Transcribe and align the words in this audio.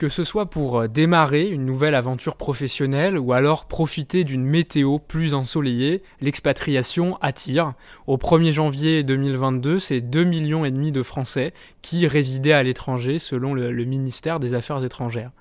Que 0.00 0.08
ce 0.08 0.24
soit 0.24 0.46
pour 0.48 0.88
démarrer 0.88 1.46
une 1.46 1.66
nouvelle 1.66 1.94
aventure 1.94 2.36
professionnelle 2.36 3.18
ou 3.18 3.34
alors 3.34 3.66
profiter 3.66 4.24
d'une 4.24 4.46
météo 4.46 4.98
plus 4.98 5.34
ensoleillée, 5.34 6.02
l'expatriation 6.22 7.18
attire. 7.20 7.74
Au 8.06 8.16
1er 8.16 8.50
janvier 8.50 9.02
2022, 9.02 9.78
c'est 9.78 10.00
2 10.00 10.24
millions 10.24 10.64
et 10.64 10.70
demi 10.70 10.90
de 10.90 11.02
Français 11.02 11.52
qui 11.82 12.06
résidaient 12.06 12.54
à 12.54 12.62
l'étranger 12.62 13.18
selon 13.18 13.52
le, 13.52 13.72
le 13.72 13.84
ministère 13.84 14.40
des 14.40 14.54
Affaires 14.54 14.82
étrangères. 14.82 15.32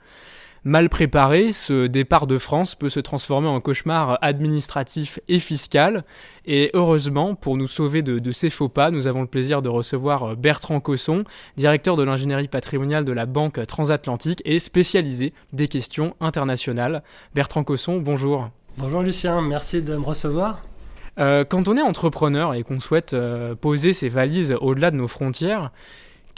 Mal 0.66 0.90
préparé, 0.90 1.54
ce 1.54 1.88
départ 1.88 2.28
de 2.28 2.38
France 2.38 2.76
peut 2.76 2.90
se 2.90 3.00
transformer 3.00 3.48
en 3.48 3.62
cauchemar 3.62 4.18
administratif 4.22 5.20
et 5.30 5.40
fiscal. 5.40 6.04
Et 6.46 6.70
heureusement, 6.74 7.34
pour 7.34 7.56
nous 7.56 7.68
sauver 7.68 8.02
de, 8.02 8.32
ces 8.34 8.50
faux 8.50 8.68
pas, 8.68 8.92
nous 8.92 9.08
avons 9.08 9.22
le 9.22 9.28
plaisir 9.28 9.62
de 9.62 9.70
recevoir 9.70 10.36
Bertrand 10.36 10.82
Cosson, 10.82 11.24
directeur 11.56 11.96
de 11.96 12.04
l'ingénierie 12.04 12.50
patrimoniale 12.50 13.06
de 13.06 13.14
la 13.14 13.26
Banque 13.26 13.66
transatlantique 13.68 14.42
et 14.44 14.60
spécialisé 14.60 15.34
des 15.54 15.70
questions 15.70 16.16
internationales. 16.20 17.04
Bertrand 17.34 17.64
Cosson, 17.64 17.98
bonjour. 17.98 18.50
Bonjour 18.78 19.02
Lucien, 19.02 19.42
merci 19.42 19.82
de 19.82 19.96
me 19.96 20.04
recevoir. 20.04 20.62
Euh, 21.20 21.44
quand 21.44 21.68
on 21.68 21.78
est 21.78 21.82
entrepreneur 21.82 22.54
et 22.54 22.64
qu'on 22.64 22.80
souhaite 22.80 23.14
euh, 23.14 23.56
poser 23.56 23.94
ses 23.94 24.10
valises 24.10 24.56
au-delà 24.60 24.92
de 24.92 24.98
nos 24.98 25.08
frontières, 25.08 25.72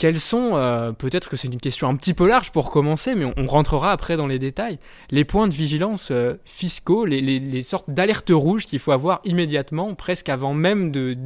quels 0.02 0.18
sont, 0.18 0.56
euh, 0.56 0.90
peut-être 0.90 1.28
que 1.28 1.36
c'est 1.36 1.46
une 1.46 1.60
question 1.60 1.86
un 1.86 1.94
petit 1.94 2.12
peu 2.12 2.26
large 2.26 2.50
pour 2.50 2.72
commencer, 2.72 3.14
mais 3.14 3.32
on, 3.36 3.46
rentrera 3.46 3.92
après 3.92 4.16
dans 4.16 4.26
les 4.26 4.40
détails, 4.40 4.80
les 5.12 5.24
points 5.24 5.46
de 5.46 5.54
vigilance 5.54 6.08
euh, 6.10 6.34
fiscaux, 6.44 7.04
les, 7.04 7.62
sortes 7.62 7.88
d'alertes 7.88 8.32
rouges 8.32 8.66
qu'il 8.66 8.80
faut 8.80 8.90
avoir 8.90 9.20
immédiatement, 9.22 9.94
presque 9.94 10.28
avant 10.28 10.54
même 10.54 10.90
de, 10.90 11.16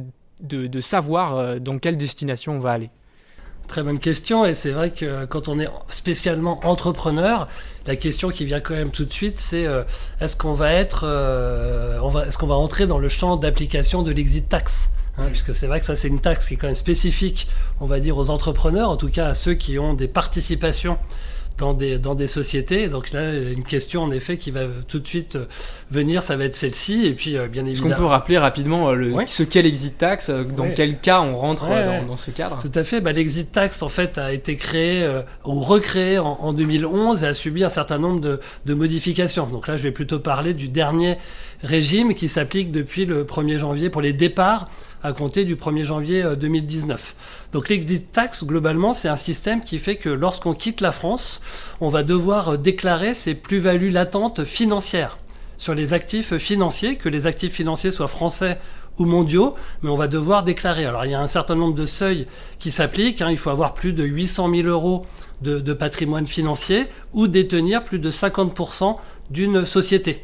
de, 0.43 0.79
savoir 0.79 1.37
euh, 1.37 1.57
dans 1.57 1.79
quelle 1.79 1.97
destination 1.97 2.57
on 2.57 2.59
va 2.59 2.73
aller. 2.73 2.91
Très 3.67 3.81
bonne 3.81 3.97
question 3.97 4.45
et 4.45 4.53
c'est 4.53 4.73
vrai 4.73 4.91
que 4.91 5.25
quand 5.25 5.47
on 5.47 5.59
est 5.59 5.69
spécialement 5.89 6.63
entrepreneur, 6.63 7.47
la 7.87 7.95
question 7.95 8.29
qui 8.29 8.45
vient 8.45 8.59
quand 8.59 8.75
même 8.75 8.91
tout 8.91 9.05
de 9.05 9.11
suite, 9.11 9.39
c'est 9.39 9.65
est-ce 10.21 10.35
qu'on 10.35 10.53
va 10.53 10.71
être, 10.71 11.03
est-ce 12.27 12.37
qu'on 12.37 12.45
va 12.45 12.55
entrer 12.55 12.85
dans 12.85 12.99
le 12.99 13.09
champ 13.09 13.37
d'application 13.37 14.03
de 14.03 14.11
l'exit 14.11 14.47
tax? 14.47 14.91
Hein, 15.17 15.27
puisque 15.31 15.53
c'est 15.55 15.67
vrai 15.67 15.79
que 15.79 15.85
ça 15.85 15.95
c'est 15.95 16.07
une 16.07 16.19
taxe 16.19 16.47
qui 16.47 16.53
est 16.53 16.57
quand 16.57 16.67
même 16.67 16.75
spécifique, 16.75 17.47
on 17.79 17.85
va 17.85 17.99
dire, 17.99 18.17
aux 18.17 18.29
entrepreneurs, 18.29 18.89
en 18.89 18.97
tout 18.97 19.09
cas 19.09 19.27
à 19.27 19.33
ceux 19.33 19.55
qui 19.55 19.79
ont 19.79 19.93
des 19.93 20.07
participations 20.07 20.97
dans 21.57 21.73
des, 21.73 21.97
dans 21.97 22.15
des 22.15 22.27
sociétés. 22.27 22.87
Donc 22.87 23.11
là, 23.11 23.33
une 23.33 23.63
question 23.63 24.03
en 24.03 24.11
effet 24.11 24.37
qui 24.37 24.51
va 24.51 24.61
tout 24.87 24.99
de 24.99 25.07
suite 25.07 25.37
venir, 25.91 26.21
ça 26.21 26.35
va 26.35 26.45
être 26.45 26.55
celle-ci. 26.55 27.05
Et 27.05 27.13
puis, 27.13 27.35
euh, 27.35 27.47
bien 27.47 27.65
évidemment. 27.65 27.89
Est-ce 27.89 27.95
qu'on 27.95 28.01
peut 28.01 28.09
rappeler 28.09 28.37
rapidement 28.37 28.89
euh, 28.89 28.95
le, 28.95 29.15
ce 29.27 29.43
qu'est 29.43 29.61
l'exit 29.61 29.97
tax 29.97 30.29
euh, 30.29 30.43
Dans 30.43 30.71
quel 30.71 30.99
cas 30.99 31.21
on 31.21 31.35
rentre 31.35 31.67
dans, 31.67 32.05
dans, 32.05 32.15
ce 32.15 32.31
cadre? 32.31 32.59
Tout 32.59 32.71
à 32.75 32.83
fait. 32.83 33.01
Bah, 33.01 33.11
l'exit 33.11 33.51
tax, 33.51 33.81
en 33.81 33.89
fait, 33.89 34.17
a 34.17 34.33
été 34.33 34.55
créé 34.55 35.07
ou 35.45 35.59
recréé 35.59 36.19
en, 36.19 36.37
en, 36.41 36.53
2011 36.53 37.23
et 37.23 37.27
a 37.27 37.33
subi 37.33 37.63
un 37.63 37.69
certain 37.69 37.97
nombre 37.97 38.21
de, 38.21 38.39
de 38.65 38.73
modifications. 38.73 39.47
Donc 39.47 39.67
là, 39.67 39.77
je 39.77 39.83
vais 39.83 39.91
plutôt 39.91 40.19
parler 40.19 40.53
du 40.53 40.69
dernier 40.69 41.17
régime 41.63 42.13
qui 42.13 42.27
s'applique 42.27 42.71
depuis 42.71 43.05
le 43.05 43.23
1er 43.23 43.57
janvier 43.57 43.89
pour 43.89 44.01
les 44.01 44.13
départs 44.13 44.67
à 45.03 45.13
compter 45.13 45.45
du 45.45 45.55
1er 45.55 45.83
janvier 45.83 46.25
2019. 46.39 47.15
Euh, 47.15 47.47
Donc 47.53 47.69
l'exit 47.69 48.11
tax, 48.11 48.43
globalement, 48.43 48.93
c'est 48.93 49.07
un 49.07 49.15
système 49.15 49.63
qui 49.63 49.79
fait 49.79 49.95
que 49.95 50.09
lorsqu'on 50.09 50.53
quitte 50.53 50.81
la 50.81 50.91
France, 50.91 51.41
on 51.81 51.89
va 51.89 52.03
devoir 52.03 52.49
euh, 52.49 52.57
déclarer 52.57 53.13
ses 53.13 53.35
plus-values 53.35 53.89
latentes 53.89 54.43
financières 54.43 55.17
sur 55.57 55.73
les 55.73 55.93
actifs 55.93 56.37
financiers, 56.37 56.97
que 56.97 57.09
les 57.09 57.27
actifs 57.27 57.53
financiers 57.53 57.91
soient 57.91 58.07
français 58.07 58.59
ou 58.99 59.05
mondiaux, 59.05 59.53
mais 59.81 59.89
on 59.89 59.95
va 59.95 60.07
devoir 60.07 60.43
déclarer. 60.43 60.85
Alors 60.85 61.05
il 61.05 61.11
y 61.11 61.15
a 61.15 61.21
un 61.21 61.27
certain 61.27 61.55
nombre 61.55 61.75
de 61.75 61.85
seuils 61.85 62.27
qui 62.59 62.71
s'appliquent. 62.71 63.21
Hein. 63.21 63.31
Il 63.31 63.37
faut 63.37 63.49
avoir 63.49 63.73
plus 63.73 63.93
de 63.93 64.03
800 64.03 64.49
000 64.55 64.67
euros 64.67 65.05
de, 65.41 65.59
de 65.59 65.73
patrimoine 65.73 66.25
financier 66.25 66.87
ou 67.13 67.27
détenir 67.27 67.83
plus 67.83 67.99
de 67.99 68.09
50% 68.11 68.95
d'une 69.29 69.65
société. 69.65 70.23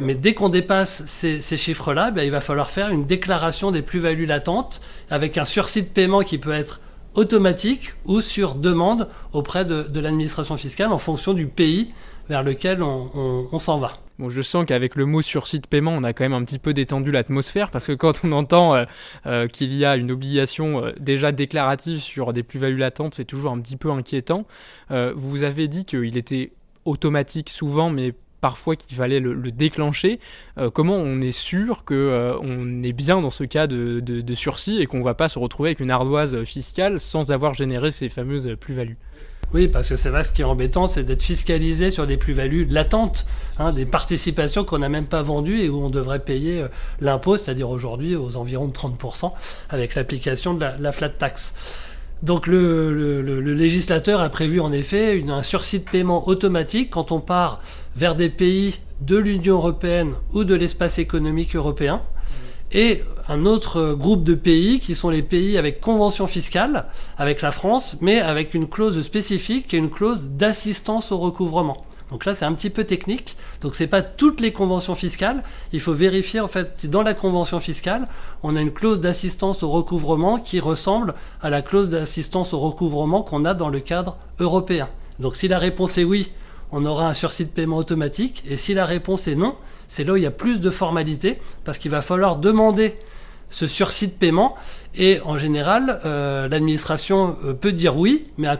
Mais 0.00 0.14
dès 0.14 0.34
qu'on 0.34 0.48
dépasse 0.48 1.04
ces, 1.06 1.40
chiffres-là, 1.56 2.10
ben, 2.10 2.22
il 2.22 2.30
va 2.30 2.40
falloir 2.40 2.70
faire 2.70 2.90
une 2.90 3.04
déclaration 3.04 3.70
des 3.70 3.82
plus-values 3.82 4.26
latentes 4.26 4.80
avec 5.10 5.38
un 5.38 5.44
sursis 5.44 5.82
de 5.82 5.88
paiement 5.88 6.20
qui 6.20 6.38
peut 6.38 6.52
être 6.52 6.80
automatique 7.14 7.94
ou 8.04 8.20
sur 8.20 8.54
demande 8.54 9.08
auprès 9.32 9.64
de, 9.64 10.00
l'administration 10.00 10.56
fiscale 10.56 10.92
en 10.92 10.98
fonction 10.98 11.34
du 11.34 11.46
pays 11.46 11.92
vers 12.28 12.42
lequel 12.42 12.82
on, 12.82 13.58
s'en 13.58 13.78
va. 13.78 13.98
Bon, 14.18 14.30
je 14.30 14.40
sens 14.40 14.64
qu'avec 14.64 14.94
le 14.94 15.04
mot 15.04 15.20
sursis 15.22 15.58
de 15.58 15.66
paiement, 15.66 15.92
on 15.92 16.04
a 16.04 16.12
quand 16.12 16.24
même 16.24 16.32
un 16.32 16.44
petit 16.44 16.58
peu 16.58 16.72
détendu 16.72 17.10
l'atmosphère 17.10 17.70
parce 17.70 17.88
que 17.88 17.92
quand 17.92 18.20
on 18.24 18.32
entend 18.32 18.74
euh, 18.74 18.84
euh, 19.26 19.46
qu'il 19.48 19.74
y 19.74 19.84
a 19.84 19.96
une 19.96 20.10
obligation 20.10 20.84
euh, 20.84 20.92
déjà 21.00 21.32
déclarative 21.32 21.98
sur 21.98 22.32
des 22.32 22.42
plus-values 22.42 22.76
latentes, 22.76 23.14
c'est 23.14 23.24
toujours 23.24 23.52
un 23.52 23.60
petit 23.60 23.76
peu 23.76 23.90
inquiétant. 23.90 24.46
vous 24.90 25.42
avez 25.42 25.68
dit 25.68 25.84
qu'il 25.84 26.16
était 26.16 26.52
automatique 26.84 27.50
souvent, 27.50 27.90
mais 27.90 28.14
parfois 28.42 28.76
qu'il 28.76 28.94
fallait 28.96 29.20
le, 29.20 29.50
déclencher. 29.50 30.20
Euh, 30.58 30.68
comment 30.68 30.96
on 30.96 31.22
est 31.22 31.32
sûr 31.32 31.84
qu'on 31.84 31.94
euh, 31.94 32.36
on 32.42 32.82
est 32.82 32.92
bien 32.92 33.22
dans 33.22 33.30
ce 33.30 33.44
cas 33.44 33.66
de, 33.66 34.34
sursis 34.34 34.82
et 34.82 34.86
qu'on 34.86 34.98
ne 34.98 35.04
va 35.04 35.14
pas 35.14 35.30
se 35.30 35.38
retrouver 35.38 35.70
avec 35.70 35.80
une 35.80 35.90
ardoise 35.90 36.44
fiscale 36.44 37.00
sans 37.00 37.30
avoir 37.30 37.54
généré 37.54 37.90
ces 37.90 38.10
fameuses 38.10 38.56
plus-values? 38.60 38.98
Oui, 39.54 39.68
parce 39.68 39.90
que 39.90 39.96
c'est 39.96 40.08
vrai, 40.08 40.24
ce 40.24 40.32
qui 40.32 40.40
est 40.40 40.46
embêtant, 40.46 40.86
c'est 40.86 41.04
d'être 41.04 41.22
fiscalisé 41.22 41.90
sur 41.90 42.06
des 42.06 42.16
plus-values 42.16 42.64
latentes, 42.64 43.26
hein, 43.58 43.72
des 43.72 43.84
participations 43.84 44.64
qu'on 44.64 44.78
n'a 44.78 44.88
même 44.88 45.06
pas 45.06 45.20
vendues 45.20 45.60
et 45.60 45.68
où 45.68 45.84
on 45.84 45.90
devrait 45.90 46.20
payer 46.20 46.62
euh, 46.62 46.68
l'impôt, 47.00 47.36
c'est-à-dire 47.36 47.68
aujourd'hui 47.68 48.16
aux 48.16 48.38
environs 48.38 48.66
de 48.66 48.72
30% 48.72 49.32
avec 49.68 49.94
l'application 49.94 50.54
de 50.54 50.66
la 50.78 50.92
flat 50.92 51.10
tax. 51.10 51.54
Donc 52.22 52.46
le, 52.46 53.20
législateur 53.52 54.20
a 54.20 54.28
prévu 54.28 54.60
en 54.60 54.72
effet 54.72 55.22
un 55.28 55.42
sursis 55.42 55.80
de 55.80 55.84
paiement 55.84 56.28
automatique 56.28 56.90
quand 56.90 57.10
on 57.10 57.18
part 57.18 57.60
vers 57.96 58.14
des 58.14 58.28
pays 58.28 58.78
de 59.00 59.16
l'Union 59.16 59.56
européenne 59.56 60.14
ou 60.32 60.44
de 60.44 60.54
l'espace 60.54 61.00
économique 61.00 61.56
européen 61.56 62.00
et 62.70 63.02
un 63.28 63.44
autre 63.44 63.94
groupe 63.94 64.22
de 64.22 64.34
pays 64.34 64.78
qui 64.78 64.94
sont 64.94 65.10
les 65.10 65.22
pays 65.22 65.58
avec 65.58 65.80
convention 65.80 66.28
fiscale 66.28 66.86
avec 67.18 67.42
la 67.42 67.50
France 67.50 67.98
mais 68.00 68.20
avec 68.20 68.54
une 68.54 68.68
clause 68.68 69.00
spécifique 69.02 69.66
qui 69.66 69.76
est 69.76 69.80
une 69.80 69.90
clause 69.90 70.30
d'assistance 70.30 71.10
au 71.10 71.18
recouvrement. 71.18 71.84
Donc 72.12 72.26
là, 72.26 72.34
c'est 72.34 72.44
un 72.44 72.52
petit 72.52 72.68
peu 72.68 72.84
technique. 72.84 73.36
Donc 73.62 73.74
c'est 73.74 73.86
pas 73.86 74.02
toutes 74.02 74.42
les 74.42 74.52
conventions 74.52 74.94
fiscales. 74.94 75.42
Il 75.72 75.80
faut 75.80 75.94
vérifier 75.94 76.40
en 76.40 76.46
fait 76.46 76.72
si 76.76 76.88
dans 76.88 77.02
la 77.02 77.14
convention 77.14 77.58
fiscale, 77.58 78.06
on 78.42 78.54
a 78.54 78.60
une 78.60 78.70
clause 78.70 79.00
d'assistance 79.00 79.62
au 79.62 79.70
recouvrement 79.70 80.38
qui 80.38 80.60
ressemble 80.60 81.14
à 81.40 81.48
la 81.48 81.62
clause 81.62 81.88
d'assistance 81.88 82.52
au 82.52 82.58
recouvrement 82.58 83.22
qu'on 83.22 83.46
a 83.46 83.54
dans 83.54 83.70
le 83.70 83.80
cadre 83.80 84.18
européen. 84.38 84.90
Donc 85.20 85.36
si 85.36 85.48
la 85.48 85.58
réponse 85.58 85.96
est 85.96 86.04
oui, 86.04 86.30
on 86.70 86.84
aura 86.84 87.08
un 87.08 87.14
sursis 87.14 87.44
de 87.44 87.50
paiement 87.50 87.78
automatique. 87.78 88.44
Et 88.46 88.58
si 88.58 88.74
la 88.74 88.84
réponse 88.84 89.26
est 89.26 89.34
non, 89.34 89.56
c'est 89.88 90.04
là 90.04 90.12
où 90.12 90.16
il 90.16 90.22
y 90.22 90.26
a 90.26 90.30
plus 90.30 90.60
de 90.60 90.68
formalités 90.70 91.40
parce 91.64 91.78
qu'il 91.78 91.90
va 91.90 92.02
falloir 92.02 92.36
demander 92.36 92.94
ce 93.52 93.68
sursis 93.68 94.08
de 94.08 94.12
paiement. 94.12 94.56
Et 94.96 95.20
en 95.24 95.36
général, 95.36 96.00
euh, 96.04 96.48
l'administration 96.48 97.36
euh, 97.44 97.52
peut 97.52 97.72
dire 97.72 97.96
oui, 97.96 98.24
mais 98.38 98.48
à, 98.48 98.56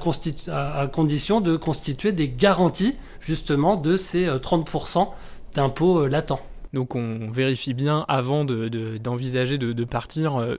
condition 0.86 1.41
de 1.41 1.56
constituer 1.56 2.12
des 2.12 2.28
garanties 2.28 2.97
justement 3.20 3.76
de 3.76 3.97
ces 3.97 4.26
30% 4.26 5.00
euh, 5.00 5.04
d'impôts 5.54 6.06
latents. 6.06 6.41
Donc 6.72 6.94
on 6.94 7.30
vérifie 7.30 7.75
bien 7.75 8.04
avant 8.08 8.44
d'envisager 8.44 9.58
de, 9.58 9.84
partir 9.84 10.56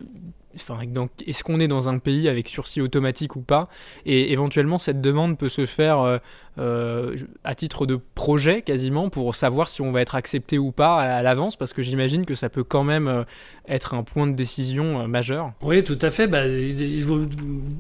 est-ce 0.54 1.44
qu'on 1.44 1.60
est 1.60 1.68
dans 1.68 1.90
un 1.90 1.98
pays 1.98 2.30
avec 2.30 2.48
sursis 2.48 2.82
automatique 2.82 3.36
ou 3.36 3.42
pas? 3.42 3.68
Et 4.06 4.32
éventuellement, 4.32 4.78
cette 4.78 5.02
demande 5.02 5.40
peut 5.40 5.50
se 5.50 5.66
faire 5.66 6.20
euh, 6.60 7.16
à 7.44 7.56
titre 7.56 7.88
de 7.88 8.00
projet 8.14 8.62
quasiment 8.62 9.10
pour 9.10 9.34
savoir 9.34 9.70
si 9.70 9.82
on 9.82 9.92
va 9.92 10.02
être 10.02 10.14
accepté 10.14 10.60
ou 10.60 10.72
pas 10.72 10.98
à, 10.98 11.24
l'avance 11.24 11.56
parce 11.56 11.74
que 11.74 11.82
j'imagine 11.82 12.28
que 12.28 12.36
ça 12.36 12.48
peut 12.48 12.64
quand 12.64 12.84
même 12.84 13.08
euh, 13.08 13.24
être 13.68 13.96
un 13.96 14.04
point 14.04 14.28
de 14.28 14.34
décision 14.34 15.02
euh, 15.02 15.08
majeur. 15.08 15.54
Oui, 15.64 15.84
tout 15.84 15.98
à 16.00 16.12
fait. 16.12 16.28
Bah, 16.28 16.46
il, 16.46 17.04
vaut 17.04 17.22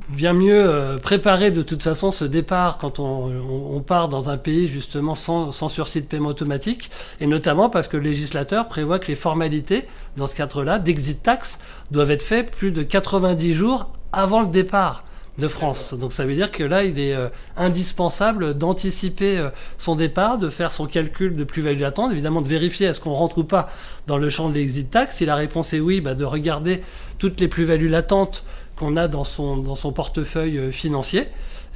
bien 0.09 0.34
mieux 0.34 0.97
préparer 1.03 1.51
de 1.51 1.61
toute 1.61 1.84
façon 1.84 2.09
ce 2.09 2.25
départ 2.25 2.79
quand 2.79 3.00
on, 3.00 3.79
part 3.85 4.09
dans 4.09 4.29
un 4.29 4.38
pays 4.38 4.67
justement 4.67 5.14
sans, 5.14 5.52
sans, 5.52 5.69
sursis 5.69 6.02
de 6.02 6.08
paiement 6.08 6.29
automatique 6.29 6.90
et 7.22 7.28
notamment 7.28 7.69
parce 7.69 7.87
que 7.87 7.97
le 7.97 8.03
législateur 8.03 8.67
prévoit 8.67 8.97
que 8.97 9.08
les 9.08 9.16
formalités 9.16 9.85
dans 10.17 10.26
ce 10.26 10.34
cadre-là 10.34 10.79
d'exit 10.79 11.22
tax 11.22 11.59
doivent 11.91 12.11
être 12.11 12.23
faites 12.23 12.49
plus 12.49 12.72
de 12.72 12.81
90 12.81 13.53
jours 13.53 13.91
avant 14.11 14.41
le 14.41 14.47
départ 14.47 15.03
de 15.38 15.47
France. 15.47 15.94
Donc 15.94 16.14
ça 16.14 16.26
veut 16.26 16.35
dire 16.35 16.52
que 16.52 16.64
là, 16.64 16.84
il 16.84 17.00
est 17.00 17.14
euh, 17.14 17.30
indispensable 17.58 18.56
d'anticiper 18.56 19.38
euh, 19.38 19.50
son 19.78 19.96
départ, 19.96 20.38
de 20.38 20.50
faire 20.50 20.72
son 20.72 20.85
calcul 20.85 21.35
de 21.35 21.44
plus-value 21.44 21.80
latente, 21.80 22.12
évidemment 22.12 22.41
de 22.41 22.47
vérifier 22.47 22.88
est-ce 22.88 23.00
qu'on 23.00 23.14
rentre 23.14 23.40
ou 23.40 23.44
pas 23.44 23.70
dans 24.06 24.18
le 24.18 24.30
champ 24.30 24.50
de 24.50 24.53
l'exit 24.53 24.90
tax. 24.90 25.18
Si 25.18 25.26
la 25.26 25.35
réponse 25.35 25.74
est 25.74 25.80
oui, 25.80 26.02
bah, 26.02 26.14
de 26.14 26.26
regarder 26.26 26.84
toutes 27.18 27.40
les 27.40 27.47
plus-values 27.47 27.90
latentes 27.90 28.44
qu'on 28.76 28.96
a 28.96 29.08
dans 29.08 29.24
son, 29.24 29.58
dans 29.58 29.76
son 29.76 29.91
portefeuille 29.91 30.58
euh, 30.58 30.72
financier. 30.72 31.26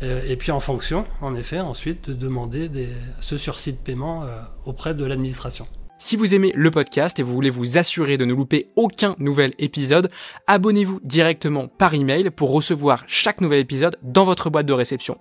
et 0.01 0.35
puis 0.35 0.51
en 0.51 0.59
fonction, 0.59 1.05
en 1.21 1.33
effet, 1.33 1.59
ensuite 1.59 2.11
de 2.11 2.13
demander 2.13 2.69
des, 2.69 2.89
ce 3.19 3.35
sursis 3.35 3.73
de 3.73 3.79
paiement 3.79 4.25
auprès 4.65 4.93
de 4.93 5.03
l'administration. 5.03 5.65
Si 5.99 6.15
vous 6.15 6.35
aimez 6.35 6.51
le 6.55 6.69
podcast 6.69 7.17
et 7.17 7.23
vous 7.23 7.33
voulez 7.33 7.49
vous 7.49 7.79
assurer 7.79 8.17
de 8.17 8.25
ne 8.25 8.33
louper 8.33 8.69
aucun 8.75 9.15
nouvel 9.17 9.53
épisode, 9.57 10.11
abonnez-vous 10.45 10.99
directement 11.03 11.67
par 11.67 11.95
email 11.95 12.29
pour 12.29 12.51
recevoir 12.51 13.03
chaque 13.07 13.41
nouvel 13.41 13.59
épisode 13.59 13.97
dans 14.03 14.23
votre 14.23 14.51
boîte 14.51 14.67
de 14.67 14.73
réception. 14.73 15.17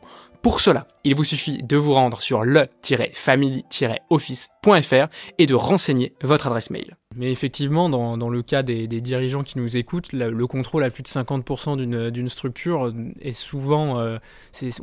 Pour 0.46 0.60
cela, 0.60 0.86
il 1.02 1.16
vous 1.16 1.24
suffit 1.24 1.64
de 1.64 1.76
vous 1.76 1.92
rendre 1.92 2.20
sur 2.20 2.44
le-family-office.fr 2.44 5.08
et 5.38 5.46
de 5.46 5.54
renseigner 5.54 6.12
votre 6.22 6.46
adresse 6.46 6.70
mail. 6.70 6.96
Mais 7.16 7.32
effectivement, 7.32 7.90
dans, 7.90 8.30
le 8.30 8.42
cas 8.42 8.62
des, 8.62 8.86
dirigeants 8.86 9.42
qui 9.42 9.58
nous 9.58 9.76
écoutent, 9.76 10.12
le, 10.12 10.46
contrôle 10.46 10.84
à 10.84 10.90
plus 10.90 11.02
de 11.02 11.08
50% 11.08 12.12
d'une 12.12 12.28
structure 12.28 12.94
est 13.20 13.32
souvent, 13.32 13.98
euh, 13.98 14.18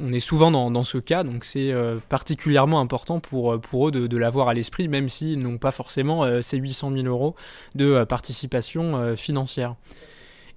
on 0.01 0.11
est 0.11 0.19
souvent 0.19 0.51
dans, 0.51 0.83
ce 0.83 0.97
cas, 0.97 1.23
donc 1.23 1.45
c'est 1.45 1.71
euh, 1.71 1.95
particulièrement 2.09 2.81
important 2.81 3.21
pour, 3.21 3.53
eux 3.53 3.91
de, 3.91 4.17
l'avoir 4.17 4.49
à 4.49 4.53
l'esprit, 4.53 4.89
même 4.89 5.07
s'ils 5.07 5.39
n'ont 5.39 5.59
pas 5.59 5.71
forcément 5.71 6.25
euh, 6.25 6.41
ces 6.41 6.57
800 6.57 6.91
000 6.91 7.05
euros 7.05 7.35
de 7.73 8.03
participation 8.03 9.15
financière. 9.15 9.77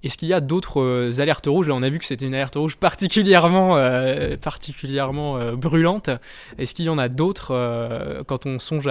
Est-ce 0.03 0.17
qu'il 0.17 0.27
y 0.27 0.33
a 0.33 0.41
d'autres 0.41 0.79
euh, 0.79 1.19
alertes 1.19 1.47
rouges? 1.47 1.69
On 1.69 1.81
a 1.81 1.89
vu 1.89 1.97
que 1.97 2.05
c'était 2.05 2.27
une 2.27 2.35
alerte 2.35 2.55
rouge 2.55 2.77
particulièrement, 2.77 3.77
euh, 3.77 4.37
particulièrement 4.37 5.37
euh, 5.37 5.55
brûlante. 5.55 6.11
Est-ce 6.59 6.75
qu'il 6.75 6.85
y 6.85 6.89
en 6.89 6.99
a 6.99 7.09
d'autres 7.09 8.23
quand 8.27 8.45
on 8.45 8.59
songe 8.59 8.87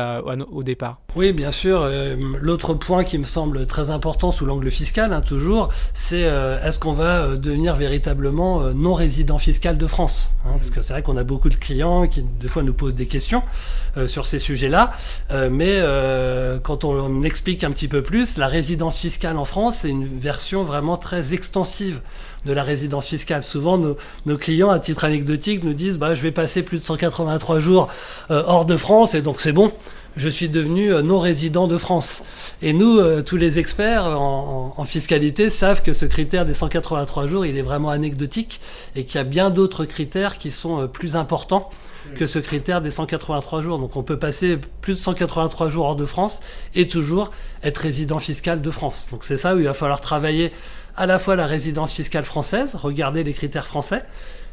au 0.50 0.62
départ? 0.62 0.98
Oui, 1.14 1.32
bien 1.32 1.50
sûr. 1.50 1.88
L'autre 2.40 2.74
point 2.74 3.04
qui 3.04 3.18
me 3.18 3.24
semble 3.24 3.66
très 3.66 3.90
important 3.90 4.32
sous 4.32 4.46
l'angle 4.46 4.70
fiscal, 4.70 5.12
hein, 5.12 5.20
toujours, 5.20 5.72
c'est 5.94 6.20
est-ce 6.20 6.78
qu'on 6.78 6.92
va 6.92 7.36
devenir 7.36 7.74
véritablement 7.74 8.60
non 8.74 8.94
résident 8.94 9.38
fiscal 9.38 9.78
de 9.78 9.86
France 9.86 10.30
hein, 10.44 10.52
Parce 10.56 10.70
que 10.70 10.82
c'est 10.82 10.92
vrai 10.92 11.02
qu'on 11.02 11.16
a 11.16 11.24
beaucoup 11.24 11.48
de 11.48 11.54
clients 11.54 12.06
qui, 12.06 12.22
des 12.22 12.48
fois, 12.48 12.62
nous 12.62 12.74
posent 12.74 12.94
des 12.94 13.06
questions 13.06 13.42
sur 14.06 14.26
ces 14.26 14.38
sujets-là. 14.38 14.92
mais 15.50 15.80
quand 16.62 16.84
on, 16.84 16.92
on 16.92 17.22
explique 17.22 17.64
un 17.64 17.70
petit 17.70 17.88
peu 17.88 18.02
plus, 18.02 18.38
la 18.38 18.46
résidence 18.46 18.98
fiscale 18.98 19.36
en 19.36 19.44
France, 19.44 19.78
c'est 19.78 19.90
une 19.90 20.06
version 20.06 20.64
vraiment 20.64 20.95
très 20.96 21.34
extensive 21.34 22.00
de 22.44 22.52
la 22.52 22.62
résidence 22.62 23.06
fiscale. 23.06 23.42
Souvent, 23.42 23.78
nos, 23.78 24.38
clients, 24.38 24.70
à 24.70 24.78
titre 24.78 25.04
anecdotique, 25.04 25.64
nous 25.64 25.74
disent 25.74 25.98
bah, 25.98 26.14
Je 26.14 26.22
vais 26.22 26.32
passer 26.32 26.62
plus 26.62 26.78
de 26.78 26.84
183 26.84 27.60
jours 27.60 27.88
euh, 28.30 28.42
hors 28.46 28.64
de 28.64 28.76
France 28.76 29.14
et 29.14 29.22
donc 29.22 29.40
c'est 29.40 29.52
bon, 29.52 29.72
je 30.16 30.28
suis 30.28 30.48
devenu 30.48 30.92
euh, 30.92 31.02
non-résident 31.02 31.66
de 31.66 31.76
France. 31.76 32.22
Et 32.62 32.72
nous, 32.72 32.98
euh, 32.98 33.22
tous 33.22 33.36
les 33.36 33.58
experts 33.58 34.06
en, 34.06 34.84
fiscalité 34.84 35.50
savent 35.50 35.82
que 35.82 35.92
ce 35.92 36.06
critère 36.06 36.46
des 36.46 36.54
183 36.54 37.26
jours, 37.26 37.44
il 37.44 37.58
est 37.58 37.62
vraiment 37.62 37.90
anecdotique 37.90 38.60
et 38.94 39.04
qu'il 39.04 39.16
y 39.16 39.20
a 39.20 39.24
bien 39.24 39.50
d'autres 39.50 39.84
critères 39.84 40.38
qui 40.38 40.52
sont 40.52 40.86
plus 40.86 41.16
importants 41.16 41.70
que 42.14 42.26
ce 42.26 42.38
critère 42.38 42.80
des 42.80 42.90
183 42.90 43.62
jours. 43.62 43.78
Donc 43.78 43.96
on 43.96 44.02
peut 44.02 44.18
passer 44.18 44.58
plus 44.80 44.94
de 44.94 44.98
183 44.98 45.68
jours 45.68 45.86
hors 45.86 45.96
de 45.96 46.04
France 46.04 46.40
et 46.74 46.86
toujours 46.86 47.32
être 47.62 47.78
résident 47.78 48.18
fiscal 48.18 48.62
de 48.62 48.70
France. 48.70 49.08
Donc 49.10 49.24
c'est 49.24 49.36
ça 49.36 49.54
où 49.54 49.58
il 49.58 49.64
va 49.64 49.74
falloir 49.74 50.00
travailler 50.00 50.52
à 50.96 51.06
la 51.06 51.18
fois 51.18 51.36
la 51.36 51.46
résidence 51.46 51.92
fiscale 51.92 52.24
française, 52.24 52.74
regarder 52.74 53.24
les 53.24 53.32
critères 53.32 53.66
français, 53.66 54.02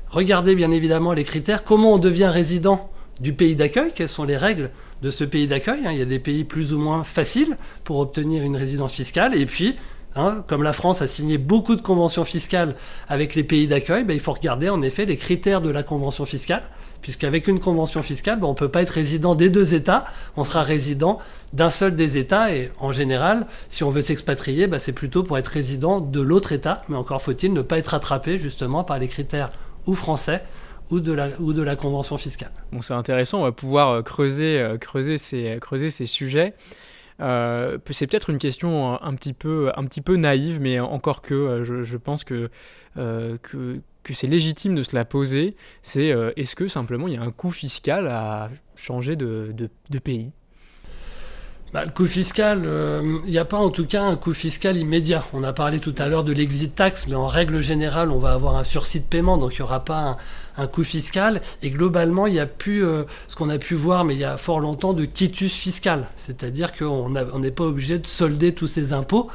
regarder 0.10 0.56
bien 0.56 0.72
évidemment 0.72 1.14
les 1.14 1.24
critères, 1.24 1.64
comment 1.64 1.94
on 1.94 1.98
devient 1.98 2.30
résident 2.32 2.90
du 3.20 3.34
pays 3.34 3.56
d'accueil, 3.56 3.92
quelles 3.94 4.10
sont 4.10 4.24
les 4.24 4.38
règles 4.38 4.70
de 5.02 5.10
ce 5.10 5.24
pays 5.24 5.48
d'accueil. 5.48 5.86
Hein. 5.86 5.92
Il 5.92 6.00
y 6.00 6.02
a 6.02 6.06
des 6.06 6.20
pays 6.20 6.44
plus 6.44 6.74
ou 6.74 6.80
moins 6.80 7.04
faciles 7.04 7.58
pour 7.84 8.00
obtenir 8.00 8.44
une 8.44 8.58
résidence 8.58 8.94
fiscale, 8.94 9.36
et 9.36 9.46
puis 9.46 9.76
Hein, 10.16 10.44
comme 10.48 10.62
la 10.62 10.74
France 10.74 11.02
a 11.02 11.08
signé 11.08 11.40
beaucoup 11.40 11.76
de 11.76 11.82
conventions 11.82 12.24
fiscales 12.24 12.76
avec 13.08 13.34
les 13.34 13.44
pays 13.44 13.68
d'accueil, 13.68 14.04
ben, 14.04 14.14
il 14.14 14.20
faut 14.20 14.34
regarder 14.34 14.70
en 14.70 14.82
effet 14.84 15.06
les 15.06 15.18
critères 15.18 15.62
de 15.62 15.72
la 15.72 15.82
convention 15.82 16.26
fiscale, 16.26 16.64
puisqu'avec 17.04 17.48
une 17.48 17.60
convention 17.60 18.02
fiscale, 18.02 18.40
ben, 18.40 18.48
on 18.48 18.52
ne 18.52 18.56
peut 18.56 18.70
pas 18.70 18.82
être 18.82 18.90
résident 18.90 19.36
des 19.36 19.52
deux 19.52 19.76
États, 19.76 20.06
on 20.36 20.44
sera 20.44 20.64
résident 20.64 21.20
d'un 21.54 21.70
seul 21.70 21.96
des 21.96 22.18
États, 22.18 22.56
et 22.56 22.72
en 22.80 22.92
général, 22.92 23.46
si 23.70 23.84
on 23.84 23.92
veut 23.92 24.02
s'expatrier, 24.02 24.66
ben, 24.66 24.80
c'est 24.80 24.94
plutôt 24.94 25.22
pour 25.22 25.38
être 25.38 25.48
résident 25.48 26.00
de 26.00 26.22
l'autre 26.22 26.52
État, 26.52 26.84
mais 26.90 26.96
encore 26.98 27.22
faut-il 27.22 27.54
ne 27.54 27.62
pas 27.62 27.78
être 27.78 27.94
attrapé 27.94 28.40
justement 28.40 28.84
par 28.84 28.98
les 28.98 29.08
critères 29.08 29.50
ou 29.86 29.94
français 29.94 30.44
ou 30.90 31.00
de 31.00 31.14
la, 31.14 31.30
ou 31.40 31.54
de 31.54 31.62
la 31.62 31.76
convention 31.76 32.18
fiscale. 32.18 32.52
Bon, 32.72 32.82
c'est 32.82 32.94
intéressant, 32.94 33.42
on 33.42 33.44
va 33.44 33.52
pouvoir 33.52 33.90
euh, 33.90 34.02
creuser, 34.02 34.60
euh, 34.60 34.78
creuser, 34.78 35.20
ces, 35.20 35.58
creuser 35.62 35.92
ces 35.92 36.08
sujets. 36.08 36.56
Euh, 37.20 37.78
c'est 37.92 38.08
peut-être 38.08 38.30
une 38.30 38.38
question 38.38 39.02
un 39.02 39.16
petit 39.16 39.34
peu, 39.34 39.72
un 39.76 39.86
petit 39.86 40.02
peu 40.02 40.16
naïve, 40.16 40.60
mais 40.60 40.80
encore 40.80 41.22
que 41.22 41.34
euh, 41.34 41.84
je, 41.84 41.98
pense 41.98 42.24
que, 42.24 42.50
euh, 42.98 43.38
que, 43.42 43.80
que 44.04 44.14
c'est 44.14 44.28
légitime 44.28 44.76
de 44.76 44.84
se 44.84 44.96
la 44.96 45.06
poser. 45.06 45.56
C'est 45.82 46.14
est-ce 46.36 46.56
que 46.56 46.68
simplement 46.68 47.08
il 47.08 47.16
y 47.16 47.18
a 47.18 47.22
un 47.22 47.32
coût 47.32 47.52
fiscal 47.52 48.08
à 48.08 48.50
changer 48.76 49.16
de, 49.16 49.54
pays? 50.04 50.32
Bah, 51.74 51.84
le 51.86 51.90
coût 51.90 52.06
fiscal, 52.06 52.60
il 52.60 52.68
euh, 52.68 53.20
n'y 53.26 53.40
a 53.40 53.46
pas 53.46 53.58
en 53.58 53.72
tout 53.72 53.88
cas 53.88 54.04
un 54.04 54.16
coût 54.16 54.36
fiscal 54.36 54.78
immédiat. 54.78 55.24
On 55.34 55.44
a 55.44 55.54
parlé 55.54 55.80
tout 55.80 55.96
à 55.98 56.08
l'heure 56.08 56.24
de 56.24 56.32
l'exit 56.32 56.76
tax, 56.76 57.08
mais 57.08 57.16
en 57.16 57.26
règle 57.26 57.62
générale, 57.62 58.12
on 58.12 58.20
va 58.20 58.34
avoir 58.34 58.58
un 58.58 58.64
sursis 58.64 59.00
de 59.00 59.06
paiement, 59.06 59.40
donc 59.40 59.56
il 59.56 59.62
n'y 59.62 59.64
aura 59.64 59.84
pas 59.84 60.18
un, 60.58 60.68
coût 60.68 60.84
fiscal. 60.84 61.42
Et 61.64 61.72
globalement, 61.72 62.28
il 62.28 62.34
n'y 62.34 62.40
a 62.40 62.46
plus 62.46 62.86
euh, 62.86 63.06
ce 63.28 63.36
qu'on 63.36 63.50
a 63.50 63.58
pu 63.58 63.74
voir, 63.74 64.06
mais 64.06 64.14
il 64.14 64.20
y 64.20 64.24
a 64.24 64.38
fort 64.38 64.60
longtemps, 64.60 64.94
de 64.94 65.06
quitus 65.06 65.56
fiscal. 65.56 66.10
C'est-à-dire 66.16 66.74
qu'on 66.74 67.10
n'est 67.10 67.52
pas 67.52 67.64
obligé 67.64 67.98
de 67.98 68.06
solder 68.06 68.54
tous 68.54 68.68
ces 68.68 68.94
impôts 68.94 69.32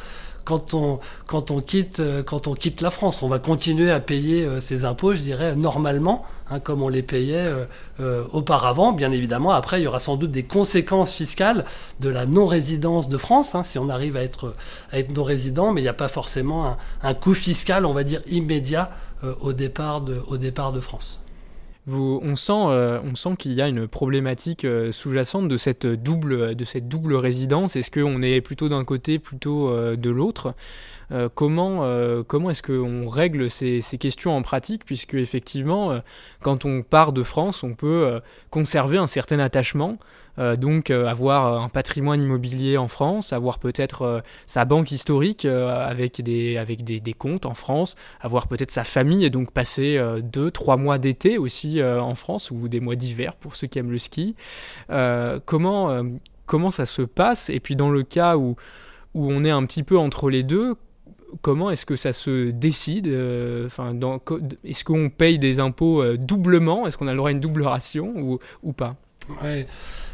quand 0.48 0.72
on, 0.72 0.98
quand 1.26 1.50
on, 1.50 1.60
quitte, 1.60 2.00
euh, 2.00 2.22
quand 2.22 2.46
on 2.46 2.54
quitte 2.54 2.80
la 2.80 2.88
France. 2.88 3.22
On 3.22 3.28
va 3.28 3.38
continuer 3.38 3.90
à 3.90 4.00
payer 4.00 4.46
euh, 4.46 4.62
ces 4.62 4.86
impôts, 4.86 5.14
je 5.14 5.20
dirais, 5.20 5.54
normalement, 5.54 6.24
hein, 6.50 6.58
comme 6.58 6.82
on 6.82 6.88
les 6.88 7.02
payait 7.02 7.52
euh, 8.00 8.24
auparavant. 8.32 8.92
Bien 8.92 9.12
évidemment, 9.12 9.50
après, 9.50 9.78
il 9.78 9.84
y 9.84 9.86
aura 9.86 9.98
sans 9.98 10.16
doute 10.16 10.30
des 10.30 10.44
conséquences 10.44 11.12
fiscales 11.12 11.66
de 12.00 12.08
la 12.08 12.24
non-résidence 12.24 13.10
de 13.10 13.18
France, 13.18 13.54
hein, 13.54 13.62
si 13.62 13.78
on 13.78 13.90
arrive 13.90 14.16
à 14.16 14.22
être, 14.22 14.54
non-résident, 15.14 15.72
mais 15.72 15.82
il 15.82 15.84
n'y 15.84 15.90
a 15.90 15.92
pas 15.92 16.08
forcément 16.08 16.78
un, 17.02 17.14
coût 17.14 17.34
fiscal, 17.34 17.84
on 17.84 17.92
va 17.92 18.02
dire, 18.02 18.22
immédiat 18.30 18.90
au 19.42 19.52
départ 19.52 20.00
de 20.00 20.80
France 20.80 21.20
on 21.96 22.36
sent, 22.36 22.52
euh, 22.52 23.00
on 23.02 23.14
sent 23.14 23.36
qu'il 23.38 23.52
y 23.52 23.62
a 23.62 23.68
une 23.68 23.88
problématique 23.88 24.64
euh, 24.64 24.92
sous-jacente 24.92 25.48
de 25.48 25.56
cette 25.56 25.86
double, 25.86 27.14
résidence. 27.14 27.76
Est-ce 27.76 27.90
qu'on 27.90 28.22
est 28.22 28.40
plutôt 28.40 28.68
d'un 28.68 28.84
côté, 28.84 29.18
plutôt 29.18 29.68
euh, 29.68 29.96
de 29.96 30.10
l'autre? 30.10 30.54
Comment, 31.34 31.86
comment 32.26 32.50
est-ce 32.50 32.62
qu'on 32.62 33.08
règle 33.08 33.48
ces, 33.48 33.80
ces, 33.80 33.96
questions 33.96 34.36
en 34.36 34.42
pratique? 34.42 34.84
Puisque 34.84 35.14
effectivement, 35.14 36.02
quand 36.42 36.66
on 36.66 36.82
part 36.82 37.14
de 37.14 37.22
France, 37.22 37.62
on 37.62 37.72
peut 37.72 38.20
conserver 38.50 38.98
un 38.98 39.06
certain 39.06 39.38
attachement 39.38 39.96
euh, 40.38 40.56
donc 40.56 40.90
euh, 40.90 41.06
avoir 41.06 41.46
euh, 41.46 41.58
un 41.58 41.68
patrimoine 41.68 42.22
immobilier 42.22 42.76
en 42.76 42.88
France, 42.88 43.32
avoir 43.32 43.58
peut-être 43.58 44.22
sa 44.46 44.64
banque 44.64 44.92
historique 44.92 45.44
avec, 45.44 46.22
des, 46.22 46.56
avec 46.56 46.84
des, 46.84 47.12
comptes 47.12 47.46
en 47.46 47.54
France, 47.54 47.96
avoir 48.20 48.46
peut-être 48.46 48.70
sa 48.70 48.84
famille 48.84 49.24
et 49.24 49.30
donc 49.30 49.50
passer 49.50 50.00
deux, 50.22 50.50
trois 50.50 50.76
mois 50.76 50.98
d'été 50.98 51.38
aussi 51.38 51.82
en 51.82 52.14
France 52.14 52.50
ou 52.50 52.68
des 52.68 52.80
mois 52.80 52.96
d'hiver 52.96 53.34
pour 53.36 53.56
ceux 53.56 53.66
qui 53.66 53.78
aiment 53.78 53.90
le 53.90 53.98
ski. 53.98 54.34
comment, 55.44 56.02
comment 56.46 56.70
ça 56.70 56.86
se 56.86 57.02
passe? 57.02 57.50
Et 57.50 57.60
puis 57.60 57.76
dans 57.76 57.90
le 57.90 58.02
cas 58.02 58.36
où, 58.36 58.56
où 59.14 59.30
on 59.30 59.44
est 59.44 59.50
un 59.50 59.64
petit 59.64 59.82
peu 59.82 59.98
entre 59.98 60.30
les 60.30 60.42
deux, 60.42 60.74
comment 61.42 61.70
est-ce 61.70 61.86
que 61.86 61.96
ça 61.96 62.12
se 62.12 62.50
décide? 62.50 63.08
Enfin, 63.66 63.94
Est-ce 64.64 64.84
qu'on 64.84 65.10
paye 65.10 65.38
des 65.38 65.60
impôts 65.60 66.04
doublement? 66.16 66.86
Est-ce 66.86 66.96
qu'on 66.96 67.08
a 67.08 67.12
le 67.12 67.18
droit 67.18 67.30
à 67.30 67.32
une 67.32 67.40
double 67.40 67.62
ration 67.62 68.14
ou, 68.16 68.38
ou 68.62 68.72
pas? 68.72 68.96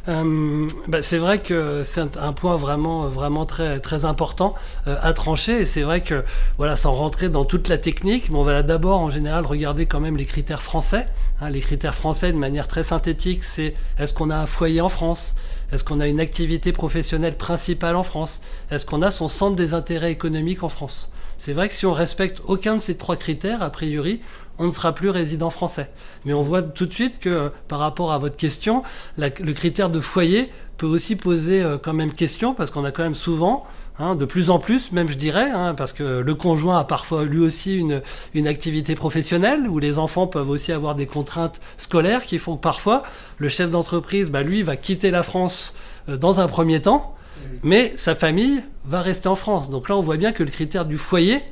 Euh, 0.08 0.66
bah, 0.86 1.02
c'est 1.02 1.18
vrai 1.18 1.40
que 1.40 1.82
c'est 1.82 2.16
un, 2.18 2.32
point 2.32 2.56
vraiment, 2.56 3.08
vraiment 3.08 3.46
très, 3.46 3.80
très 3.80 4.04
important 4.04 4.54
euh, 4.86 4.96
à 5.02 5.12
trancher. 5.12 5.62
Et 5.62 5.64
c'est 5.64 5.82
vrai 5.82 6.02
que, 6.02 6.24
voilà, 6.58 6.76
sans 6.76 6.92
rentrer 6.92 7.28
dans 7.28 7.44
toute 7.44 7.68
la 7.68 7.78
technique, 7.78 8.30
mais 8.30 8.36
on 8.36 8.44
va 8.44 8.62
d'abord 8.62 9.00
en 9.00 9.10
général 9.10 9.46
regarder 9.46 9.86
quand 9.86 10.00
même 10.00 10.16
les 10.16 10.26
critères 10.26 10.62
français. 10.62 11.06
Hein. 11.40 11.50
les 11.50 11.60
critères 11.60 11.94
français, 11.94 12.32
de 12.32 12.38
manière 12.38 12.68
très 12.68 12.82
synthétique, 12.82 13.44
c'est 13.44 13.74
est-ce 13.98 14.14
qu'on 14.14 14.30
a 14.30 14.36
un 14.36 14.46
foyer 14.46 14.80
en 14.80 14.88
France? 14.88 15.34
Est-ce 15.72 15.82
qu'on 15.82 16.00
a 16.00 16.06
une 16.06 16.20
activité 16.20 16.72
professionnelle 16.72 17.36
principale 17.36 17.96
en 17.96 18.02
France? 18.02 18.40
Est-ce 18.70 18.86
qu'on 18.86 19.02
a 19.02 19.10
son 19.10 19.28
centre 19.28 19.56
des 19.56 19.74
intérêts 19.74 20.12
économiques 20.12 20.62
en 20.62 20.68
France? 20.68 21.10
C'est 21.36 21.52
vrai 21.52 21.68
que 21.68 21.74
si 21.74 21.86
on 21.86 21.92
respecte 21.92 22.40
aucun 22.44 22.76
de 22.76 22.80
ces 22.80 22.96
trois 22.96 23.16
critères, 23.16 23.62
a 23.62 23.70
priori, 23.70 24.20
on 24.58 24.66
ne 24.66 24.70
sera 24.70 24.94
plus 24.94 25.10
résident 25.10 25.50
français. 25.50 25.90
Mais 26.24 26.32
on 26.32 26.42
voit 26.42 26.62
tout 26.62 26.86
de 26.86 26.92
suite 26.92 27.18
que 27.20 27.50
par 27.68 27.78
rapport 27.78 28.12
à 28.12 28.18
votre 28.18 28.36
question, 28.36 28.82
le 29.18 29.52
critère 29.52 29.90
de 29.90 30.00
foyer 30.00 30.50
peut 30.76 30.86
aussi 30.86 31.16
poser 31.16 31.62
euh, 31.62 31.78
quand 31.78 31.92
même 31.92 32.12
question 32.12 32.54
parce 32.54 32.70
qu'on 32.70 32.84
a 32.84 32.90
quand 32.90 33.04
même 33.04 33.14
souvent 33.14 33.64
hein, 33.98 34.14
de 34.14 34.24
plus 34.24 34.50
en 34.50 34.58
plus, 34.58 34.92
même 34.92 35.08
je 35.08 35.16
dirais, 35.16 35.50
hein, 35.50 35.74
parce 35.74 35.92
que 35.92 36.20
le 36.20 36.34
conjoint 36.34 36.78
a 36.78 36.84
parfois 36.84 37.24
lui 37.24 37.40
aussi 37.40 37.76
une, 37.76 38.02
une 38.34 38.46
activité 38.46 38.94
professionnelle, 38.94 39.68
où 39.68 39.78
les 39.78 39.98
enfants 39.98 40.26
peuvent 40.26 40.50
aussi 40.50 40.72
avoir 40.72 40.94
des 40.94 41.06
contraintes 41.06 41.60
scolaires 41.76 42.26
qui 42.26 42.38
font 42.38 42.56
que 42.56 42.62
parfois 42.62 43.02
le 43.38 43.48
chef 43.48 43.70
d'entreprise, 43.70 44.30
bah, 44.30 44.42
lui, 44.42 44.62
va 44.62 44.76
quitter 44.76 45.10
la 45.10 45.22
France 45.22 45.74
euh, 46.08 46.16
dans 46.16 46.40
un 46.40 46.48
premier 46.48 46.80
temps, 46.80 47.14
mais 47.62 47.92
sa 47.96 48.14
famille 48.14 48.62
va 48.86 49.00
rester 49.00 49.28
en 49.28 49.36
France. 49.36 49.68
Donc 49.68 49.88
là, 49.88 49.96
on 49.96 50.00
voit 50.00 50.16
bien 50.16 50.32
que 50.32 50.42
le 50.42 50.50
critère 50.50 50.84
du 50.84 50.98
foyer 50.98 51.42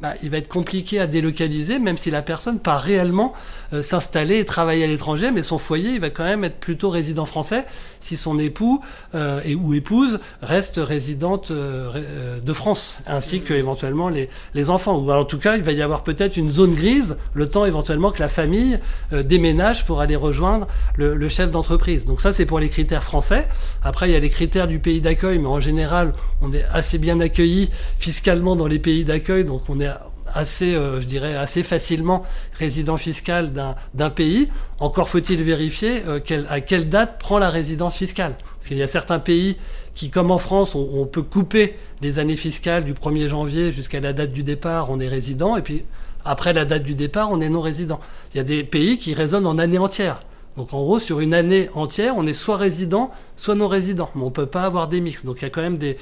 bah, 0.00 0.14
il 0.22 0.30
va 0.30 0.38
être 0.38 0.48
compliqué 0.48 0.98
à 0.98 1.06
délocaliser, 1.06 1.78
même 1.78 1.98
si 1.98 2.10
la 2.10 2.22
personne 2.22 2.58
part 2.58 2.80
réellement 2.80 3.34
euh, 3.74 3.82
s'installer 3.82 4.38
et 4.38 4.44
travailler 4.46 4.84
à 4.84 4.86
l'étranger, 4.86 5.30
mais 5.30 5.42
son 5.42 5.58
foyer, 5.58 5.90
il 5.90 6.00
va 6.00 6.08
quand 6.08 6.24
même 6.24 6.42
être 6.42 6.58
plutôt 6.58 6.88
résident 6.88 7.26
français 7.26 7.66
si 8.00 8.16
son 8.16 8.38
époux 8.38 8.80
euh, 9.14 9.42
et, 9.44 9.54
ou 9.54 9.74
épouse 9.74 10.18
reste 10.40 10.80
résidente 10.82 11.50
euh, 11.50 12.40
de 12.40 12.52
France, 12.54 12.98
ainsi 13.06 13.42
que 13.42 13.52
éventuellement 13.52 14.08
les, 14.08 14.30
les, 14.54 14.70
enfants. 14.70 14.96
Ou 14.96 15.10
en 15.12 15.24
tout 15.24 15.38
cas, 15.38 15.56
il 15.56 15.62
va 15.62 15.72
y 15.72 15.82
avoir 15.82 16.02
peut-être 16.02 16.38
une 16.38 16.50
zone 16.50 16.72
grise, 16.72 17.18
le 17.34 17.48
temps 17.48 17.66
éventuellement 17.66 18.10
que 18.10 18.20
la 18.20 18.28
famille 18.28 18.78
déménage 19.12 19.84
pour 19.84 20.00
aller 20.00 20.16
rejoindre 20.16 20.66
le, 20.96 21.14
le 21.14 21.28
chef 21.28 21.50
d'entreprise. 21.50 22.06
Donc 22.06 22.20
ça, 22.20 22.32
c'est 22.32 22.46
pour 22.46 22.58
les 22.58 22.70
critères 22.70 23.04
français. 23.04 23.48
Après, 23.82 24.08
il 24.08 24.12
y 24.12 24.16
a 24.16 24.20
les 24.20 24.30
critères 24.30 24.66
du 24.66 24.78
pays 24.78 25.00
d'accueil, 25.00 25.38
mais 25.38 25.46
en 25.46 25.60
général, 25.60 26.12
on 26.40 26.52
est 26.52 26.64
assez 26.72 26.96
bien 26.96 27.20
accueilli 27.20 27.70
fiscalement 27.98 28.56
dans 28.56 28.66
les 28.66 28.78
pays 28.78 29.04
d'accueil, 29.04 29.44
donc 29.44 29.62
on 29.68 29.78
est 29.80 29.89
assez, 30.34 30.74
euh, 30.74 31.00
je 31.00 31.06
dirais, 31.06 31.36
assez 31.36 31.62
facilement 31.62 32.22
résident 32.58 32.96
fiscal 32.96 33.52
d'un 33.94 34.10
pays. 34.10 34.48
Encore 34.78 35.08
faut-il 35.08 35.42
vérifier 35.42 36.02
euh, 36.06 36.20
à 36.48 36.60
quelle 36.60 36.88
date 36.88 37.18
prend 37.18 37.38
la 37.38 37.50
résidence 37.50 37.96
fiscale. 37.96 38.34
Parce 38.56 38.68
qu'il 38.68 38.76
y 38.76 38.82
a 38.82 38.86
certains 38.86 39.18
pays 39.18 39.56
qui, 39.94 40.10
comme 40.10 40.30
en 40.30 40.38
France, 40.38 40.74
on, 40.74 41.04
peut 41.06 41.22
couper 41.22 41.76
les 42.00 42.18
années 42.18 42.36
fiscales 42.36 42.84
du 42.84 42.94
1er 42.94 43.28
janvier 43.28 43.72
jusqu'à 43.72 44.00
la 44.00 44.12
date 44.12 44.32
du 44.32 44.42
départ, 44.42 44.90
on 44.90 45.00
est 45.00 45.08
résident, 45.08 45.56
et 45.56 45.62
puis 45.62 45.84
après 46.24 46.52
la 46.52 46.64
date 46.64 46.84
du 46.84 46.94
départ, 46.94 47.30
on 47.30 47.40
est 47.40 47.48
non 47.48 47.60
résident. 47.60 48.00
Il 48.32 48.38
y 48.38 48.40
a 48.40 48.44
des 48.44 48.64
pays 48.64 48.98
qui 48.98 49.14
raisonnent 49.14 49.46
en 49.46 49.58
année 49.58 49.78
entière. 49.78 50.20
Donc 50.56 50.74
en 50.74 50.82
gros, 50.82 50.98
sur 50.98 51.20
une 51.20 51.32
année 51.32 51.70
entière, 51.74 52.14
on 52.16 52.26
est 52.26 52.34
soit 52.34 52.56
résident, 52.56 53.10
soit 53.36 53.54
non 53.54 53.68
résident. 53.68 54.10
Mais 54.14 54.22
on 54.22 54.26
ne 54.26 54.30
peut 54.30 54.46
pas 54.46 54.64
avoir 54.64 54.88
des 54.88 55.00
mix. 55.00 55.24
Donc 55.24 55.38
il 55.40 55.44
y 55.44 55.46
a 55.46 55.50
quand 55.50 55.62
même 55.62 55.78
des, 55.78 55.96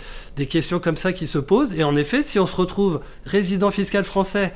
questions 0.46 0.80
comme 0.80 0.96
ça 0.96 1.12
qui 1.12 1.26
se 1.26 1.38
posent. 1.38 1.74
Et 1.74 1.84
en 1.84 1.96
effet, 1.96 2.22
si 2.22 2.38
on 2.38 2.46
se 2.46 2.56
retrouve 2.56 3.00
résident 3.24 3.70
fiscal 3.70 4.04
français, 4.04 4.54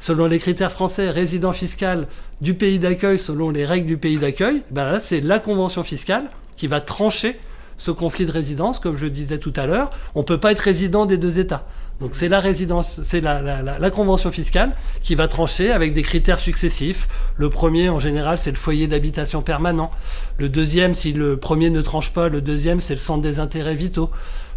selon 0.00 0.26
les 0.26 0.38
critères 0.38 0.72
français, 0.72 1.10
résident 1.10 1.52
fiscal 1.52 2.08
du 2.40 2.54
pays 2.54 2.78
d'accueil, 2.78 3.18
selon 3.18 3.50
les 3.50 3.64
règles 3.64 3.86
du 3.86 3.96
pays 3.96 4.18
d'accueil, 4.18 4.62
ben 4.70 4.90
là, 4.90 5.00
c'est 5.00 5.20
la 5.20 5.38
convention 5.38 5.82
fiscale 5.82 6.28
qui 6.56 6.66
va 6.66 6.80
trancher 6.80 7.38
ce 7.76 7.92
conflit 7.92 8.26
de 8.26 8.32
résidence, 8.32 8.80
comme 8.80 8.96
je 8.96 9.06
disais 9.06 9.38
tout 9.38 9.52
à 9.54 9.66
l'heure. 9.66 9.90
On 10.16 10.20
ne 10.20 10.24
peut 10.24 10.40
pas 10.40 10.52
être 10.52 10.60
résident 10.60 11.06
des 11.06 11.16
deux 11.16 11.38
États. 11.38 11.64
Donc 12.00 12.10
c'est 12.14 12.28
la 12.28 12.38
résidence, 12.38 13.00
c'est 13.02 13.20
la, 13.20 13.90
convention 13.90 14.30
fiscale 14.30 14.76
qui 15.02 15.16
va 15.16 15.26
trancher 15.26 15.72
avec 15.72 15.94
des 15.94 16.02
critères 16.02 16.38
successifs. 16.38 17.08
Le 17.36 17.50
premier, 17.50 17.88
en 17.88 17.98
général, 17.98 18.38
c'est 18.38 18.50
le 18.50 18.56
foyer 18.56 18.86
d'habitation 18.86 19.42
permanent. 19.42 19.90
Le 20.38 20.48
deuxième, 20.48 20.94
si 20.94 21.12
le 21.12 21.36
premier 21.36 21.70
ne 21.70 21.82
tranche 21.82 22.12
pas, 22.12 22.28
le 22.28 22.40
deuxième, 22.40 22.80
c'est 22.80 22.94
le 22.94 23.00
centre 23.00 23.22
des 23.22 23.40
intérêts 23.40 23.74
vitaux. 23.74 24.10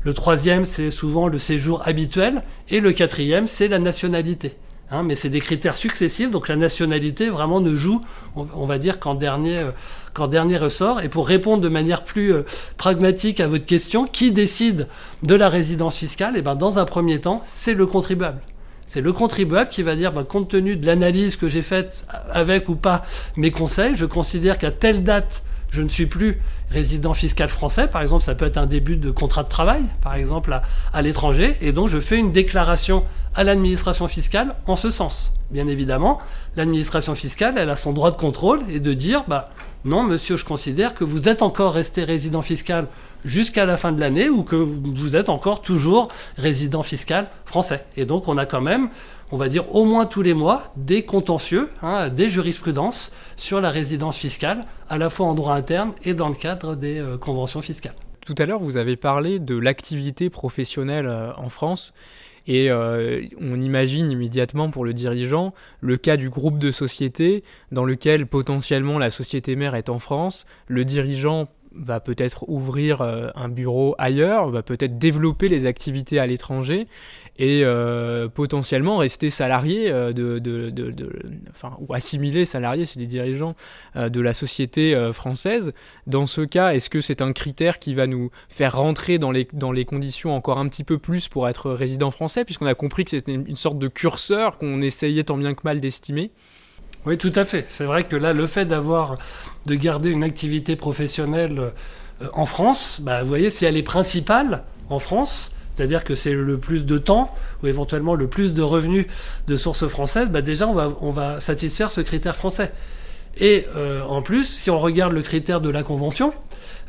Le 0.04 0.14
troisième, 0.14 0.66
c'est 0.66 0.92
souvent 0.92 1.28
le 1.28 1.40
séjour 1.40 1.82
habituel. 1.88 2.44
Et 2.70 2.80
le 2.80 2.92
quatrième, 2.92 3.48
c'est 3.48 3.68
la 3.68 3.80
nationalité. 3.80 4.56
Hein, 4.94 5.04
mais 5.04 5.16
c'est 5.16 5.30
des 5.30 5.40
critères 5.40 5.78
successifs, 5.78 6.30
donc 6.30 6.50
la 6.50 6.58
nationalité 6.58 7.30
vraiment 7.30 7.62
ne 7.62 7.74
joue, 7.74 8.02
on, 8.36 8.66
va 8.66 8.78
dire, 8.78 9.00
qu'en 9.00 9.16
dernier, 9.16 9.60
euh, 9.60 9.72
qu'en 10.14 10.28
dernier 10.28 10.58
ressort. 10.58 11.02
Et 11.02 11.08
pour 11.08 11.30
répondre 11.30 11.62
de 11.62 11.70
manière 11.70 12.04
plus 12.04 12.34
euh, 12.34 12.44
pragmatique 12.76 13.40
à 13.40 13.48
votre 13.48 13.66
question, 13.66 14.06
qui 14.06 14.32
décide 14.32 14.88
de 15.24 15.34
la 15.34 15.48
résidence 15.48 15.96
fiscale 15.96 16.34
eh 16.36 16.42
ben, 16.42 16.56
Dans 16.56 16.78
un 16.78 16.84
premier 16.84 17.22
temps, 17.22 17.42
c'est 17.48 17.74
le 17.74 17.86
contribuable. 17.86 18.42
C'est 18.86 19.00
le 19.00 19.14
contribuable 19.14 19.70
qui 19.70 19.82
va 19.82 19.96
dire, 19.96 20.12
ben, 20.12 20.26
compte 20.26 20.50
tenu 20.50 20.76
de 20.76 20.86
l'analyse 20.86 21.38
que 21.38 21.48
j'ai 21.48 21.62
faite 21.62 22.06
avec 22.30 22.68
ou 22.68 22.76
pas 22.76 23.04
mes 23.38 23.52
conseils, 23.52 23.96
je 23.96 24.06
considère 24.06 24.58
qu'à 24.58 24.72
telle 24.72 25.06
date, 25.06 25.42
je 25.72 25.82
ne 25.82 25.88
suis 25.88 26.06
plus 26.06 26.38
résident 26.70 27.14
fiscal 27.14 27.50
français, 27.50 27.88
par 27.88 28.02
exemple, 28.02 28.24
ça 28.24 28.36
peut 28.36 28.46
être 28.46 28.58
un 28.58 28.66
début 28.66 28.98
de 28.98 29.10
contrat 29.10 29.44
de 29.44 29.50
travail, 29.50 29.84
par 30.02 30.16
exemple, 30.16 30.60
à, 30.94 31.02
l'étranger, 31.02 31.56
et 31.62 31.72
donc 31.72 31.88
je 31.88 32.00
fais 32.00 32.18
une 32.18 32.32
déclaration 32.32 33.06
à 33.36 33.44
l'administration 33.44 34.08
fiscale 34.08 34.56
en 34.68 34.76
ce 34.76 34.92
sens. 34.92 35.34
Bien 35.50 35.68
évidemment, 35.68 36.20
l'administration 36.56 37.16
fiscale, 37.16 37.56
elle 37.58 37.70
a 37.70 37.76
son 37.76 37.94
droit 37.94 38.12
de 38.12 38.18
contrôle 38.18 38.62
et 38.70 38.80
de 38.80 38.94
dire, 38.94 39.24
bah, 39.28 39.46
non, 39.84 40.04
monsieur, 40.04 40.38
je 40.38 40.46
considère 40.46 40.94
que 40.94 41.04
vous 41.04 41.28
êtes 41.28 41.42
encore 41.42 41.74
resté 41.74 42.04
résident 42.04 42.42
fiscal 42.42 42.88
jusqu'à 43.26 43.66
la 43.66 43.78
fin 43.78 43.92
de 43.92 44.00
l'année 44.00 44.30
ou 44.30 44.44
que 44.44 44.56
vous 44.56 45.16
êtes 45.16 45.30
encore 45.30 45.62
toujours 45.62 46.10
résident 46.38 46.84
fiscal 46.84 47.30
français. 47.46 47.86
Et 47.98 48.06
donc, 48.06 48.28
on 48.28 48.38
a 48.38 48.46
quand 48.46 48.62
même, 48.62 48.90
on 49.32 49.38
va 49.38 49.50
dire, 49.50 49.74
au 49.74 49.86
moins 49.86 50.06
tous 50.06 50.22
les 50.22 50.36
mois, 50.36 50.72
des 50.76 51.04
contentieux, 51.04 51.70
hein, 51.82 52.10
des 52.10 52.30
jurisprudences 52.30 53.12
sur 53.38 53.60
la 53.60 53.72
résidence 53.72 54.18
fiscale, 54.18 54.66
à 54.92 54.98
la 54.98 55.10
fois 55.10 55.26
en 55.28 55.34
droit 55.34 55.56
interne 55.56 55.94
et 56.04 56.14
dans 56.14 56.28
le 56.28 56.36
cadre 56.36 56.76
des 56.76 57.00
euh, 57.00 57.18
conventions 57.18 57.62
fiscales. 57.62 57.96
Tout 58.26 58.36
à 58.38 58.46
l'heure, 58.46 58.60
vous 58.60 58.76
avez 58.76 58.98
parlé 58.98 59.40
de 59.40 59.58
l'activité 59.58 60.30
professionnelle 60.30 61.08
euh, 61.08 61.32
en 61.38 61.48
France. 61.48 61.94
Et 62.46 62.70
euh, 62.70 63.22
on 63.40 63.62
imagine 63.62 64.12
immédiatement 64.12 64.70
pour 64.70 64.84
le 64.84 64.94
dirigeant 64.94 65.54
le 65.80 65.96
cas 65.96 66.18
du 66.18 66.30
groupe 66.30 66.58
de 66.58 66.72
société 66.72 67.44
dans 67.72 67.86
lequel 67.86 68.28
potentiellement 68.28 69.00
la 69.00 69.12
société 69.12 69.56
mère 69.56 69.76
est 69.76 69.88
en 69.88 70.00
France, 70.00 70.46
le 70.68 70.84
dirigeant 70.84 71.48
va 71.74 72.02
peut-être 72.02 72.44
ouvrir 72.50 73.02
un 73.02 73.48
bureau 73.48 73.96
ailleurs, 73.98 74.50
va 74.50 74.62
peut-être 74.62 74.98
développer 74.98 75.48
les 75.48 75.68
activités 75.68 76.20
à 76.20 76.26
l'étranger 76.26 76.88
et 77.38 77.62
euh, 77.64 78.28
potentiellement 78.28 78.98
rester 78.98 79.30
salarié 79.30 79.90
euh, 79.90 80.12
ou 81.80 81.94
assimilé 81.94 82.46
salarié, 82.46 82.86
c'est 82.86 83.00
les 83.00 83.08
dirigeants 83.08 83.56
de 83.96 84.22
la 84.22 84.34
société 84.34 85.10
française. 85.14 85.74
Dans 86.08 86.26
ce 86.26 86.42
cas, 86.42 86.74
est-ce 86.74 86.90
que 86.90 87.02
c'est 87.02 87.22
un 87.22 87.34
critère 87.34 87.80
qui 87.80 87.94
va 87.94 88.08
nous 88.08 88.32
faire 88.50 88.78
rentrer 88.78 89.18
dans 89.18 89.32
les, 89.32 89.46
conditions 89.86 90.36
encore 90.36 90.60
un 90.60 90.68
petit 90.68 90.84
peu 90.84 90.98
plus 90.98 91.28
pour 91.28 91.50
être 91.50 91.72
résident 91.72 92.12
français, 92.12 92.46
puisqu'on 92.46 92.68
a 92.68 92.76
compris 92.76 93.06
que 93.06 93.12
c'était 93.12 93.34
une 93.34 93.56
sorte 93.56 93.80
de 93.80 93.88
curseur 93.88 94.58
qu'on 94.58 94.82
essayait 94.82 95.24
tant 95.24 95.38
bien 95.38 95.54
que 95.54 95.62
mal 95.64 95.80
d'estimer? 95.80 96.32
Oui, 97.06 97.18
tout 97.18 97.32
à 97.36 97.46
fait. 97.46 97.66
C'est 97.70 97.86
vrai 97.86 98.04
que 98.04 98.16
là, 98.16 98.34
le 98.34 98.46
fait 98.46 98.66
d'avoir, 98.66 99.18
de 99.66 99.76
garder 99.76 100.10
une 100.12 100.24
activité 100.24 100.76
professionnelle 100.76 101.72
euh, 102.22 102.28
en 102.34 102.46
France, 102.46 103.02
bah, 103.02 103.24
vous 103.24 103.28
voyez, 103.28 103.50
si 103.50 103.66
elle 103.66 103.78
est 103.78 103.84
principale 103.84 104.64
en 104.90 105.00
France, 105.00 105.56
c'est-à-dire 105.82 106.04
que 106.04 106.14
c'est 106.14 106.36
le 106.36 106.60
plus 106.60 106.86
de 106.86 107.00
temps 107.00 107.34
ou 107.64 107.68
éventuellement 107.68 108.14
le 108.14 108.28
plus 108.28 108.54
de 108.54 108.62
revenus 108.62 109.08
de 109.48 109.58
sources 109.58 109.88
françaises, 109.88 110.30
bah 110.30 110.44
déjà 110.44 110.68
on 110.68 110.76
va, 110.76 110.94
on 111.02 111.40
satisfaire 111.40 111.90
ce 111.90 112.02
critère 112.02 112.36
français. 112.36 112.72
Et 113.36 113.66
euh, 113.76 114.04
en 114.04 114.22
plus, 114.22 114.44
si 114.44 114.70
on 114.70 114.78
regarde 114.78 115.12
le 115.12 115.24
critère 115.24 115.60
de 115.60 115.72
la 115.72 115.82
convention, 115.82 116.34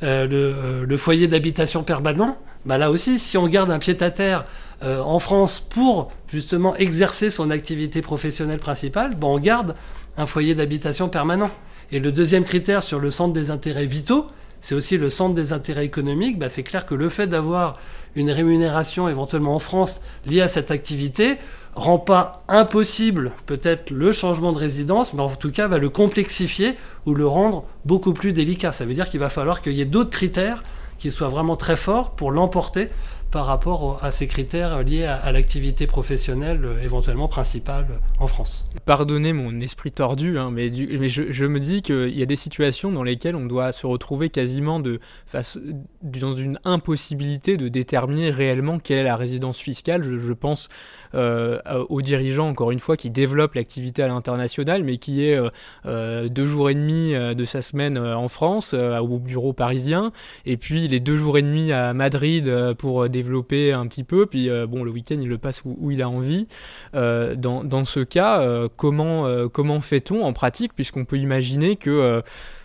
euh, 0.02 0.84
le, 0.87 0.96
foyer 0.99 1.26
d'habitation 1.26 1.82
permanent, 1.84 2.37
bah 2.66 2.76
là 2.76 2.90
aussi, 2.90 3.18
si 3.18 3.38
on 3.38 3.49
garde 3.49 3.70
un 3.70 3.78
pied-à-terre 3.78 4.44
en 4.82 5.18
France 5.18 5.58
pour 5.61 6.12
justement 6.28 6.76
exercer 6.76 7.30
son 7.30 7.50
activité 7.50 8.02
professionnelle 8.02 8.58
principale, 8.58 9.14
bah 9.14 9.28
on 9.30 9.38
garde 9.38 9.75
un 10.18 10.26
foyer 10.26 10.54
d'habitation 10.54 11.08
permanent. 11.08 11.50
Et 11.92 11.99
le 11.99 12.12
deuxième 12.12 12.44
critère 12.44 12.82
sur 12.82 12.99
le 12.99 13.11
centre 13.11 13.32
des 13.32 13.50
intérêts 13.50 13.87
vitaux, 13.87 14.26
c'est 14.62 14.75
aussi 14.75 14.97
le 14.97 15.11
centre 15.11 15.35
des 15.35 15.52
intérêts 15.52 15.85
économiques. 15.85 16.38
Bah, 16.38 16.49
c'est 16.49 16.62
clair 16.62 16.87
que 16.87 16.95
le 16.95 17.11
fait 17.11 17.26
d'avoir 17.26 17.78
une 18.14 18.31
rémunération 18.31 19.09
éventuellement 19.09 19.54
en 19.54 19.59
France 19.59 20.00
liée 20.25 20.40
à 20.40 20.49
cette 20.49 20.71
activité 20.71 21.37
rend 21.75 21.99
pas 21.99 22.43
impossible 22.49 23.33
peut-être 23.47 23.91
le 23.91 24.12
changement 24.12 24.52
de 24.52 24.59
résidence, 24.59 25.14
mais 25.14 25.23
en 25.23 25.31
tout 25.31 25.50
cas 25.50 25.69
va 25.69 25.79
le 25.79 25.88
complexifier 25.88 26.76
ou 27.07 27.14
le 27.14 27.26
rendre 27.26 27.64
beaucoup 27.85 28.12
plus 28.12 28.33
délicat. 28.33 28.73
Ça 28.73 28.85
veut 28.85 28.95
dire 28.95 29.09
qu'il 29.09 29.21
va 29.21 29.31
falloir 29.31 29.62
qu'il 29.62 29.73
y 29.73 29.81
ait 29.81 29.87
d'autres 29.87 30.11
critères 30.11 30.64
qui 30.99 31.11
soient 31.11 31.29
vraiment 31.29 31.57
très 31.57 31.76
forts 31.76 32.11
pour 32.11 32.31
l'emporter 32.31 32.91
par 33.33 33.47
rapport 33.47 33.99
à 34.05 34.11
ces 34.11 34.29
critères 34.29 34.83
liés 34.83 35.07
à, 35.07 35.33
l'activité 35.33 35.87
professionnelle 35.87 36.64
euh, 36.64 36.85
éventuellement 36.85 37.29
principale 37.29 37.87
en 38.21 38.26
France. 38.26 38.67
Pardonnez 38.85 39.33
mon 39.33 39.59
esprit 39.61 39.91
tordu, 39.91 40.38
hein, 40.38 40.50
mais, 40.52 40.71
je, 41.09 41.45
me 41.47 41.59
dis 41.59 41.81
qu'il 41.81 42.17
y 42.17 42.23
a 42.23 42.26
des 42.26 42.37
situations 42.37 42.93
dans 42.93 43.02
lesquelles 43.02 43.35
on 43.35 43.47
doit 43.47 43.73
se 43.73 43.87
retrouver 43.87 44.29
quasiment 44.29 44.81
de, 44.81 45.00
face, 45.26 45.59
dans 46.02 46.35
une 46.35 46.59
impossibilité 46.64 47.57
de 47.57 47.69
déterminer 47.69 48.31
réellement 48.31 48.79
quelle 48.79 48.99
est 48.99 49.05
la 49.05 49.17
résidence 49.17 49.59
fiscale. 49.59 50.05
Je, 50.05 50.33
pense 50.35 50.69
euh, 51.14 51.59
aux 51.88 52.02
dirigeants, 52.02 52.49
encore 52.49 52.71
une 52.71 52.78
fois, 52.78 52.97
qui 52.97 53.11
développent 53.11 53.54
l'activité 53.54 54.02
à 54.02 54.09
l'international, 54.09 54.83
mais 54.85 54.99
qui 54.99 55.25
est 55.25 55.38
euh, 55.87 56.28
deux 56.28 56.47
jours 56.47 56.71
et 56.71 56.75
demi 56.75 57.12
de 57.12 57.45
sa 57.45 57.62
semaine 57.62 57.99
en 57.99 58.28
France, 58.28 58.75
au 58.75 59.19
bureau 59.19 59.52
parisien, 59.52 60.12
et 60.47 60.57
puis 60.57 60.88
les 60.88 61.00
deux 61.00 61.16
jours 61.16 61.38
et 61.38 61.42
demi 61.42 61.73
à 61.73 61.92
Madrid 61.95 62.75
pour 62.78 63.09
développer 63.09 63.73
un 63.73 63.87
petit 63.87 64.04
peu, 64.04 64.26
puis 64.26 64.49
euh, 64.49 64.66
bon, 64.66 64.85
le 64.85 64.90
week-end, 64.90 65.16
il 65.21 65.28
le 65.28 65.38
passe 65.38 65.62
où, 65.64 65.90
il 65.90 66.02
a 66.02 66.09
envie. 66.09 66.47
Euh, 66.95 67.35
dans, 67.35 67.64
dans, 67.64 67.85
ce 67.85 68.00
cas, 68.00 68.40
euh, 68.40 68.69
comment, 68.76 69.49
comment 69.49 69.81
fait-on 69.81 70.25
en 70.25 70.33
pratique, 70.33 70.73
puisqu'on 70.75 71.04
peut 71.04 71.19
imaginer 71.19 71.76
que 71.76 72.23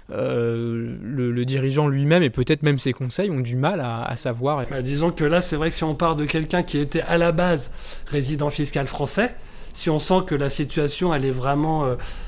le, 0.10 1.44
dirigeant 1.46 1.88
lui-même 1.88 2.24
et 2.24 2.30
peut-être 2.30 2.64
même 2.64 2.78
ses 2.78 2.94
conseils 2.94 3.30
ont 3.30 3.40
du 3.40 3.56
mal 3.56 3.82
à, 3.82 4.16
savoir. 4.16 4.66
Bah, 4.70 4.82
disons 4.82 5.12
que 5.12 5.24
là, 5.24 5.42
c'est 5.42 5.56
vrai 5.56 5.70
que 5.70 5.76
si 5.76 5.84
on 5.84 5.96
part 5.96 6.16
de 6.16 6.26
quelqu'un 6.26 6.64
qui 6.64 6.78
était 6.78 7.02
à 7.02 7.18
la 7.18 7.32
base 7.32 7.72
résident 8.08 8.50
fiscal 8.50 8.88
français, 8.88 9.36
si 9.74 9.90
on 9.90 10.00
sent 10.00 10.22
que 10.26 10.34
la 10.34 10.50
situation 10.50 11.14
elle 11.14 11.24
est 11.24 11.32
vraiment, 11.32 11.86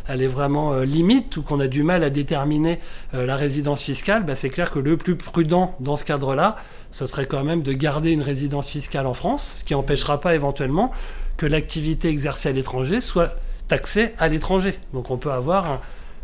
elle 0.07 0.21
est 0.21 0.27
vraiment 0.27 0.79
limite 0.81 1.35
ou 1.37 1.41
qu'on 1.41 1.59
a 1.59 1.67
du 1.67 1.81
mal 1.83 2.03
à 2.03 2.11
déterminer 2.11 2.79
la 3.13 3.35
résidence 3.35 3.81
fiscale, 3.81 4.23
bah, 4.23 4.35
c'est 4.35 4.49
clair 4.49 4.69
que 4.71 4.79
le 4.79 4.97
plus 4.97 5.15
prudent 5.15 5.75
dans 5.79 5.97
ce 5.97 6.05
cadre-là, 6.05 6.57
ce 6.91 7.05
serait 7.05 7.25
quand 7.25 7.43
même 7.43 7.63
de 7.63 7.73
garder 7.73 8.11
une 8.11 8.21
résidence 8.21 8.69
fiscale 8.69 9.07
en 9.07 9.13
France, 9.13 9.59
ce 9.59 9.63
qui 9.63 9.73
n'empêchera 9.73 10.19
pas 10.19 10.35
éventuellement 10.35 10.91
que 11.37 11.45
l'activité 11.45 12.09
exercée 12.09 12.49
à 12.49 12.51
l'étranger 12.51 13.01
soit 13.01 13.35
taxée 13.67 14.13
à 14.19 14.27
l'étranger. 14.27 14.77
Donc 14.93 15.11
on 15.11 15.17
peut 15.17 15.31
avoir 15.31 15.81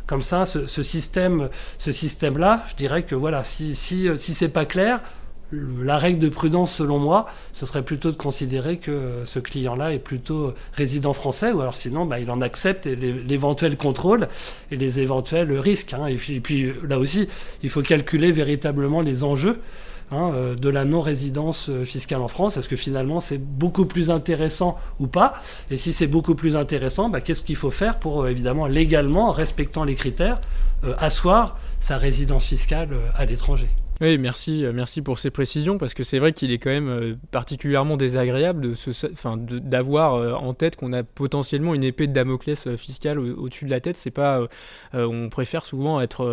comme 0.07 0.21
ça 0.21 0.45
ce, 0.45 0.83
système, 0.83 1.49
ce 1.77 1.91
système-là. 1.91 2.63
Je 2.69 2.75
dirais 2.75 3.03
que 3.03 3.15
voilà, 3.15 3.43
si 3.43 3.75
si 3.75 4.09
si 4.17 4.33
c'est 4.33 4.49
pas 4.49 4.65
clair, 4.65 5.01
la 5.51 5.97
règle 5.97 6.19
de 6.19 6.29
prudence, 6.29 6.73
selon 6.73 6.99
moi, 6.99 7.27
ce 7.51 7.65
serait 7.65 7.83
plutôt 7.83 8.11
de 8.11 8.15
considérer 8.15 8.77
que 8.77 9.21
ce 9.25 9.39
client-là 9.39 9.93
est 9.93 9.99
plutôt 9.99 10.53
résident 10.73 11.13
français, 11.13 11.51
ou 11.51 11.61
alors 11.61 11.75
sinon, 11.75 12.05
bah, 12.05 12.19
il 12.19 12.31
en 12.31 12.41
accepte 12.41 12.85
l'éventuel 12.85 13.77
contrôle 13.77 14.27
et 14.71 14.77
les 14.77 14.99
éventuels 14.99 15.57
risques. 15.57 15.93
Hein. 15.93 16.07
Et, 16.07 16.15
puis, 16.15 16.73
là 16.87 16.99
aussi, 16.99 17.27
il 17.63 17.69
faut 17.69 17.81
calculer 17.81 18.31
véritablement 18.31 19.01
les 19.01 19.23
enjeux 19.23 19.59
Hein, 20.11 20.31
euh, 20.35 20.55
de 20.55 20.69
la 20.69 20.85
non-résidence 20.85 21.69
euh, 21.69 21.83
fiscale 21.83 22.21
en 22.21 22.27
France. 22.27 22.57
Est-ce 22.57 22.69
que 22.69 22.75
finalement 22.75 23.19
c'est 23.19 23.39
beaucoup 23.39 23.85
plus 23.85 24.11
intéressant 24.11 24.77
ou 24.99 25.07
pas? 25.07 25.41
Et 25.71 25.77
si 25.77 25.93
c'est 25.93 26.05
beaucoup 26.05 26.35
plus 26.35 26.55
intéressant, 26.55 27.09
bah, 27.09 27.21
qu'est-ce 27.21 27.41
qu'il 27.41 27.55
faut 27.55 27.71
faire 27.71 27.97
pour 27.97 28.21
euh, 28.21 28.29
évidemment 28.29 28.67
légalement, 28.67 29.29
en 29.29 29.31
respectant 29.31 29.83
les 29.83 29.95
critères, 29.95 30.39
asseoir 30.99 31.57
sa 31.79 31.97
résidence 31.97 32.45
fiscale 32.45 32.89
à 33.15 33.25
l'étranger? 33.25 33.67
Oui, 34.01 34.17
merci, 34.17 34.65
euh, 34.65 34.73
merci 34.73 35.01
pour 35.01 35.19
ces 35.19 35.31
précisions 35.31 35.77
parce 35.77 35.93
que 35.93 36.03
c'est 36.03 36.19
vrai 36.19 36.33
qu'il 36.33 36.51
est 36.51 36.57
quand 36.57 36.69
même 36.69 36.89
euh, 36.89 37.15
particulièrement 37.31 37.95
désagréable 37.95 38.59
de 38.59 38.73
enfin, 39.13 39.37
d'avoir 39.37 40.15
euh, 40.15 40.33
en 40.33 40.53
tête 40.53 40.75
qu'on 40.75 40.91
a 40.91 41.03
potentiellement 41.03 41.73
une 41.73 41.83
épée 41.83 42.07
de 42.07 42.11
Damoclès 42.11 42.75
fiscale 42.75 43.19
au-dessus 43.19 43.63
de 43.63 43.69
la 43.69 43.79
tête. 43.79 43.95
C'est 43.95 44.11
pas, 44.11 44.41
on 44.93 45.29
préfère 45.29 45.65
souvent 45.65 46.01
être, 46.01 46.25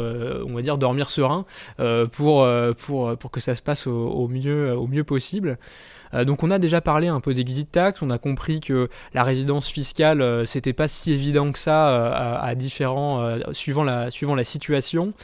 on 0.47 0.55
va 0.55 0.63
dire, 0.63 0.77
dormir 0.77 1.09
serein 1.09 1.45
pour, 2.13 2.47
pour, 2.79 3.17
pour 3.17 3.31
que 3.31 3.41
ça 3.41 3.55
se 3.55 3.63
passe 3.63 3.87
au, 3.87 4.29
mieux, 4.29 4.75
au 4.77 4.87
mieux 4.87 5.05
possible. 5.05 5.59
donc 6.13 6.43
on 6.43 6.51
a 6.51 6.59
déjà 6.59 6.81
parlé 6.81 7.09
un 7.09 7.21
peu 7.21 7.35
d'exit 7.35 7.71
tax, 7.71 8.03
on 8.03 8.11
a 8.11 8.19
compris 8.19 8.61
que 8.61 8.89
la 9.15 9.23
résidence 9.23 9.69
fiscale 9.69 10.47
c'était 10.47 10.73
pas 10.73 10.89
si 10.89 11.13
évident 11.13 11.53
que 11.53 11.59
ça 11.59 11.89
à, 12.13 12.45
à, 12.45 12.55
différents 12.55 13.37
suivant 13.53 13.85
la 13.85 14.11
suivant 14.11 14.35
la 14.35 14.45
situation. 14.45 15.15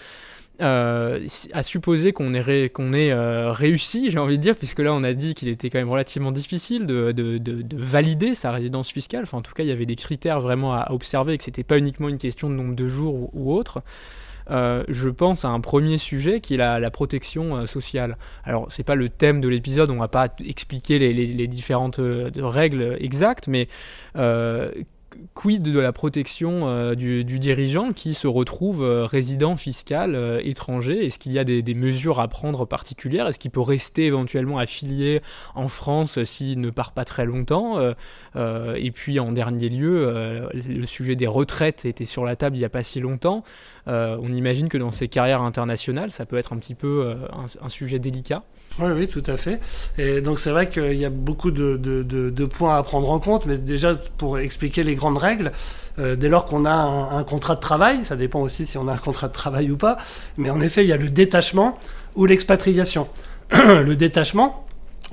Euh, 0.61 1.25
à 1.53 1.63
supposer 1.63 2.13
qu'on 2.13 2.35
ait, 2.35 2.69
qu'on 2.69 2.93
ait 2.93 3.13
euh, 3.13 3.53
réussi, 3.53 4.11
j'ai 4.11 4.19
envie 4.19 4.39
de 4.39 4.43
dire, 4.43 4.57
puisque 4.57 4.81
là 4.81 4.93
on 4.93 5.05
a 5.05 5.13
dit 5.13 5.35
qu'il 5.35 5.47
était 5.47 5.71
quand 5.71 5.79
même 5.79 5.89
relativement 5.89 6.33
difficile 6.33 6.85
de, 6.85 7.13
de, 7.13 7.39
de, 7.39 7.77
valider 7.77 8.35
sa 8.35 8.51
résidence 8.51 8.91
fiscale, 8.91 9.23
enfin 9.23 9.39
en 9.39 9.43
tout 9.43 9.53
cas 9.53 9.63
il 9.63 9.69
y 9.69 9.73
avait 9.73 9.87
des 9.87 9.95
critères 9.95 10.41
vraiment 10.41 10.75
à, 10.75 10.91
observer 10.91 11.35
et 11.35 11.39
que 11.39 11.45
c'était 11.45 11.63
pas 11.63 11.79
uniquement 11.79 12.09
une 12.09 12.19
question 12.19 12.51
de 12.51 12.55
nombre 12.55 12.75
de 12.75 12.89
jours 12.89 13.31
ou, 13.33 13.55
autre. 13.55 13.83
Euh, 14.51 14.83
je 14.89 15.09
pense 15.09 15.45
à 15.45 15.49
un 15.49 15.61
premier 15.61 15.97
sujet 15.97 16.41
qui 16.41 16.55
est 16.55 16.57
la, 16.57 16.91
protection 16.91 17.65
sociale. 17.65 18.17
Alors 18.43 18.67
c'est 18.69 18.83
pas 18.83 18.97
le 18.97 19.09
thème 19.09 19.41
de 19.41 19.47
l'épisode, 19.47 19.91
on 19.91 19.99
va 19.99 20.09
pas 20.09 20.27
expliquer 20.45 20.99
les, 20.99 21.13
les 21.13 21.47
différentes 21.47 22.01
règles 22.37 22.97
exactes, 22.99 23.47
mais 23.47 23.69
quid 25.35 25.63
de 25.63 25.79
la 25.79 25.93
protection 25.93 26.69
euh, 26.69 26.95
du, 26.95 27.25
dirigeant 27.25 27.93
qui 27.93 28.15
se 28.15 28.27
retrouve 28.27 28.83
euh, 28.83 29.05
résident 29.05 29.57
fiscal 29.57 30.15
euh, 30.15 30.41
étranger? 30.43 31.07
Est-ce 31.07 31.19
qu'il 31.19 31.33
y 31.33 31.39
a 31.39 31.45
des, 31.45 31.63
mesures 31.75 32.21
à 32.21 32.29
prendre 32.29 32.65
particulières? 32.65 33.27
Est-ce 33.27 33.39
qu'il 33.39 33.51
peut 33.51 33.61
rester 33.61 34.07
éventuellement 34.07 34.59
affilié 34.59 35.23
en 35.55 35.69
France 35.69 36.23
s'il 36.25 36.61
ne 36.61 36.71
part 36.71 36.93
pas 36.93 37.05
très 37.05 37.25
longtemps 37.25 37.79
Et 38.35 38.91
puis 38.91 39.21
en 39.21 39.31
dernier 39.31 39.69
lieu, 39.69 40.49
le 40.53 40.87
sujet 40.87 41.15
des 41.15 41.27
retraites 41.27 41.85
était 41.85 42.05
sur 42.05 42.25
la 42.25 42.35
table 42.35 42.57
il 42.57 42.61
n'y 42.61 42.65
a 42.65 42.71
pas 42.71 42.83
si 42.83 42.99
longtemps. 42.99 43.45
on 43.87 44.33
imagine 44.33 44.69
que 44.69 44.79
dans 44.79 44.91
ces 44.91 45.07
carrières 45.07 45.43
internationales, 45.43 46.11
ça 46.11 46.27
peut 46.27 46.37
être 46.37 46.53
un 46.53 46.57
petit 46.57 46.75
peu 46.75 47.15
un 47.33 47.69
sujet 47.69 48.01
délicat. 48.01 48.43
Oui, 48.81 48.91
oui, 48.95 49.09
tout 49.09 49.23
à 49.27 49.37
fait. 49.37 49.61
Et 49.99 50.21
donc 50.21 50.39
c'est 50.39 50.51
vrai 50.51 50.71
qu'il 50.71 50.95
y 50.95 51.05
a 51.05 51.11
beaucoup 51.11 51.51
de, 51.51 52.45
points 52.47 52.77
à 52.77 52.83
prendre 52.83 53.11
en 53.11 53.19
compte, 53.19 53.47
mais 53.47 53.59
déjà 53.59 53.93
pour 54.17 54.39
expliquer 54.39 54.85
les 54.85 54.95
grandes 54.95 55.19
règles, 55.19 55.53
euh, 55.99 56.15
dès 56.17 56.29
lors 56.29 56.45
qu'on 56.45 56.65
a 56.65 56.73
un, 56.73 57.25
contrat 57.25 57.57
de 57.57 57.61
travail, 57.61 58.05
ça 58.05 58.17
dépend 58.17 58.41
aussi 58.41 58.67
si 58.67 58.79
on 58.79 58.87
a 58.89 58.93
un 58.93 58.99
contrat 58.99 59.29
de 59.29 59.33
travail 59.33 59.71
ou 59.71 59.77
pas, 59.77 59.99
mais 60.37 60.51
en 60.51 60.61
effet 60.61 60.85
il 60.85 60.89
y 60.89 60.93
a 60.93 60.97
le 60.97 61.09
détachement 61.09 61.77
ou 62.15 62.27
l'expatriation. 62.27 63.09
le 63.53 63.95
détachement, 63.95 64.67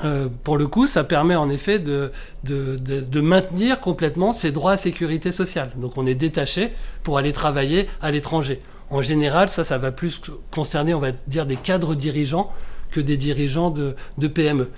euh, 0.03 0.27
pour 0.43 0.57
le 0.57 0.67
coup, 0.67 0.87
ça 0.87 1.03
permet 1.03 1.35
en 1.35 1.49
effet 1.49 1.79
de, 1.79 2.11
de, 2.43 3.21
maintenir 3.21 3.79
complètement 3.79 4.33
ses 4.33 4.51
droits 4.51 4.73
à 4.73 4.77
sécurité 4.77 5.31
sociale. 5.31 5.71
Donc 5.77 5.97
on 5.97 6.05
est 6.05 6.15
détaché 6.15 6.71
pour 7.03 7.17
aller 7.17 7.31
travailler 7.31 7.87
à 8.01 8.11
l'étranger. 8.11 8.59
En 8.89 9.01
général, 9.01 9.49
ça, 9.49 9.63
ça 9.63 9.77
va 9.77 9.91
plus 9.91 10.21
concerner, 10.51 10.93
on 10.93 10.99
va 10.99 11.11
dire, 11.27 11.45
des 11.45 11.55
cadres 11.55 11.95
dirigeants 11.95 12.51
que 12.95 13.01
des 13.01 13.17
dirigeants 13.17 13.71
de, 13.71 14.27
PME. 14.27 14.69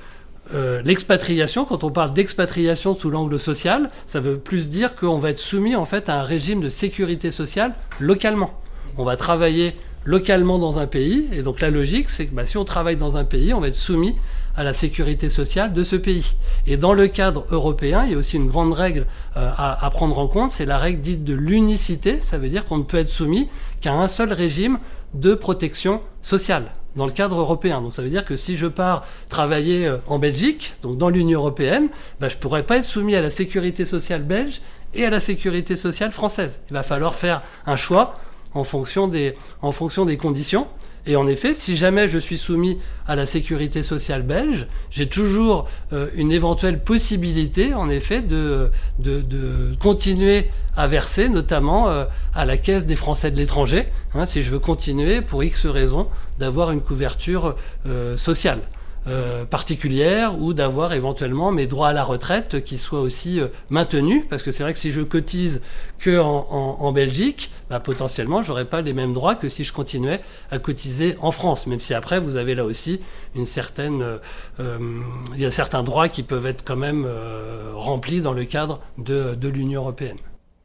Euh, 0.54 0.82
l'expatriation, 0.84 1.66
quand 1.66 1.84
on 1.84 1.92
parle 1.92 2.14
d'expatriation 2.14 2.96
sous 2.96 3.12
l'angle 3.12 3.40
social, 3.40 3.90
ça 4.08 4.20
veut 4.20 4.38
plus 4.38 4.70
dire 4.70 4.96
qu'on 4.96 5.20
va 5.20 5.30
être 5.30 5.38
soumis 5.38 5.76
en 5.76 5.86
fait 5.86 6.10
à 6.10 6.20
un 6.20 6.24
régime 6.24 6.62
de 6.62 6.70
sécurité 6.70 7.30
sociale 7.30 7.76
localement. 8.00 8.60
On 8.98 9.04
va 9.04 9.18
travailler 9.18 9.76
localement 10.04 10.58
dans 10.58 10.80
un 10.80 10.88
pays, 10.88 11.30
et 11.32 11.44
donc 11.44 11.60
la 11.60 11.70
logique, 11.70 12.10
c'est 12.10 12.26
que 12.26 12.34
bah, 12.34 12.46
si 12.46 12.58
on 12.58 12.64
travaille 12.64 12.96
dans 12.96 13.18
un 13.18 13.26
pays, 13.26 13.54
on 13.54 13.60
va 13.60 13.68
être 13.68 13.76
soumis 13.76 14.16
à 14.56 14.64
la 14.64 14.74
sécurité 14.74 15.30
sociale 15.30 15.74
de 15.74 15.84
ce 15.84 15.96
pays. 15.96 16.34
Et 16.66 16.78
dans 16.78 16.94
le 16.94 17.08
cadre 17.08 17.46
européen, 17.52 18.06
il 18.06 18.14
y 18.14 18.16
a 18.16 18.18
aussi 18.18 18.38
une 18.38 18.48
grande 18.48 18.74
règle 18.74 19.06
euh, 19.36 19.52
à, 19.56 19.86
à, 19.86 19.90
prendre 19.92 20.18
en 20.18 20.28
compte, 20.28 20.50
c'est 20.50 20.66
la 20.66 20.80
règle 20.80 21.02
dite 21.02 21.24
de 21.24 21.36
l'unicité, 21.36 22.18
ça 22.22 22.40
veut 22.40 22.50
dire 22.50 22.66
qu'on 22.66 22.80
ne 22.80 22.84
peut 22.84 22.98
être 22.98 23.10
soumis 23.10 23.48
qu'à 23.82 23.94
un 23.94 24.08
seul 24.08 24.34
régime 24.34 24.80
de 25.14 25.36
protection 25.36 26.00
sociale 26.24 26.72
dans 26.98 27.06
le 27.06 27.12
cadre 27.12 27.40
européen. 27.40 27.82
Donc 27.82 27.94
ça 27.94 28.02
veut 28.02 28.10
dire 28.10 28.26
que 28.26 28.36
si 28.36 28.58
je 28.58 28.68
pars 28.68 29.06
travailler 29.30 29.88
euh, 29.88 29.98
en 30.08 30.20
Belgique, 30.20 30.74
donc 30.82 30.98
dans 30.98 31.10
l'Union 31.10 31.40
européenne, 31.40 31.88
bah, 32.20 32.28
je 32.28 32.36
ne 32.36 32.42
pourrais 32.42 32.64
pas 32.64 32.78
être 32.78 32.84
soumis 32.84 33.16
à 33.16 33.22
la 33.22 33.30
sécurité 33.30 33.86
sociale 33.86 34.24
belge 34.24 34.62
et 34.94 35.06
à 35.06 35.10
la 35.10 35.20
sécurité 35.20 35.76
sociale 35.76 36.12
française. 36.12 36.60
Il 36.70 36.74
va 36.74 36.84
falloir 36.84 37.16
faire 37.16 37.42
un 37.66 37.76
choix 37.76 38.16
en 38.54 38.64
fonction 38.64 39.08
des, 39.08 39.34
en 39.62 39.72
fonction 39.72 40.06
des 40.06 40.18
conditions. 40.18 40.68
Et 41.08 41.16
en 41.16 41.26
effet, 41.26 41.54
si 41.54 41.78
jamais 41.78 42.10
je 42.10 42.20
suis 42.20 42.38
soumis 42.38 42.80
à 43.08 43.16
la 43.16 43.26
sécurité 43.26 43.82
sociale 43.82 44.24
belge, 44.24 44.68
j'ai 44.92 45.08
toujours 45.08 45.68
euh, 45.94 46.10
une 46.16 46.34
éventuelle 46.34 46.84
possibilité, 46.84 47.74
en 47.74 47.90
effet, 47.90 48.22
de, 48.22 48.70
continuer 49.80 50.50
à 50.76 50.88
verser, 50.88 51.30
notamment 51.30 51.88
euh, 51.88 52.04
à 52.36 52.44
la 52.44 52.58
caisse 52.58 52.86
des 52.86 52.98
Français 52.98 53.32
de 53.32 53.38
l'étranger, 53.38 53.86
hein, 54.14 54.26
si 54.26 54.44
je 54.44 54.52
veux 54.52 54.60
continuer, 54.60 55.22
pour 55.22 55.44
X 55.44 55.66
raisons, 55.66 56.08
d'avoir 56.40 56.72
une 56.72 56.82
couverture 56.82 57.56
euh, 57.88 58.18
sociale. 58.18 58.60
Euh, 59.10 59.46
particulière 59.46 60.38
ou 60.38 60.54
d'avoir 60.54 60.92
éventuellement 60.92 61.52
mes 61.52 61.66
droits 61.66 61.90
à 61.90 61.94
la 61.94 62.04
retraite 62.04 62.64
qui 62.66 62.78
soient 62.78 63.00
aussi 63.00 63.40
euh, 63.40 63.48
maintenus 63.70 64.26
parce 64.30 64.44
que 64.44 64.52
c'est 64.52 64.64
vrai 64.64 64.74
que 64.74 64.80
si 64.80 64.92
je 64.92 65.02
cotise 65.02 65.62
que 65.98 66.20
en, 66.20 66.92
Belgique 66.92 67.52
bah, 67.70 67.80
potentiellement 67.80 68.42
j'aurais 68.42 68.66
pas 68.66 68.82
les 68.82 68.92
mêmes 68.94 69.14
droits 69.14 69.36
que 69.36 69.48
si 69.48 69.64
je 69.64 69.72
continuais 69.72 70.20
à 70.52 70.60
cotiser 70.60 71.16
en 71.22 71.32
France 71.32 71.68
même 71.68 71.80
si 71.80 71.94
après 71.94 72.20
vous 72.20 72.36
avez 72.36 72.54
là 72.54 72.66
aussi 72.66 73.00
une 73.34 73.46
certaine 73.46 74.20
euh, 74.60 74.80
il 75.36 75.40
y 75.40 75.46
a 75.46 75.52
certains 75.52 75.84
droits 75.84 76.10
qui 76.10 76.24
peuvent 76.24 76.46
être 76.46 76.66
quand 76.66 76.76
même 76.76 77.08
remplis 77.76 78.20
dans 78.20 78.34
le 78.34 78.44
cadre 78.44 78.82
de 78.98 79.48
l'Union 79.48 79.82
européenne. 79.82 80.18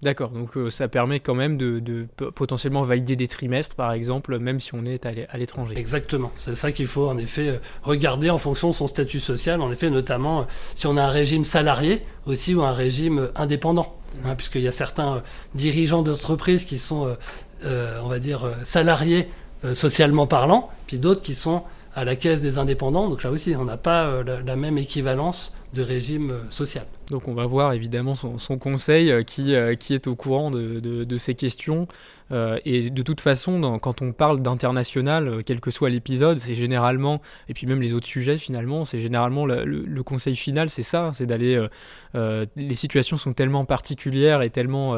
D'accord, 0.02 0.30
donc 0.30 0.56
euh, 0.56 0.68
ça 0.68 0.88
permet 0.88 1.20
quand 1.20 1.36
même 1.36 1.56
de, 1.56 2.08
potentiellement 2.34 2.82
valider 2.82 3.14
des 3.14 3.28
trimestres, 3.28 3.76
par 3.76 3.92
exemple, 3.92 4.36
même 4.40 4.58
si 4.58 4.74
on 4.74 4.84
est 4.84 5.06
à 5.06 5.38
l'étranger. 5.38 5.78
Exactement, 5.78 6.32
c'est 6.34 6.56
ça 6.56 6.72
qu'il 6.72 6.88
faut 6.88 7.08
en 7.08 7.18
effet 7.18 7.48
euh, 7.48 7.58
regarder 7.84 8.28
en 8.28 8.38
fonction 8.38 8.70
de 8.70 8.74
son 8.74 8.88
statut 8.88 9.20
social, 9.20 9.60
en 9.60 9.70
effet, 9.70 9.90
notamment 9.90 10.40
euh, 10.40 10.44
si 10.74 10.88
on 10.88 10.96
a 10.96 11.04
un 11.04 11.08
régime 11.08 11.44
salarié 11.44 12.02
aussi 12.26 12.52
ou 12.52 12.62
un 12.62 12.72
régime 12.72 13.28
indépendant, 13.36 13.94
hein, 14.24 14.34
puisqu'il 14.34 14.62
y 14.62 14.68
a 14.68 14.72
certains 14.72 15.22
dirigeants 15.54 16.02
d'entreprises 16.02 16.64
qui 16.64 16.78
sont, 16.78 17.16
on 17.64 18.08
va 18.08 18.18
dire, 18.18 18.56
salariés 18.64 19.28
socialement 19.72 20.26
parlant, 20.26 20.68
puis 20.88 20.98
d'autres 20.98 21.22
qui 21.22 21.34
sont 21.34 21.62
à 21.94 22.04
la 22.04 22.16
caisse 22.16 22.42
des 22.42 22.58
indépendants, 22.58 23.08
donc 23.08 23.22
là 23.22 23.30
aussi, 23.30 23.54
on 23.56 23.64
n'a 23.64 23.76
pas 23.76 24.22
la 24.24 24.56
même 24.56 24.78
équivalence 24.78 25.52
de 25.72 25.82
régime 25.82 26.34
social. 26.50 26.86
Donc 27.12 27.28
on 27.28 27.34
va 27.34 27.46
voir 27.46 27.72
évidemment 27.72 28.14
son, 28.14 28.58
conseil 28.58 29.10
euh, 29.10 29.22
qui, 29.22 29.54
euh, 29.54 29.74
qui 29.74 29.94
est 29.94 30.06
au 30.06 30.16
courant 30.16 30.50
de, 30.50 30.80
de, 30.80 31.18
ces 31.18 31.34
questions. 31.34 31.86
Euh, 32.30 32.58
et 32.64 32.88
de 32.88 33.02
toute 33.02 33.20
façon, 33.20 33.78
quand 33.78 34.00
on 34.00 34.12
parle 34.12 34.40
d'international, 34.40 35.42
quel 35.44 35.60
que 35.60 35.70
soit 35.70 35.90
l'épisode, 35.90 36.38
c'est 36.38 36.54
généralement, 36.54 37.20
et 37.48 37.54
puis 37.54 37.66
même 37.66 37.82
les 37.82 37.92
autres 37.92 38.06
sujets 38.06 38.38
finalement, 38.38 38.86
c'est 38.86 39.00
généralement 39.00 39.44
le, 39.44 40.02
conseil 40.02 40.34
final, 40.34 40.70
c'est 40.70 40.82
ça, 40.82 41.10
c'est 41.12 41.26
d'aller... 41.26 41.66
les 42.14 42.74
situations 42.74 43.18
sont 43.18 43.32
tellement 43.32 43.66
particulières 43.66 44.40
et 44.40 44.48
tellement 44.48 44.94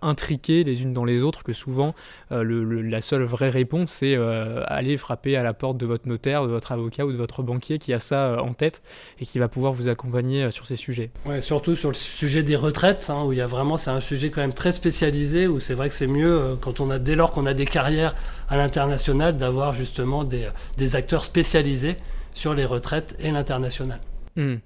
intriquées 0.00 0.64
les 0.64 0.82
unes 0.82 0.94
dans 0.94 1.04
les 1.04 1.22
autres 1.22 1.42
que 1.42 1.52
souvent 1.52 1.94
la 2.30 3.00
seule 3.02 3.24
vraie 3.24 3.50
réponse, 3.50 3.90
c'est 3.90 4.16
aller 4.16 4.96
frapper 4.96 5.36
à 5.36 5.42
la 5.42 5.52
porte 5.52 5.76
de 5.76 5.84
votre 5.84 6.08
notaire, 6.08 6.44
de 6.44 6.48
votre 6.48 6.72
avocat 6.72 7.04
ou 7.04 7.12
de 7.12 7.18
votre 7.18 7.42
banquier 7.42 7.78
qui 7.78 7.92
a 7.92 7.98
ça 7.98 8.42
en 8.42 8.54
tête 8.54 8.82
et 9.20 9.26
qui 9.26 9.38
va 9.38 9.48
pouvoir 9.48 9.74
vous 9.74 9.88
accompagner 9.88 10.17
accompagner 10.18 10.50
sur 10.50 10.66
ces 10.66 10.76
sujets. 10.76 11.10
Ouais, 11.26 11.42
surtout 11.42 11.76
sur 11.76 11.90
le 11.90 11.94
sujet 11.94 12.42
des 12.42 12.56
retraites, 12.56 13.10
hein, 13.10 13.24
où 13.24 13.32
il 13.32 13.38
y 13.38 13.40
a 13.40 13.46
vraiment, 13.46 13.76
c'est 13.76 13.90
un 13.90 14.00
sujet 14.00 14.30
quand 14.30 14.40
même 14.40 14.52
très 14.52 14.72
spécialisé, 14.72 15.46
où 15.46 15.60
c'est 15.60 15.74
vrai 15.74 15.88
que 15.88 15.94
c'est 15.94 16.06
mieux 16.06 16.56
quand 16.60 16.80
on 16.80 16.90
a, 16.90 16.98
dès 16.98 17.14
lors 17.14 17.30
qu'on 17.32 17.46
a 17.46 17.54
des 17.54 17.66
carrières 17.66 18.14
à 18.48 18.56
l'international, 18.56 19.36
d'avoir 19.36 19.72
justement 19.72 20.24
des, 20.24 20.48
des, 20.76 20.96
acteurs 20.96 21.24
spécialisés 21.24 21.96
sur 22.34 22.54
les 22.54 22.64
retraites 22.64 23.16
et 23.20 23.30
l'international. 23.30 24.00
Mmh. 24.36 24.56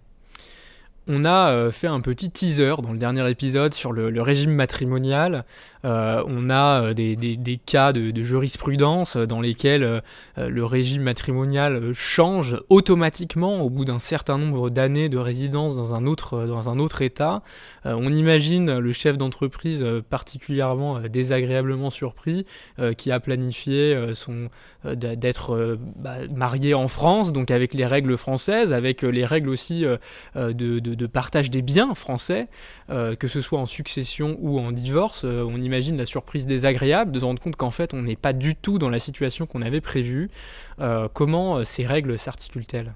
On 1.09 1.25
a 1.25 1.71
fait 1.73 1.89
un 1.89 2.01
petit 2.01 2.31
teaser 2.31 2.75
dans 2.81 2.93
le 2.93 2.99
dernier 2.99 3.29
épisode 3.29 3.75
sur 3.75 3.93
le 3.93 4.23
régime 4.23 4.55
matrimonial. 4.55 5.45
Euh, 5.85 6.23
on 6.27 6.49
a 6.49 6.83
euh, 6.83 6.95
des, 6.95 7.61
cas 7.65 7.93
de, 7.93 8.23
jurisprudence 8.23 9.17
dans 9.17 9.41
lesquels 9.41 9.83
euh, 9.83 10.01
le 10.37 10.65
régime 10.65 11.03
matrimonial 11.03 11.93
change 11.93 12.57
automatiquement 12.69 13.63
au 13.63 13.71
bout 13.71 13.85
d'un 13.85 13.99
certain 13.99 14.39
nombre 14.39 14.71
d'années 14.71 15.09
de 15.09 15.19
résidence 15.19 15.75
dans 15.75 15.95
un 15.95 16.07
autre, 16.07 16.47
dans 16.47 16.69
un 16.69 16.79
autre 16.79 17.03
État. 17.03 17.43
on 17.85 18.13
imagine 18.13 18.79
le 18.79 18.93
chef 18.93 19.17
d'entreprise 19.17 19.85
particulièrement 20.09 21.01
désagréablement 21.01 21.91
surpris 21.91 22.47
qui 22.97 23.11
a 23.11 23.21
planifié 23.21 24.13
son 24.15 24.49
d'être 24.85 25.79
bah, 25.97 26.17
marié 26.35 26.75
en 26.75 26.89
France, 26.89 27.33
donc 27.33 27.51
avec 27.51 27.75
les 27.75 27.87
règles 27.87 28.17
françaises, 28.17 28.73
avec 28.73 29.03
les 29.03 29.25
règles 29.25 29.49
aussi 29.49 29.85
de, 30.35 31.07
partage 31.07 31.51
des 31.51 31.63
biens 31.63 31.95
français, 31.95 32.49
que 32.89 33.29
ce 33.29 33.41
soit 33.41 33.59
en 33.59 33.67
succession 33.67 34.39
ou 34.41 34.59
en 34.59 34.73
divorce. 34.73 35.25
La 35.73 36.07
surprise 36.07 36.47
désagréable 36.47 37.13
de 37.13 37.19
se 37.19 37.25
rendre 37.25 37.41
compte 37.41 37.57
qu'en 37.57 37.71
fait 37.71 37.95
on 37.95 38.03
n'est 38.03 38.17
pas 38.17 38.33
du 38.33 38.55
tout 38.55 38.79
dans 38.79 38.91
la 38.91 38.99
situation 38.99 39.47
qu'on 39.47 39.63
avait 39.63 39.81
prévue. 39.81 40.31
Euh, 40.81 41.09
comment 41.13 41.57
euh, 41.57 41.65
ces 41.65 41.87
règles 41.87 42.19
s'articulent-elles? 42.19 42.95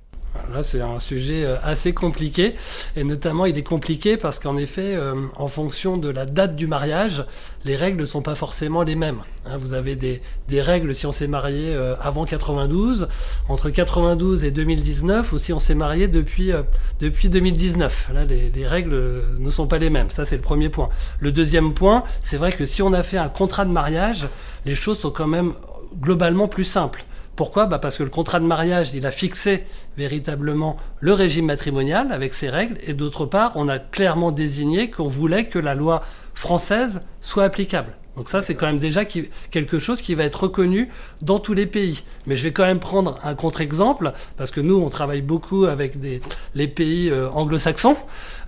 Là, 0.53 0.63
c'est 0.63 0.81
un 0.81 0.99
sujet 0.99 1.45
euh, 1.45 1.57
assez 1.63 1.93
compliqué, 1.93 2.55
et 2.97 3.05
notamment 3.05 3.47
il 3.47 3.59
est 3.59 3.63
compliqué 3.63 4.17
parce 4.17 4.39
qu'en 4.39 4.57
effet, 4.57 4.95
euh, 4.95 5.15
en 5.37 5.49
fonction 5.49 5.97
de 5.97 6.09
la 6.09 6.27
date 6.27 6.57
du 6.57 6.67
mariage, 6.67 7.25
les 7.65 7.77
règles 7.77 8.01
ne 8.01 8.07
sont 8.07 8.23
pas 8.23 8.35
forcément 8.35 8.83
les 8.83 8.97
mêmes. 8.97 9.21
Hein. 9.45 9.57
vous 9.57 9.73
avez 9.73 9.97
des, 9.97 10.21
règles 10.61 10.95
si 10.95 11.07
on 11.07 11.13
s'est 11.13 11.27
marié 11.27 11.75
euh, 11.75 11.95
avant 12.01 12.25
92, 12.25 13.09
entre 13.49 13.71
92 13.71 14.45
et 14.45 14.51
2019, 14.51 15.33
ou 15.33 15.39
si 15.39 15.53
on 15.53 15.59
s'est 15.59 15.75
marié 15.75 16.09
depuis, 16.09 16.53
depuis 17.01 17.29
2019. 17.29 18.11
Là, 18.15 18.25
les, 18.25 18.51
les, 18.51 18.67
règles 18.67 19.23
ne 19.39 19.51
sont 19.51 19.67
pas 19.67 19.79
les 19.79 19.91
mêmes. 19.91 20.11
Ça, 20.11 20.25
c'est 20.25 20.37
le 20.37 20.43
premier 20.43 20.69
point. 20.69 20.89
Le 21.21 21.33
deuxième 21.33 21.75
point, 21.75 22.05
c'est 22.21 22.37
vrai 22.37 22.53
que 22.53 22.67
si 22.67 22.83
on 22.83 22.93
a 22.93 23.03
fait 23.03 23.19
un 23.19 23.29
contrat 23.29 23.65
de 23.65 23.71
mariage, 23.71 24.29
les 24.65 24.75
choses 24.75 24.99
sont 24.99 25.11
quand 25.11 25.27
même 25.27 25.53
globalement 26.01 26.49
plus 26.49 26.65
simples. 26.65 27.05
Pourquoi 27.37 27.67
bah 27.67 27.79
Parce 27.79 27.99
que 27.99 28.03
le 28.03 28.09
contrat 28.09 28.41
de 28.41 28.47
mariage, 28.47 28.95
il 28.95 29.07
a 29.07 29.11
fixé 29.11 29.65
véritablement 29.99 30.79
le 31.01 31.13
régime 31.13 31.45
matrimonial 31.45 32.11
avec 32.11 32.33
ses 32.33 32.49
règles, 32.49 32.79
et 32.87 32.95
d'autre 32.95 33.27
part, 33.27 33.53
on 33.57 33.69
a 33.69 33.79
clairement 33.79 34.33
désigné 34.33 34.91
qu'on 34.91 35.07
voulait 35.07 35.45
que 35.45 35.59
la 35.59 35.75
loi 35.75 36.03
française 36.35 37.03
soit 37.21 37.45
applicable. 37.45 37.93
Donc 38.17 38.31
ça, 38.31 38.41
c'est 38.41 38.55
quand 38.55 38.67
même 38.67 38.79
déjà 38.79 39.05
quelque 39.05 39.79
chose 39.79 40.01
qui 40.01 40.15
va 40.15 40.25
être 40.25 40.45
reconnu 40.45 40.89
dans 41.21 41.39
tous 41.39 41.53
les 41.53 41.67
pays. 41.67 42.03
Mais 42.27 42.35
je 42.35 42.43
vais 42.43 42.53
quand 42.53 42.65
même 42.65 42.81
prendre 42.81 43.19
un 43.23 43.35
contre-exemple, 43.35 44.13
parce 44.39 44.51
que 44.51 44.63
nous, 44.63 44.77
on 44.77 44.89
travaille 44.89 45.21
beaucoup 45.21 45.67
avec 45.67 46.01
des, 46.01 46.23
les 46.55 46.69
pays 46.69 47.11
euh, 47.11 47.29
anglo-saxons. 47.33 47.97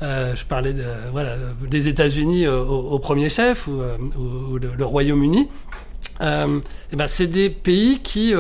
Euh, 0.01 0.35
je 0.35 0.47
parlais 0.47 0.73
de, 0.73 0.85
voilà, 1.13 1.37
des 1.69 1.89
États-Unis 1.89 2.49
au, 2.49 2.99
premier 2.99 3.29
chef, 3.29 3.67
ou, 3.67 3.83
euh, 3.83 3.99
le, 4.59 4.85
Royaume-Uni. 4.85 5.51
ben, 6.21 6.63
c'est 7.07 7.27
des 7.27 7.51
pays 7.51 7.99
qui 7.99 8.33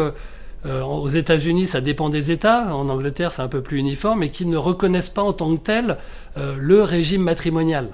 euh, 0.68 0.84
aux 0.84 1.08
États-Unis, 1.08 1.66
ça 1.66 1.80
dépend 1.80 2.10
des 2.10 2.30
États. 2.30 2.74
En 2.74 2.88
Angleterre, 2.88 3.32
c'est 3.32 3.42
un 3.42 3.48
peu 3.48 3.62
plus 3.62 3.78
uniforme, 3.78 4.22
et 4.22 4.30
qui 4.30 4.46
ne 4.46 4.56
reconnaissent 4.56 5.08
pas 5.08 5.22
en 5.22 5.32
tant 5.32 5.54
que 5.56 5.60
tel 5.60 5.96
euh, 6.36 6.56
le 6.58 6.82
régime 6.82 7.22
matrimonial. 7.22 7.88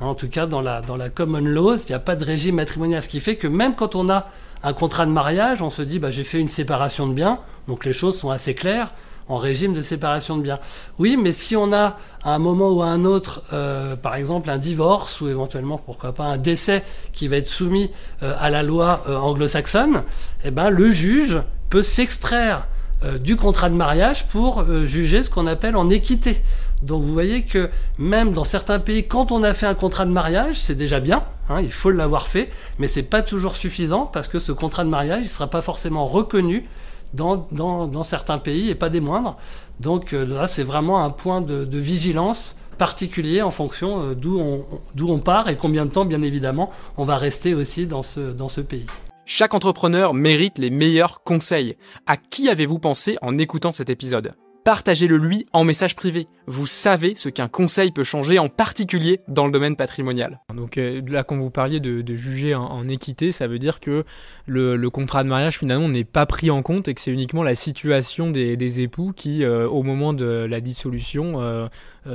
Hein, 0.00 0.06
en 0.06 0.14
tout 0.14 0.28
cas, 0.28 0.46
dans 0.46 0.60
la, 0.60 0.80
dans 0.80 0.96
la 0.96 1.10
common 1.10 1.40
law, 1.40 1.76
il 1.76 1.88
n'y 1.90 1.94
a 1.94 1.98
pas 1.98 2.16
de 2.16 2.24
régime 2.24 2.56
matrimonial. 2.56 3.02
Ce 3.02 3.08
qui 3.08 3.20
fait 3.20 3.36
que 3.36 3.46
même 3.46 3.74
quand 3.74 3.94
on 3.94 4.08
a 4.08 4.28
un 4.62 4.72
contrat 4.72 5.06
de 5.06 5.10
mariage, 5.10 5.60
on 5.60 5.70
se 5.70 5.82
dit 5.82 5.98
bah, 5.98 6.10
j'ai 6.10 6.24
fait 6.24 6.40
une 6.40 6.48
séparation 6.48 7.06
de 7.06 7.12
biens, 7.12 7.40
donc 7.68 7.84
les 7.84 7.92
choses 7.92 8.18
sont 8.18 8.30
assez 8.30 8.54
claires 8.54 8.94
en 9.28 9.36
régime 9.36 9.72
de 9.72 9.80
séparation 9.80 10.36
de 10.36 10.42
biens. 10.42 10.58
Oui, 10.98 11.16
mais 11.18 11.32
si 11.32 11.56
on 11.56 11.72
a 11.72 11.98
à 12.22 12.34
un 12.34 12.38
moment 12.38 12.70
ou 12.70 12.82
à 12.82 12.86
un 12.86 13.04
autre, 13.04 13.42
euh, 13.52 13.96
par 13.96 14.16
exemple, 14.16 14.50
un 14.50 14.58
divorce 14.58 15.20
ou 15.20 15.28
éventuellement, 15.28 15.78
pourquoi 15.78 16.12
pas, 16.12 16.24
un 16.24 16.36
décès 16.36 16.84
qui 17.12 17.28
va 17.28 17.36
être 17.36 17.46
soumis 17.46 17.90
à 18.20 18.50
la 18.50 18.62
loi 18.62 19.02
anglo-saxonne, 19.08 20.02
eh 20.44 20.50
ben, 20.50 20.68
le 20.68 20.90
juge 20.90 21.40
peut 21.74 21.82
s'extraire 21.82 22.68
euh, 23.02 23.18
du 23.18 23.34
contrat 23.34 23.68
de 23.68 23.74
mariage 23.74 24.28
pour 24.28 24.60
euh, 24.60 24.84
juger 24.84 25.24
ce 25.24 25.28
qu'on 25.28 25.48
appelle 25.48 25.74
en 25.74 25.88
équité. 25.88 26.40
Donc 26.84 27.02
vous 27.02 27.12
voyez 27.12 27.42
que 27.42 27.68
même 27.98 28.32
dans 28.32 28.44
certains 28.44 28.78
pays, 28.78 29.08
quand 29.08 29.32
on 29.32 29.42
a 29.42 29.52
fait 29.54 29.66
un 29.66 29.74
contrat 29.74 30.06
de 30.06 30.12
mariage, 30.12 30.54
c'est 30.54 30.76
déjà 30.76 31.00
bien, 31.00 31.24
hein, 31.48 31.60
il 31.62 31.72
faut 31.72 31.90
l'avoir 31.90 32.28
fait, 32.28 32.52
mais 32.78 32.86
c'est 32.86 33.02
pas 33.02 33.22
toujours 33.22 33.56
suffisant 33.56 34.06
parce 34.06 34.28
que 34.28 34.38
ce 34.38 34.52
contrat 34.52 34.84
de 34.84 34.88
mariage 34.88 35.24
ne 35.24 35.28
sera 35.28 35.48
pas 35.48 35.62
forcément 35.62 36.04
reconnu 36.04 36.64
dans, 37.12 37.48
dans, 37.50 38.04
certains 38.04 38.38
pays 38.38 38.70
et 38.70 38.76
pas 38.76 38.88
des 38.88 39.00
moindres. 39.00 39.36
Donc 39.80 40.12
euh, 40.12 40.24
là, 40.24 40.46
c'est 40.46 40.62
vraiment 40.62 41.02
un 41.02 41.10
point 41.10 41.40
de, 41.40 41.66
vigilance 41.76 42.56
particulier 42.78 43.42
en 43.42 43.50
fonction 43.50 44.12
d'où 44.12 44.38
on, 44.38 44.64
on 45.08 45.18
part 45.18 45.48
et 45.48 45.56
combien 45.56 45.86
de 45.86 45.90
temps, 45.90 46.04
bien 46.04 46.22
évidemment, 46.22 46.70
on 46.96 47.02
va 47.02 47.16
rester 47.16 47.52
aussi 47.52 47.88
dans 47.88 48.02
ce, 48.02 48.20
dans 48.20 48.48
ce 48.48 48.60
pays. 48.60 48.86
Chaque 49.26 49.54
entrepreneur 49.54 50.12
mérite 50.12 50.58
les 50.58 50.68
meilleurs 50.68 51.22
conseils. 51.22 51.76
À 52.06 52.18
qui 52.18 52.50
avez-vous 52.50 52.78
pensé 52.78 53.16
en 53.22 53.38
écoutant 53.38 53.72
cet 53.72 53.88
épisode? 53.88 54.34
Partagez-le 54.64 55.18
lui 55.18 55.44
en 55.52 55.62
message 55.62 55.94
privé. 55.94 56.26
Vous 56.46 56.66
savez 56.66 57.12
ce 57.16 57.28
qu'un 57.28 57.48
conseil 57.48 57.90
peut 57.90 58.02
changer, 58.02 58.38
en 58.38 58.48
particulier 58.48 59.20
dans 59.28 59.44
le 59.44 59.52
domaine 59.52 59.76
patrimonial. 59.76 60.40
Donc 60.56 60.78
euh, 60.78 61.02
là, 61.06 61.22
quand 61.22 61.36
vous 61.36 61.50
parliez 61.50 61.80
de, 61.80 62.16
juger 62.16 62.54
en, 62.54 62.88
équité, 62.88 63.30
ça 63.30 63.46
veut 63.46 63.58
dire 63.58 63.78
que 63.78 64.06
le, 64.46 64.88
contrat 64.88 65.22
de 65.22 65.28
mariage 65.28 65.58
finalement 65.58 65.90
n'est 65.90 66.04
pas 66.04 66.24
pris 66.24 66.50
en 66.50 66.62
compte 66.62 66.88
et 66.88 66.94
que 66.94 67.02
c'est 67.02 67.10
uniquement 67.10 67.42
la 67.42 67.54
situation 67.54 68.30
des, 68.30 68.80
époux 68.80 69.12
qui, 69.14 69.44
euh, 69.44 69.68
au 69.68 69.82
moment 69.82 70.14
de 70.14 70.24
la 70.24 70.62
dissolution, 70.62 71.42
euh, 71.42 71.68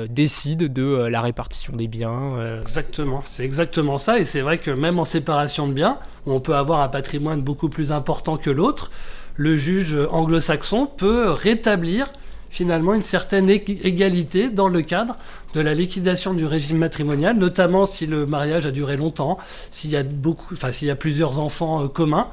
décide 0.10 0.74
de 0.74 1.06
la 1.06 1.22
répartition 1.22 1.76
des 1.76 1.88
biens. 1.88 2.62
Exactement, 2.62 3.22
c'est 3.26 3.46
exactement 3.46 4.00
ça. 4.00 4.18
Et 4.18 4.26
c'est 4.26 4.42
vrai 4.42 4.58
que 4.58 4.72
même 4.72 4.98
en 4.98 5.06
séparation 5.06 5.68
de 5.68 5.74
biens, 5.74 6.00
on 6.26 6.40
peut 6.40 6.56
avoir 6.56 6.80
un 6.80 6.90
patrimoine 6.90 7.42
beaucoup 7.42 7.70
plus 7.70 7.92
important 7.92 8.38
que 8.38 8.50
l'autre, 8.50 8.90
le 9.36 9.56
juge 9.56 9.96
anglo-saxon 10.10 10.88
peut 10.88 11.30
rétablir 11.30 12.12
finalement 12.50 12.94
une 12.94 13.02
certaine 13.02 13.50
égalité 13.50 14.50
dans 14.50 14.68
le 14.68 14.82
cadre 14.82 15.18
de 15.54 15.62
la 15.62 15.74
liquidation 15.74 16.34
du 16.34 16.46
régime 16.46 16.78
matrimonial, 16.78 17.38
notamment 17.38 17.86
si 17.86 18.06
le 18.06 18.26
mariage 18.26 18.66
a 18.66 18.72
duré 18.72 18.98
longtemps, 18.98 19.38
s'il 19.72 19.92
y 19.92 20.90
a 20.90 20.96
plusieurs 20.96 21.40
enfants 21.40 21.84
euh, 21.84 21.88
communs. 21.88 22.28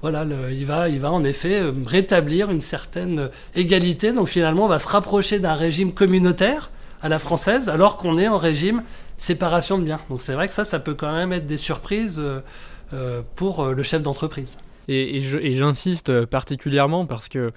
Voilà, 0.00 0.24
il, 0.50 0.64
va, 0.64 0.88
il 0.88 1.00
va 1.00 1.10
en 1.10 1.24
effet 1.24 1.60
euh, 1.60 1.72
rétablir 1.84 2.50
une 2.50 2.60
certaine 2.60 3.30
égalité. 3.54 4.12
Donc 4.12 4.28
finalement, 4.28 4.64
on 4.64 4.68
va 4.68 4.78
se 4.78 4.88
rapprocher 4.88 5.38
d'un 5.38 5.54
régime 5.54 5.92
communautaire 5.92 6.70
à 7.02 7.08
la 7.08 7.18
française, 7.18 7.68
alors 7.68 7.96
qu'on 7.96 8.18
est 8.18 8.28
en 8.28 8.38
régime 8.38 8.82
séparation 9.16 9.78
de 9.78 9.84
biens. 9.84 10.00
Donc 10.08 10.22
c'est 10.22 10.34
vrai 10.34 10.48
que 10.48 10.54
ça, 10.54 10.64
ça 10.64 10.78
peut 10.78 10.94
quand 10.94 11.12
même 11.12 11.32
être 11.32 11.46
des 11.46 11.56
surprises 11.56 12.20
euh, 12.20 13.22
pour 13.34 13.66
le 13.66 13.82
chef 13.82 14.02
d'entreprise. 14.02 14.58
Et 14.90 15.20
j'insiste 15.54 16.24
particulièrement 16.24 17.04
parce 17.04 17.28
que 17.28 17.52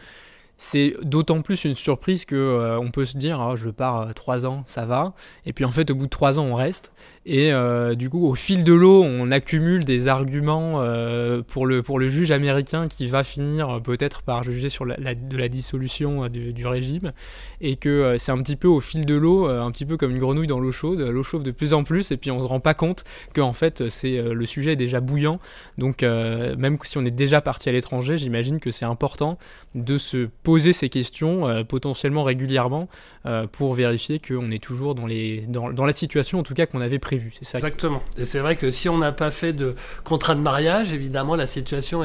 c'est 0.64 0.94
d'autant 1.02 1.42
plus 1.42 1.66
une 1.66 1.74
surprise 1.74 2.24
que 2.24 2.36
euh, 2.36 2.80
on 2.80 2.92
peut 2.92 3.06
se 3.06 3.18
dire 3.18 3.42
ah, 3.42 3.56
je 3.56 3.72
pars 3.72 4.02
euh, 4.02 4.14
trois 4.14 4.46
ans 4.46 4.64
ça 4.68 4.86
va. 4.86 5.16
Et 5.48 5.54
puis 5.54 5.66
en 5.66 5.72
fait 5.72 5.90
au 5.90 5.96
bout 5.96 6.06
de 6.06 6.12
trois 6.12 6.38
ans 6.40 6.44
on 6.44 6.54
reste 6.54 6.94
et 7.26 7.54
euh, 7.54 7.96
du 7.96 8.10
coup 8.10 8.28
au 8.28 8.36
fil 8.36 8.64
de 8.64 8.74
l'eau 8.74 9.04
on 9.04 9.32
accumule 9.32 9.86
des 9.86 10.08
arguments 10.08 10.84
pour 11.48 11.66
le 11.66 11.84
pour 11.84 12.00
le 12.00 12.10
juge 12.10 12.32
américain 12.32 12.88
qui 12.88 13.08
va 13.08 13.24
finir 13.24 13.82
peut-être 13.84 14.24
par 14.24 14.44
juger 14.44 14.70
sur 14.70 14.86
la, 14.86 14.96
de 15.16 15.38
la 15.38 15.48
dissolution 15.48 16.28
du, 16.30 16.66
régime. 16.66 17.12
Et 17.60 17.76
que 17.76 18.16
c'est 18.18 18.32
un 18.32 18.42
petit 18.42 18.56
peu 18.56 18.68
au 18.68 18.80
fil 18.80 19.06
de 19.06 19.16
l'eau 19.16 19.48
un 19.48 19.72
petit 19.72 19.86
peu 19.86 19.98
comme 19.98 20.12
une 20.12 20.20
grenouille 20.20 20.48
dans 20.48 20.60
l'eau 20.60 20.72
chaude. 20.72 21.00
L'eau 21.00 21.24
chauffe 21.24 21.44
de 21.44 21.52
plus 21.52 21.74
en 21.74 21.84
plus 21.84 22.12
et 22.12 22.18
puis 22.18 22.32
on 22.32 22.42
se 22.42 22.48
rend 22.48 22.60
pas 22.60 22.74
compte 22.74 23.04
que 23.34 23.42
en 23.42 23.54
fait 23.54 23.90
c'est 23.90 24.22
le 24.22 24.46
sujet 24.46 24.74
est 24.74 24.78
déjà 24.78 25.00
bouillant. 25.00 25.40
Donc 25.78 26.02
même 26.02 26.78
si 26.84 26.98
on 26.98 27.06
est 27.06 27.12
déjà 27.12 27.42
parti 27.42 27.70
à 27.70 27.72
l'étranger 27.72 28.18
j'imagine 28.18 28.60
que 28.60 28.72
c'est 28.72 28.86
important 28.86 29.38
de 29.76 29.98
se 29.98 30.28
poser 30.44 30.74
ces 30.74 30.90
questions 30.90 31.48
euh, 31.48 31.64
potentiellement 31.64 32.24
régulièrement 32.24 32.90
euh, 33.26 33.48
pour 33.48 33.74
vérifier 33.74 34.20
qu'on 34.20 34.52
est 34.52 34.62
toujours 34.62 34.96
dans, 34.96 35.06
les, 35.06 35.46
dans, 35.48 35.86
la 35.86 35.94
situation 35.94 36.40
en 36.40 36.44
tout 36.44 36.54
cas 36.54 36.66
qu'on 36.66 36.82
avait 36.82 37.00
Exactement. 37.12 38.02
Et 38.18 38.26
c'est 38.26 38.40
vrai 38.40 38.56
que 38.56 38.70
si 38.70 38.90
on 38.90 38.98
n'a 38.98 39.12
pas 39.12 39.32
fait 39.32 39.54
de 39.54 39.76
contrat 40.04 40.36
de 40.36 40.42
mariage, 40.42 40.94
évidemment 40.94 41.36
la 41.36 41.48
situation 41.48 42.04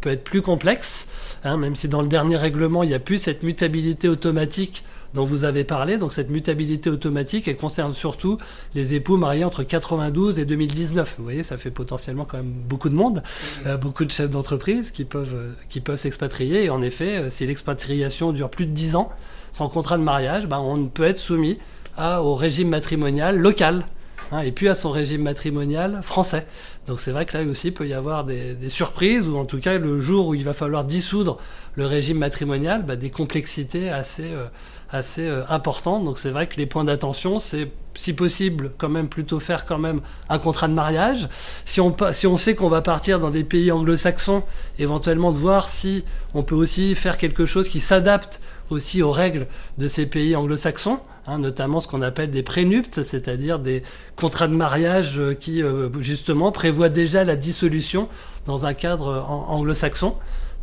peut 0.00 0.10
être 0.10 0.24
plus 0.24 0.42
complexe, 0.42 1.08
hein, 1.44 1.56
même 1.56 1.74
si 1.74 1.88
dans 1.88 2.02
le 2.02 2.08
dernier 2.08 2.36
règlement 2.36 2.82
il 2.82 2.88
n'y 2.88 2.94
a 2.94 3.00
plus 3.00 3.18
cette 3.18 3.42
mutabilité 3.42 4.08
automatique 4.08 4.84
dont 5.14 5.24
vous 5.24 5.44
avez 5.44 5.64
parlé. 5.64 5.98
Donc 5.98 6.12
cette 6.12 6.30
mutabilité 6.30 6.90
automatique, 6.90 7.48
elle 7.48 7.56
concerne 7.56 7.94
surtout 7.94 8.38
les 8.74 8.94
époux 8.94 9.16
mariés 9.16 9.44
entre 9.44 9.62
92 9.62 10.38
et 10.38 10.44
2019. 10.44 11.14
Vous 11.18 11.24
voyez, 11.24 11.42
ça 11.42 11.58
fait 11.58 11.70
potentiellement 11.70 12.24
quand 12.24 12.38
même 12.38 12.52
beaucoup 12.52 12.88
de 12.88 12.94
monde, 12.94 13.22
euh, 13.66 13.76
beaucoup 13.76 14.04
de 14.04 14.10
chefs 14.10 14.30
d'entreprise 14.30 14.90
qui 14.90 15.04
peuvent, 15.04 15.34
euh, 15.34 15.52
qui 15.68 15.80
peuvent 15.80 15.98
s'expatrier. 15.98 16.64
Et 16.64 16.70
en 16.70 16.82
effet, 16.82 17.18
euh, 17.18 17.30
si 17.30 17.46
l'expatriation 17.46 18.32
dure 18.32 18.50
plus 18.50 18.66
de 18.66 18.72
10 18.72 18.96
ans, 18.96 19.10
sans 19.52 19.68
contrat 19.68 19.96
de 19.96 20.02
mariage, 20.02 20.46
ben, 20.46 20.58
on 20.58 20.86
peut 20.86 21.04
être 21.04 21.18
soumis 21.18 21.58
au 21.98 22.36
régime 22.36 22.68
matrimonial 22.68 23.36
local. 23.36 23.84
Hein, 24.30 24.40
et 24.40 24.52
puis 24.52 24.68
à 24.68 24.74
son 24.74 24.90
régime 24.90 25.22
matrimonial 25.22 26.00
français. 26.02 26.46
Donc 26.86 27.00
c'est 27.00 27.12
vrai 27.12 27.24
que 27.24 27.36
là 27.36 27.44
aussi 27.44 27.68
il 27.68 27.74
peut 27.74 27.88
y 27.88 27.94
avoir 27.94 28.24
des, 28.24 28.56
surprises, 28.68 29.28
ou 29.28 29.36
en 29.38 29.44
tout 29.44 29.60
cas 29.60 29.78
le 29.78 30.00
jour 30.00 30.28
où 30.28 30.34
il 30.34 30.44
va 30.44 30.52
falloir 30.52 30.84
dissoudre 30.84 31.38
le 31.74 31.86
régime 31.86 32.18
matrimonial, 32.18 32.82
bah, 32.82 32.96
des 32.96 33.10
complexités 33.10 33.90
assez, 33.90 34.24
euh, 34.24 34.46
assez 34.90 35.26
euh, 35.26 35.44
importantes. 35.48 36.04
Donc 36.04 36.18
c'est 36.18 36.30
vrai 36.30 36.46
que 36.46 36.56
les 36.56 36.66
points 36.66 36.84
d'attention, 36.84 37.38
c'est 37.38 37.70
si 37.94 38.12
possible 38.12 38.70
quand 38.78 38.88
même 38.88 39.08
plutôt 39.08 39.40
faire 39.40 39.66
quand 39.66 39.78
même 39.78 40.00
un 40.28 40.38
contrat 40.38 40.68
de 40.68 40.72
mariage. 40.72 41.28
Si 41.64 41.80
on, 41.80 41.94
si 42.12 42.26
on 42.26 42.36
sait 42.36 42.54
qu'on 42.54 42.68
va 42.68 42.80
partir 42.80 43.18
dans 43.18 43.30
des 43.30 43.44
pays 43.44 43.72
anglo-saxons, 43.72 44.44
éventuellement 44.78 45.32
de 45.32 45.38
voir 45.38 45.68
si 45.68 46.04
on 46.34 46.42
peut 46.42 46.54
aussi 46.54 46.94
faire 46.94 47.18
quelque 47.18 47.44
chose 47.44 47.68
qui 47.68 47.80
s'adapte 47.80 48.40
aussi 48.70 49.02
aux 49.02 49.10
règles 49.10 49.46
de 49.78 49.88
ces 49.88 50.06
pays 50.06 50.36
anglo-saxons. 50.36 51.00
Hein, 51.26 51.40
notamment 51.40 51.78
ce 51.80 51.88
qu'on 51.88 52.00
appelle 52.00 52.30
des 52.30 52.42
prénuptes, 52.42 53.02
c'est-à-dire 53.02 53.58
des 53.58 53.82
contrats 54.16 54.48
de 54.48 54.54
mariage 54.54 55.20
euh, 55.20 55.34
qui 55.34 55.62
euh, 55.62 55.90
justement 56.00 56.52
prévoient 56.52 56.88
déjà 56.88 57.22
la 57.22 57.36
dissolution 57.36 58.08
dans 58.46 58.64
un 58.64 58.72
cadre 58.72 59.26
anglo-saxon. 59.28 60.14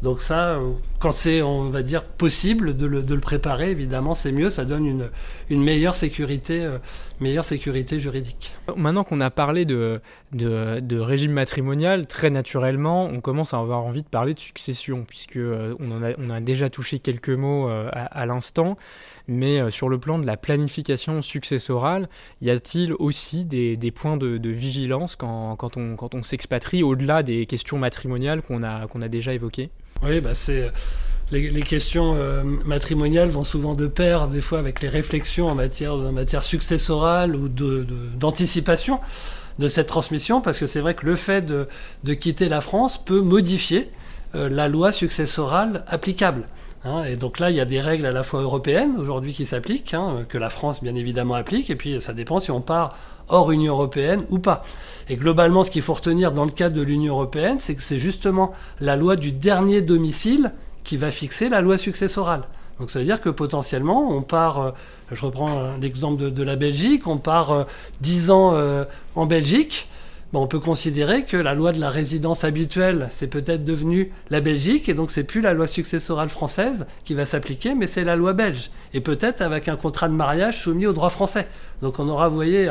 Donc 0.02 0.22
ça, 0.22 0.60
quand 1.00 1.12
c'est, 1.12 1.42
on 1.42 1.70
va 1.70 1.82
dire, 1.82 2.04
possible 2.04 2.76
de 2.76 2.86
le, 2.86 3.20
préparer, 3.20 3.72
évidemment, 3.72 4.14
c'est 4.14 4.32
mieux, 4.32 4.50
ça 4.50 4.66
donne 4.66 4.86
une, 4.86 5.10
une 5.50 5.64
meilleure, 5.64 5.96
sécurité, 5.96 6.68
meilleure 7.20 7.46
sécurité 7.46 8.00
juridique. 8.00 8.56
Maintenant 8.76 9.04
qu'on 9.04 9.22
a 9.22 9.30
parlé 9.30 9.66
de, 9.66 10.02
de, 10.32 10.98
régime 10.98 11.32
matrimonial, 11.32 12.06
très 12.08 12.30
naturellement, 12.30 13.06
on 13.06 13.22
commence 13.22 13.54
à 13.54 13.60
avoir 13.60 13.84
envie 13.84 14.04
de 14.04 14.08
parler 14.08 14.34
de 14.34 14.40
succession, 14.40 15.06
puisque 15.08 15.40
on, 15.40 15.92
en 15.92 16.04
a, 16.04 16.12
on 16.18 16.30
a 16.30 16.42
déjà 16.42 16.70
touché 16.70 17.00
quelques 17.00 17.30
mots 17.30 17.68
à, 17.68 17.90
à 17.90 18.26
l'instant 18.26 18.78
mais 19.28 19.60
euh, 19.60 19.70
sur 19.70 19.90
le 19.90 19.98
plan 19.98 20.20
de 20.20 20.26
la 20.26 20.38
planification 20.38 21.22
successorale, 21.22 22.10
y 22.42 22.50
a-t-il 22.50 22.94
aussi 22.94 23.46
des, 23.46 23.78
points 23.92 24.18
de, 24.18 24.50
vigilance 24.50 25.16
quand, 25.16 25.78
on, 25.78 25.96
quand 25.96 26.16
on 26.16 26.24
s'expatrie 26.24 26.84
au-delà 26.84 27.24
des 27.24 27.46
questions 27.46 27.78
matrimoniales 27.78 28.42
qu'on 28.42 28.64
a, 28.64 28.88
qu'on 28.88 29.02
a 29.02 29.08
déjà 29.08 29.34
évoquées? 29.34 29.70
Oui, 30.04 30.20
bah 30.20 30.34
c'est... 30.34 30.72
Les, 31.32 31.62
questions 31.62 32.14
euh, 32.16 32.44
matrimoniales 32.66 33.30
vont 33.30 33.44
souvent 33.44 33.74
de 33.74 33.88
pair, 33.88 34.28
des 34.28 34.42
fois, 34.42 34.60
avec 34.60 34.82
les 34.82 34.90
réflexions 34.90 35.48
en 35.48 35.56
matière, 35.56 35.94
en 35.94 36.12
matière 36.12 36.44
successorale 36.44 37.36
ou 37.36 37.48
d'anticipation 37.50 39.00
de, 39.58 39.64
de, 39.64 39.68
cette 39.68 39.88
transmission, 39.88 40.40
parce 40.40 40.60
que 40.60 40.68
c'est 40.68 40.82
vrai 40.82 40.94
que 40.94 41.06
le 41.06 41.16
fait 41.16 41.44
de, 41.44 42.14
quitter 42.14 42.48
la 42.48 42.62
France 42.62 43.04
peut 43.04 43.22
modifier 43.22 43.90
euh, 44.36 44.50
la 44.50 44.68
loi 44.68 44.92
successorale 44.92 45.84
applicable. 45.88 46.44
Hein, 46.84 47.06
et 47.06 47.16
donc 47.16 47.40
là, 47.40 47.50
il 47.50 47.56
y 47.56 47.62
a 47.62 47.66
des 47.66 47.82
règles 47.82 48.06
à 48.06 48.12
la 48.12 48.22
fois 48.22 48.42
européennes 48.42 48.94
aujourd'hui 49.00 49.34
qui 49.34 49.48
s'appliquent, 49.48 49.96
hein, 49.96 50.26
que 50.30 50.38
la 50.38 50.52
France 50.52 50.84
bien 50.84 50.94
évidemment 50.94 51.34
applique, 51.34 51.72
et 51.72 51.76
puis 51.76 52.00
ça 52.00 52.14
dépend 52.14 52.40
si 52.40 52.52
on 52.52 52.62
part 52.62 52.96
hors 53.30 53.52
Union 53.52 53.74
européenne 53.74 54.24
ou 54.30 54.38
pas. 54.38 54.64
Et 55.10 55.16
globalement, 55.16 55.64
ce 55.64 55.72
qu'il 55.72 55.82
faut 55.82 55.94
retenir 55.94 56.32
dans 56.32 56.46
le 56.46 56.52
cadre 56.52 56.76
de 56.76 56.84
l'Union 56.84 57.14
européenne, 57.14 57.58
c'est 57.58 57.74
que 57.74 57.82
c'est 57.82 57.98
justement 57.98 58.54
la 58.80 58.96
loi 58.96 59.16
du 59.16 59.32
dernier 59.32 59.82
domicile 59.82 60.52
qui 60.86 60.96
va 60.96 61.12
fixer 61.12 61.50
la 61.50 61.60
loi 61.60 61.78
successorale. 61.78 62.44
Donc 62.80 62.90
ça 62.90 63.00
veut 63.00 63.06
dire 63.06 63.20
que 63.20 63.30
potentiellement, 63.30 64.10
on 64.12 64.22
part, 64.22 64.62
euh, 64.62 64.72
je 65.12 65.26
reprends 65.26 65.76
l'exemple 65.82 66.32
de, 66.32 66.44
la 66.44 66.56
Belgique, 66.56 67.08
on 67.08 67.18
part 67.18 67.66
10 68.02 68.30
euh, 68.30 68.34
ans 68.34 68.52
euh, 68.54 68.86
en 69.16 69.26
Belgique, 69.26 69.90
on 70.34 70.48
peut 70.48 70.60
considérer 70.60 71.24
que 71.24 71.38
la 71.38 71.54
loi 71.54 71.72
de 71.72 71.80
la 71.80 71.90
résidence 71.90 72.44
habituelle, 72.44 73.08
c'est 73.12 73.28
peut-être 73.28 73.64
devenu 73.64 74.12
la 74.30 74.42
Belgique, 74.42 74.90
et 74.90 74.94
donc 74.94 75.12
c'est 75.12 75.24
plus 75.24 75.42
la 75.42 75.54
loi 75.54 75.68
successorale 75.68 76.30
française 76.30 76.86
qui 77.06 77.14
va 77.14 77.26
s'appliquer, 77.26 77.76
mais 77.76 77.88
c'est 77.88 78.04
la 78.04 78.16
loi 78.16 78.34
belge. 78.34 78.70
Et 78.94 79.02
peut-être 79.02 79.42
avec 79.42 79.68
un 79.68 79.76
contrat 79.76 80.10
de 80.10 80.14
mariage 80.14 80.62
soumis 80.62 80.88
au 80.88 80.94
droit 80.94 81.10
français. 81.10 81.48
Donc 81.82 82.00
on 82.00 82.10
aura, 82.10 82.28
vous 82.28 82.36
voyez, 82.36 82.70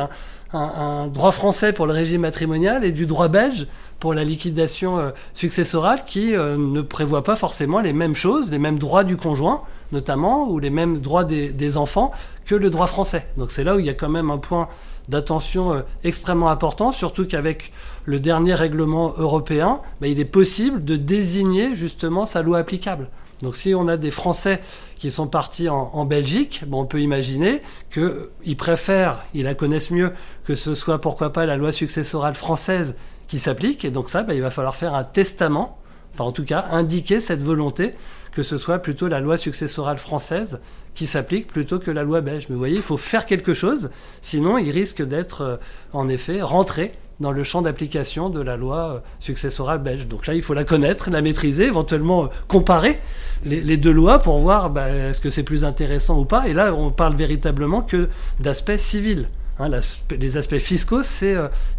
droit 1.08 1.32
français 1.32 1.72
pour 1.72 1.86
le 1.86 1.92
régime 1.92 2.22
matrimonial 2.22 2.84
et 2.84 2.92
du 2.92 3.06
droit 3.06 3.28
belge 3.28 3.66
pour 4.00 4.14
la 4.14 4.24
liquidation 4.24 4.98
euh, 4.98 5.10
successorale 5.32 6.04
qui 6.04 6.36
euh, 6.36 6.56
ne 6.56 6.82
prévoit 6.82 7.24
pas 7.24 7.36
forcément 7.36 7.80
les 7.80 7.92
mêmes 7.92 8.14
choses, 8.14 8.50
les 8.50 8.58
mêmes 8.58 8.78
droits 8.78 9.04
du 9.04 9.16
conjoint 9.16 9.62
notamment, 9.92 10.48
ou 10.48 10.58
les 10.58 10.70
mêmes 10.70 10.98
droits 10.98 11.24
des 11.24 11.76
enfants 11.76 12.10
que 12.46 12.54
le 12.54 12.68
droit 12.68 12.86
français. 12.86 13.26
Donc 13.36 13.50
c'est 13.52 13.64
là 13.64 13.76
où 13.76 13.78
il 13.78 13.86
y 13.86 13.90
a 13.90 13.94
quand 13.94 14.08
même 14.08 14.30
un 14.30 14.38
point 14.38 14.68
d'attention 15.08 15.72
euh, 15.72 15.80
extrêmement 16.02 16.50
important, 16.50 16.92
surtout 16.92 17.26
qu'avec 17.26 17.72
le 18.04 18.20
dernier 18.20 18.54
règlement 18.54 19.14
européen, 19.16 19.80
bah, 20.00 20.08
il 20.08 20.18
est 20.20 20.24
possible 20.24 20.84
de 20.84 20.96
désigner 20.96 21.74
justement 21.74 22.26
sa 22.26 22.42
loi 22.42 22.58
applicable. 22.58 23.08
Donc 23.44 23.56
si 23.56 23.74
on 23.74 23.86
a 23.88 23.96
des 23.96 24.10
Français 24.10 24.60
qui 24.98 25.10
sont 25.10 25.28
partis 25.28 25.68
en, 25.68 26.04
Belgique, 26.06 26.62
on 26.72 26.86
peut 26.86 27.00
imaginer 27.00 27.60
qu'ils 27.92 28.56
préfèrent, 28.56 29.22
ils 29.34 29.44
la 29.44 29.54
connaissent 29.54 29.90
mieux, 29.90 30.12
que 30.44 30.54
ce 30.54 30.74
soit 30.74 30.98
pourquoi 30.98 31.32
pas 31.32 31.44
la 31.44 31.56
loi 31.56 31.70
successorale 31.70 32.34
française 32.34 32.96
qui 33.28 33.38
s'applique. 33.38 33.84
Et 33.84 33.90
donc 33.90 34.08
ça, 34.08 34.22
bah, 34.22 34.34
il 34.34 34.40
va 34.40 34.50
falloir 34.50 34.74
faire 34.74 34.94
un 34.94 35.04
testament, 35.04 35.78
enfin 36.14 36.24
en 36.24 36.32
tout 36.32 36.44
cas 36.44 36.64
indiquer 36.70 37.20
cette 37.20 37.42
volonté 37.42 37.94
que 38.32 38.42
ce 38.42 38.58
soit 38.58 38.78
plutôt 38.78 39.06
la 39.06 39.20
loi 39.20 39.36
successorale 39.36 39.98
française 39.98 40.58
qui 40.94 41.06
s'applique 41.06 41.46
plutôt 41.46 41.78
que 41.78 41.90
la 41.90 42.02
loi 42.02 42.20
belge. 42.20 42.46
Mais 42.48 42.54
vous 42.54 42.58
voyez, 42.58 42.76
il 42.76 42.82
faut 42.82 42.96
faire 42.96 43.26
quelque 43.26 43.54
chose, 43.54 43.90
sinon 44.22 44.58
il 44.58 44.70
risque 44.70 45.02
d'être 45.02 45.40
euh, 45.42 45.56
en 45.92 46.08
effet 46.08 46.40
rentré 46.42 46.94
dans 47.20 47.32
le 47.32 47.42
champ 47.42 47.62
d'application 47.62 48.30
de 48.30 48.40
la 48.40 48.56
loi 48.56 48.76
euh, 48.76 48.98
successorale 49.18 49.78
belge. 49.78 50.06
Donc 50.06 50.26
là, 50.26 50.34
il 50.34 50.42
faut 50.42 50.54
la 50.54 50.64
connaître, 50.64 51.10
la 51.10 51.22
maîtriser, 51.22 51.64
éventuellement 51.64 52.24
euh, 52.24 52.28
comparer 52.48 52.98
les, 53.44 53.76
deux 53.76 53.92
lois 53.92 54.18
pour 54.18 54.38
voir 54.38 54.70
bah, 54.70 54.88
est-ce 54.88 55.20
que 55.20 55.30
c'est 55.30 55.42
plus 55.42 55.64
intéressant 55.64 56.18
ou 56.18 56.24
pas. 56.24 56.48
Et 56.48 56.54
là, 56.54 56.74
on 56.74 56.90
parle 56.90 57.14
véritablement 57.14 57.82
que 57.82 58.08
d'aspects 58.40 58.76
civils. 58.76 59.26
Hein, 59.58 59.70
les 60.18 60.36
aspects 60.36 60.58
fiscaux, 60.58 61.02
c'est 61.04 61.36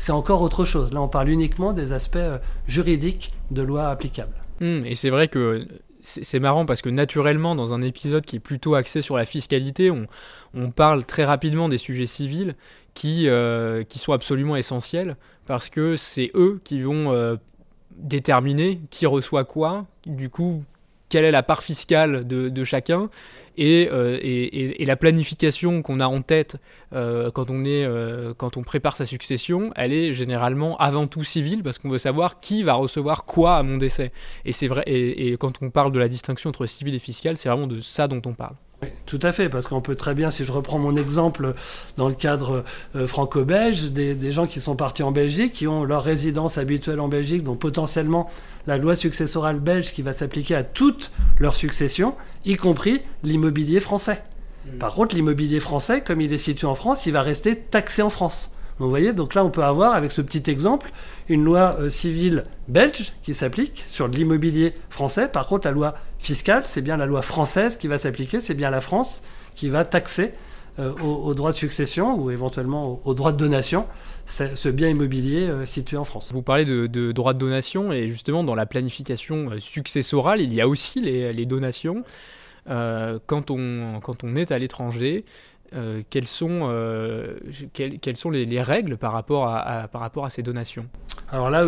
encore 0.09 0.41
autre 0.41 0.63
chose. 0.63 0.93
Là, 0.93 1.01
on 1.01 1.09
parle 1.09 1.29
uniquement 1.29 1.73
des 1.73 1.91
aspects 1.91 2.17
juridiques 2.67 3.33
de 3.51 3.61
loi 3.61 3.89
applicable. 3.89 4.33
Mmh, 4.61 4.85
et 4.85 4.95
c'est 4.95 5.09
vrai 5.09 5.27
que 5.27 5.67
c'est 6.05 6.39
marrant 6.39 6.65
parce 6.65 6.81
que 6.81 6.89
naturellement, 6.89 7.55
dans 7.55 7.73
un 7.73 7.81
épisode 7.81 8.23
qui 8.25 8.35
est 8.35 8.39
plutôt 8.39 8.75
axé 8.75 9.01
sur 9.01 9.17
la 9.17 9.25
fiscalité, 9.25 9.91
on, 9.91 10.71
parle 10.71 11.03
très 11.03 11.25
rapidement 11.25 11.67
des 11.67 11.77
sujets 11.77 12.05
civils 12.05 12.55
qui, 12.93 13.27
euh, 13.27 13.83
qui 13.83 13.97
sont 13.97 14.13
absolument 14.13 14.55
essentiels 14.55 15.17
parce 15.47 15.69
que 15.69 15.95
c'est 15.95 16.31
eux 16.35 16.61
qui 16.63 16.81
vont 16.81 17.11
euh, 17.11 17.35
déterminer 17.97 18.79
qui 18.91 19.05
reçoit 19.05 19.45
quoi, 19.45 19.85
du 20.05 20.29
coup, 20.29 20.63
quelle 21.09 21.25
est 21.25 21.31
la 21.31 21.43
part 21.43 21.63
fiscale 21.63 22.27
de, 22.27 22.63
chacun 22.63 23.09
euh, 23.59 24.17
et, 24.21 24.81
et, 24.81 24.85
la 24.85 24.95
planification 24.95 25.81
qu'on 25.81 25.99
a 25.99 26.07
en 26.07 26.21
tête 26.21 26.57
euh, 26.93 27.31
quand, 27.31 27.49
on 27.49 27.63
est, 27.63 27.85
euh, 27.85 28.33
quand 28.35 28.57
on 28.57 28.63
prépare 28.63 28.95
sa 28.95 29.05
succession, 29.05 29.71
elle 29.75 29.93
est 29.93 30.13
généralement 30.13 30.77
avant 30.77 31.07
tout 31.07 31.23
civile 31.23 31.63
parce 31.63 31.79
qu'on 31.79 31.89
veut 31.89 31.97
savoir 31.97 32.39
qui 32.39 32.63
va 32.63 32.73
recevoir 32.73 33.25
quoi 33.25 33.55
à 33.55 33.63
mon 33.63 33.77
décès. 33.77 34.11
Et 34.45 34.51
c'est 34.51 34.67
vrai. 34.67 34.83
Et, 34.87 35.37
quand 35.37 35.61
on 35.61 35.69
parle 35.69 35.91
de 35.91 35.99
la 35.99 36.07
distinction 36.07 36.49
entre 36.49 36.65
civil 36.65 36.95
et 36.95 36.99
fiscal, 36.99 37.37
c'est 37.37 37.49
vraiment 37.49 37.67
de 37.67 37.81
ça 37.81 38.07
dont 38.07 38.21
on 38.25 38.33
parle. 38.33 38.55
Tout 39.05 39.19
à 39.21 39.31
fait, 39.31 39.49
parce 39.49 39.67
qu'on 39.67 39.81
peut 39.81 39.95
très 39.95 40.13
bien, 40.13 40.31
si 40.31 40.45
je 40.45 40.51
reprends 40.51 40.79
mon 40.79 40.95
exemple 40.95 41.53
dans 41.97 42.07
le 42.07 42.15
cadre 42.15 42.63
euh, 42.95 43.07
franco-belge, 43.07 43.91
des, 43.91 44.31
gens 44.31 44.47
qui 44.47 44.59
sont 44.59 44.75
partis 44.75 45.03
en 45.03 45.11
Belgique, 45.11 45.53
qui 45.53 45.67
ont 45.67 45.83
leur 45.83 46.03
résidence 46.03 46.57
habituelle 46.57 46.99
en 46.99 47.07
Belgique, 47.07 47.43
donc 47.43 47.59
potentiellement 47.59 48.29
la 48.67 48.77
loi 48.77 48.95
successorale 48.95 49.59
belge 49.59 49.93
qui 49.93 50.01
va 50.01 50.13
s'appliquer 50.13 50.55
à 50.55 50.63
toute 50.63 51.11
leur 51.39 51.55
succession, 51.55 52.15
y 52.45 52.55
compris 52.55 53.01
l'immobilier 53.23 53.79
français. 53.79 54.23
Hmm. 54.65 54.77
Par 54.79 54.95
contre, 54.95 55.15
l'immobilier 55.15 55.59
français, 55.59 56.01
comme 56.01 56.21
il 56.21 56.33
est 56.33 56.38
situé 56.38 56.67
en 56.67 56.75
France, 56.75 57.05
il 57.05 57.11
va 57.11 57.21
rester 57.21 57.55
taxé 57.55 58.01
en 58.01 58.09
France. 58.09 58.54
Vous 58.77 58.89
voyez, 58.89 59.13
donc 59.13 59.35
là 59.35 59.45
on 59.45 59.49
peut 59.49 59.63
avoir 59.63 59.93
avec 59.93 60.11
ce 60.11 60.21
petit 60.21 60.49
exemple 60.49 60.91
une 61.29 61.45
loi 61.45 61.77
euh, 61.79 61.89
civile 61.89 62.43
belge 62.67 63.13
qui 63.23 63.33
s'applique 63.33 63.83
sur 63.88 64.09
l'immobilier 64.09 64.73
français. 64.89 65.29
Par 65.29 65.47
contre, 65.47 65.65
la 65.65 65.71
loi 65.71 65.95
fiscale, 66.19 66.63
c'est 66.65 66.81
bien 66.81 66.97
la 66.97 67.05
loi 67.05 67.21
française 67.21 67.77
qui 67.77 67.88
va 67.88 67.97
s'appliquer, 67.97 68.41
c'est 68.41 68.53
bien 68.53 68.69
la 68.69 68.81
France 68.81 69.23
qui 69.55 69.69
va 69.69 69.85
taxer 69.85 70.33
euh, 70.77 70.91
au, 71.01 71.33
droit 71.33 71.51
de 71.51 71.55
succession 71.55 72.19
ou 72.19 72.31
éventuellement 72.31 72.99
au, 73.05 73.13
droit 73.13 73.31
de 73.31 73.38
donation 73.38 73.85
ce 74.25 74.67
bien 74.67 74.89
immobilier 74.89 75.47
euh, 75.47 75.65
situé 75.65 75.95
en 75.95 76.03
France. 76.03 76.33
Vous 76.33 76.41
parlez 76.41 76.65
de, 76.65 77.11
droit 77.13 77.33
de 77.33 77.39
donation 77.39 77.93
et 77.93 78.09
justement 78.09 78.43
dans 78.43 78.55
la 78.55 78.65
planification 78.65 79.51
successorale, 79.59 80.41
il 80.41 80.53
y 80.53 80.59
a 80.59 80.67
aussi 80.67 80.99
les, 80.99 81.45
donations. 81.45 82.03
quand, 82.67 83.51
on, 83.51 84.01
quand 84.01 84.25
on 84.25 84.35
est 84.35 84.51
à 84.51 84.59
l'étranger, 84.59 85.23
euh, 85.75 86.03
quelles 86.09 86.27
sont, 86.27 86.69
euh, 86.69 87.35
quelles, 87.73 88.15
sont 88.15 88.29
les, 88.29 88.61
règles 88.61 88.95
par 88.95 89.11
rapport 89.11 89.47
à, 89.49 89.89
par 89.91 89.99
rapport 89.99 90.23
à 90.23 90.29
ces 90.29 90.41
donations 90.41 90.85
Alors 91.31 91.49
là 91.49 91.67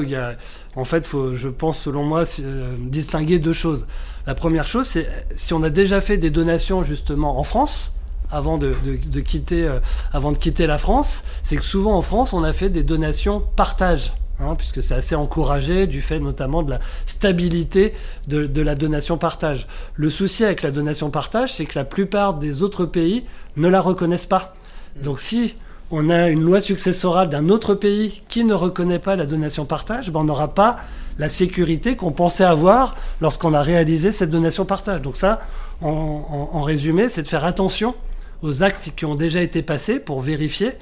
en 0.77 0.85
fait, 0.85 1.05
je 1.33 1.49
pense 1.49 1.79
selon 1.79 2.03
moi, 2.03 2.23
euh, 2.39 2.77
distinguer 2.79 3.39
deux 3.39 3.53
choses. 3.53 3.85
La 4.25 4.33
première 4.33 4.65
chose, 4.65 4.87
c'est 4.87 5.09
si 5.35 5.53
on 5.53 5.61
a 5.61 5.69
déjà 5.69 5.99
fait 5.99 6.17
des 6.17 6.29
donations 6.29 6.83
justement 6.83 7.37
en 7.37 7.43
France, 7.43 7.97
avant 8.31 8.57
de 8.57 8.73
quitter, 9.19 9.69
avant 10.13 10.31
de 10.31 10.37
quitter 10.37 10.67
la 10.67 10.77
France, 10.77 11.25
c'est 11.43 11.57
que 11.57 11.63
souvent 11.63 11.97
en 11.97 12.01
France, 12.01 12.31
on 12.31 12.43
a 12.43 12.53
fait 12.53 12.69
des 12.69 12.83
donations 12.83 13.41
partage. 13.55 14.13
Hein, 14.39 14.53
puisque 14.55 14.83
c'est 14.83 14.93
assez 14.93 15.15
encouragé 15.15 15.87
du 15.87 15.99
fait 15.99 16.19
notamment 16.19 16.61
de 16.61 16.69
la 16.69 16.79
stabilité 17.07 17.93
de, 18.27 18.61
la 18.61 18.75
donation 18.75 19.17
partage. 19.17 19.67
Le 19.95 20.11
souci 20.11 20.45
avec 20.45 20.61
la 20.61 20.69
donation 20.69 21.09
partage, 21.09 21.53
c'est 21.55 21.65
que 21.65 21.77
la 21.77 21.85
plupart 21.85 22.35
des 22.35 22.61
autres 22.61 22.85
pays 22.85 23.25
ne 23.55 23.67
la 23.67 23.81
reconnaissent 23.81 24.27
pas. 24.27 24.53
Donc 25.01 25.19
si 25.19 25.55
on 25.89 26.11
a 26.11 26.27
une 26.27 26.41
loi 26.41 26.61
successorale 26.61 27.29
d'un 27.29 27.49
autre 27.49 27.73
pays 27.73 28.21
qui 28.29 28.43
ne 28.43 28.53
reconnaît 28.53 28.99
pas 28.99 29.15
la 29.15 29.25
donation-partage, 29.25 30.11
ben 30.11 30.19
on 30.19 30.25
n'aura 30.25 30.53
pas 30.53 30.77
la 31.17 31.29
sécurité 31.29 31.95
qu'on 31.95 32.11
pensait 32.11 32.43
avoir 32.43 32.95
lorsqu'on 33.21 33.55
a 33.55 33.61
réalisé 33.63 34.11
cette 34.11 34.29
donation-partage. 34.29 35.01
Donc 35.01 35.15
ça, 35.15 35.41
en 35.81 36.61
résumé, 36.61 37.09
c'est 37.09 37.23
de 37.23 37.27
faire 37.27 37.45
attention 37.45 37.95
aux 38.43 38.61
actes 38.61 38.91
qui 38.95 39.05
ont 39.05 39.15
déjà 39.15 39.41
été 39.41 39.63
passés 39.63 39.99
pour 39.99 40.21
vérifier 40.21 40.73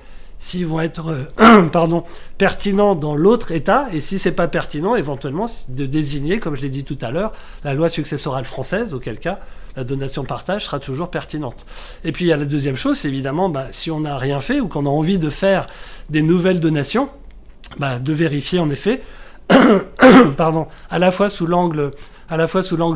s'ils 0.46 0.68
vont 0.68 0.80
être 0.80 1.10
euh, 1.40 1.68
pardon, 1.72 2.04
pertinents 2.38 2.94
dans 2.94 3.16
l'autre 3.16 3.52
État, 3.52 3.88
et 3.92 4.00
si 4.00 4.20
c'est 4.20 4.32
pas 4.32 4.48
pertinent, 4.48 4.96
éventuellement 4.96 5.48
de 5.70 5.88
désigner, 5.88 6.40
comme 6.40 6.56
je 6.56 6.62
l'ai 6.62 6.70
dit 6.70 6.84
tout 6.84 7.00
à 7.02 7.10
l'heure, 7.10 7.32
la 7.64 7.74
loi 7.74 7.90
successorale 7.90 8.46
française, 8.46 8.94
auquel 8.94 9.18
cas 9.18 9.40
la 9.76 9.84
donation-partage 9.84 10.66
sera 10.66 10.80
toujours 10.80 11.10
pertinente. 11.10 11.66
Et 12.04 12.12
puis 12.12 12.26
il 12.26 12.28
y 12.28 12.32
a 12.32 12.38
la 12.38 12.46
deuxième 12.46 12.76
chose, 12.76 13.08
évidemment, 13.08 13.50
bah, 13.50 13.70
si 13.72 13.90
on 13.90 14.02
n'a 14.02 14.20
rien 14.20 14.40
fait 14.40 14.60
ou 14.60 14.68
qu'on 14.68 14.86
a 14.86 14.90
envie 14.90 15.18
de 15.18 15.32
faire 15.32 15.66
des 16.12 16.22
nouvelles 16.22 16.60
donations, 16.60 17.10
bah, 17.80 17.98
de 17.98 18.14
vérifier 18.14 18.60
en 18.60 18.70
effet, 18.70 19.02
pardon, 20.38 20.68
à 20.92 21.00
la 21.00 21.10
fois 21.10 21.30
sous 21.30 21.48
l'angle 21.48 21.92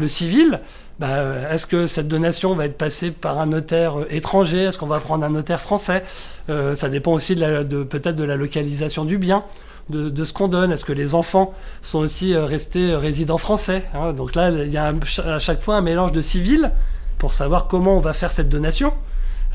civil, 0.08 0.62
bah, 1.00 1.24
est-ce 1.52 1.66
que 1.66 1.86
cette 1.86 2.10
donation 2.10 2.54
va 2.56 2.66
être 2.66 2.78
passée 2.78 3.12
par 3.12 3.40
un 3.40 3.46
notaire 3.46 4.00
euh, 4.02 4.08
étranger? 4.12 4.64
Est-ce 4.64 4.78
qu'on 4.78 4.88
va 4.88 5.00
prendre 5.00 5.24
un 5.26 5.30
notaire 5.30 5.62
français? 5.62 6.04
Euh, 6.50 6.76
Ça 6.76 6.90
dépend 6.90 7.14
aussi 7.14 7.36
de, 7.36 7.84
peut-être 7.84 8.18
de 8.18 8.26
la 8.26 8.36
localisation 8.36 9.06
du 9.06 9.18
bien. 9.18 9.44
De, 9.90 10.24
ce 10.24 10.34
qu'on 10.34 10.48
donne 10.48 10.72
Est-ce 10.72 10.86
que 10.86 10.94
les 10.94 11.16
enfants 11.16 11.52
sont 11.82 11.98
aussi 11.98 12.36
euh, 12.36 12.46
restés 12.46 12.94
résidents 12.96 13.40
français 13.40 13.86
hein? 13.96 14.14
Donc 14.14 14.36
là, 14.36 14.52
il 14.52 14.72
y 14.72 14.78
a 14.78 14.94
à 15.26 15.40
chaque 15.40 15.64
fois 15.64 15.78
un 15.78 15.82
mélange 15.82 16.12
de 16.12 16.22
civil 16.22 16.72
pour 17.18 17.34
savoir 17.34 17.68
comment 17.68 17.98
on 17.98 18.00
va 18.00 18.14
faire 18.14 18.32
cette 18.32 18.50
donation. 18.50 18.94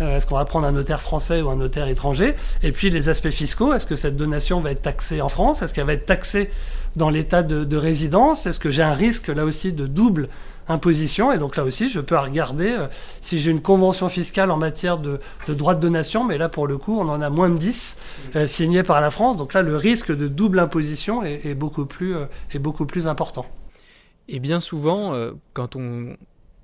Est-ce 0.01 0.27
qu'on 0.27 0.35
va 0.35 0.45
prendre 0.45 0.67
un 0.67 0.73
notaire 0.73 1.01
français 1.01 1.41
ou 1.41 1.51
un 1.51 1.57
notaire 1.57 1.87
étranger? 1.87 2.35
Et 2.65 2.73
puis 2.73 2.91
les 2.91 3.09
aspects 3.09 3.31
fiscaux, 3.31 3.73
est-ce 3.75 3.87
que 3.87 3.95
cette 3.95 4.17
donation 4.17 4.59
va 4.61 4.73
être 4.73 4.83
taxée 4.83 5.21
en 5.21 5.29
France? 5.29 5.63
Est-ce 5.63 5.73
qu'elle 5.73 5.87
va 5.87 5.93
être 5.93 6.05
taxée 6.07 6.51
dans 6.97 7.11
l'état 7.11 7.45
de, 7.45 7.63
de 7.63 7.77
résidence? 7.77 8.47
Est-ce 8.47 8.59
que 8.59 8.73
j'ai 8.73 8.83
un 8.83 8.93
risque 8.93 9.29
là 9.29 9.45
aussi 9.45 9.73
de 9.73 9.87
double 9.87 10.29
imposition. 10.69 11.33
Et 11.33 11.39
donc 11.39 11.57
là 11.57 11.65
aussi, 11.65 11.89
je 11.89 12.01
peux 12.01 12.17
regarder 12.17 12.73
euh, 12.73 12.87
si 13.21 13.39
j'ai 13.39 13.51
une 13.51 13.61
convention 13.61 14.09
fiscale 14.09 14.51
en 14.51 14.57
matière 14.57 14.99
de, 14.99 15.19
de, 15.47 15.55
droit 15.55 15.75
de 15.75 15.81
donation, 15.81 16.25
mais 16.25 16.39
là 16.39 16.49
pour 16.49 16.67
le 16.67 16.79
coup, 16.79 16.99
on 16.99 17.09
en 17.09 17.21
a 17.21 17.31
moins 17.31 17.51
de 17.51 17.59
10 17.59 17.99
euh, 18.37 18.47
signés 18.47 18.83
par 18.83 19.01
la 19.01 19.11
France. 19.11 19.37
Donc 19.37 19.55
là, 19.55 19.63
le 19.63 19.77
risque 19.77 20.15
de 20.15 20.29
double 20.29 20.59
imposition 20.59 21.23
est, 21.23 21.55
beaucoup, 21.55 21.87
plus, 21.87 22.17
euh, 22.17 22.27
est 22.53 22.59
beaucoup 22.59 22.87
plus 22.87 23.07
important. 23.07 23.47
Et 24.29 24.41
bien 24.41 24.59
souvent, 24.59 25.13
quand 25.53 25.77
on, 25.77 26.17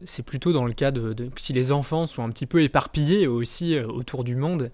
c'est 0.07 0.23
plutôt 0.23 0.51
dans 0.51 0.65
le 0.65 0.73
cas 0.73 0.91
de, 0.91 1.15
si 1.37 1.53
les 1.53 1.73
enfants 1.73 2.07
sont 2.07 2.25
un 2.25 2.31
petit 2.31 2.47
peu 2.47 2.63
éparpillés 2.63 3.27
aussi 3.27 3.79
autour 3.79 4.25
du 4.25 4.35
monde, 4.35 4.71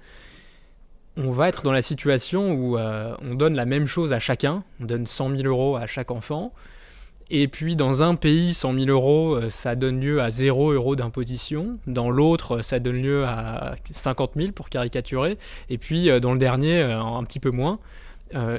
on 1.16 1.32
va 1.32 1.48
être 1.48 1.64
dans 1.64 1.72
la 1.72 1.82
situation 1.82 2.52
où 2.52 2.78
on 2.78 3.34
donne 3.34 3.56
la 3.56 3.66
même 3.66 3.86
chose 3.86 4.12
à 4.12 4.20
chacun, 4.20 4.62
on 4.80 4.84
donne 4.84 5.04
100 5.04 5.30
000 5.30 5.42
euros 5.48 5.74
à 5.74 5.88
chaque 5.88 6.12
enfant, 6.12 6.52
et 7.28 7.48
puis 7.48 7.74
dans 7.74 8.02
un 8.02 8.14
pays, 8.14 8.54
100 8.54 8.74
000 8.74 8.86
euros, 8.86 9.34
euh, 9.34 9.50
ça 9.50 9.74
donne 9.74 10.00
lieu 10.00 10.22
à 10.22 10.30
0 10.30 10.72
euros 10.72 10.94
d'imposition. 10.94 11.78
Dans 11.86 12.10
l'autre, 12.10 12.62
ça 12.62 12.78
donne 12.78 13.02
lieu 13.02 13.24
à 13.24 13.74
50 13.90 14.32
000 14.36 14.52
pour 14.52 14.68
caricaturer. 14.68 15.36
Et 15.68 15.78
puis 15.78 16.08
euh, 16.08 16.20
dans 16.20 16.32
le 16.32 16.38
dernier, 16.38 16.80
euh, 16.80 17.00
un 17.00 17.24
petit 17.24 17.40
peu 17.40 17.50
moins. 17.50 17.78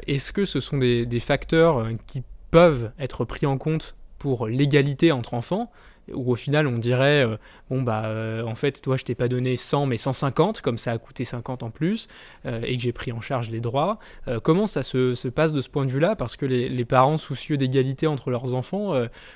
Est-ce 0.08 0.32
que 0.32 0.46
ce 0.46 0.62
sont 0.62 0.78
des 0.78 1.20
facteurs 1.20 1.90
qui 2.08 2.24
peuvent 2.52 2.92
être 3.00 3.26
pris 3.26 3.46
en 3.46 3.58
compte 3.58 3.96
pour 4.18 4.48
l'égalité 4.48 5.12
entre 5.12 5.34
enfants? 5.34 5.70
Où 6.13 6.32
au 6.32 6.36
final 6.36 6.67
on 6.67 6.78
dirait 6.78 7.26
euh, 7.26 7.38
bon 7.70 7.82
bah 7.82 8.04
euh, 8.06 8.43
en 8.43 8.56
fait 8.56 8.82
toi 8.82 8.98
je 8.98 9.04
t'ai 9.04 9.15
pas 9.15 9.28
donné 9.28 9.58
100 9.58 9.88
mais 9.88 9.98
150 9.98 10.62
comme 10.62 10.78
ça 10.78 10.91
a 10.91 10.98
coûté 10.98 11.26
50 11.26 11.63
en 11.63 11.70
plus 11.70 12.08
euh, 12.46 12.62
et 12.63 12.78
que 12.78 12.84
j'ai 12.84 12.93
pris 12.93 13.12
en 13.12 13.22
charge 13.22 13.50
les 13.50 13.60
droits 13.60 14.00
comment 14.43 14.67
ça 14.67 14.84
se, 14.84 15.28
passe 15.28 15.54
de 15.54 15.62
ce 15.62 15.70
point 15.70 15.86
de 15.86 15.91
vue 15.91 16.00
là 16.00 16.15
parce 16.15 16.36
que 16.36 16.46
les, 16.46 16.86
parents 16.86 17.17
soucieux 17.17 17.58
d'égalité 17.58 18.08
entre 18.08 18.30
leurs 18.30 18.54
enfants 18.54 18.93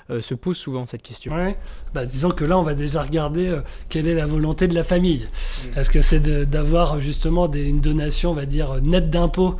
se 0.09 0.33
posent 0.33 0.57
souvent 0.57 0.85
cette 0.85 1.01
question 1.01 1.35
ouais. 1.35 1.57
bah, 1.93 2.05
disons 2.05 2.31
que 2.31 2.45
là 2.45 2.57
on 2.57 2.61
va 2.61 2.73
déjà 2.73 3.01
regarder 3.01 3.59
quelle 3.89 4.07
est 4.07 4.13
la 4.13 4.25
volonté 4.25 4.67
de 4.67 4.75
la 4.75 4.83
famille 4.83 5.27
mm. 5.27 5.79
est-ce 5.79 5.89
que 5.89 6.01
c'est 6.01 6.21
d'avoir 6.49 6.99
justement 6.99 7.47
des, 7.47 7.65
une 7.65 7.81
donation 7.81 8.31
on 8.31 8.35
va 8.35 8.45
dire 8.45 8.81
nette 8.81 9.09
d'impôts 9.09 9.57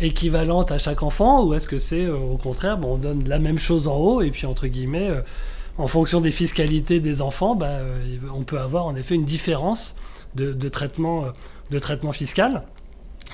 équivalente 0.00 0.72
à 0.72 0.78
chaque 0.78 1.02
enfant 1.02 1.44
ou 1.44 1.54
est-ce 1.54 1.68
que 1.68 1.78
c'est 1.78 2.08
au 2.08 2.36
contraire 2.36 2.76
bon, 2.76 2.94
on 2.94 2.98
donne 2.98 3.28
la 3.28 3.38
même 3.38 3.58
chose 3.58 3.86
en 3.86 3.96
haut 3.96 4.22
et 4.22 4.30
puis 4.30 4.46
entre 4.46 4.66
guillemets 4.66 5.10
en 5.78 5.88
fonction 5.88 6.20
des 6.20 6.30
fiscalités 6.30 7.00
des 7.00 7.22
enfants, 7.22 7.54
bah, 7.54 7.66
euh, 7.66 8.18
on 8.34 8.42
peut 8.42 8.58
avoir 8.58 8.86
en 8.86 8.96
effet 8.96 9.14
une 9.14 9.24
différence 9.24 9.96
de, 10.34 10.68
traitement, 10.68 11.26
euh, 11.72 11.78
traitement 11.78 12.12
fiscal. 12.12 12.62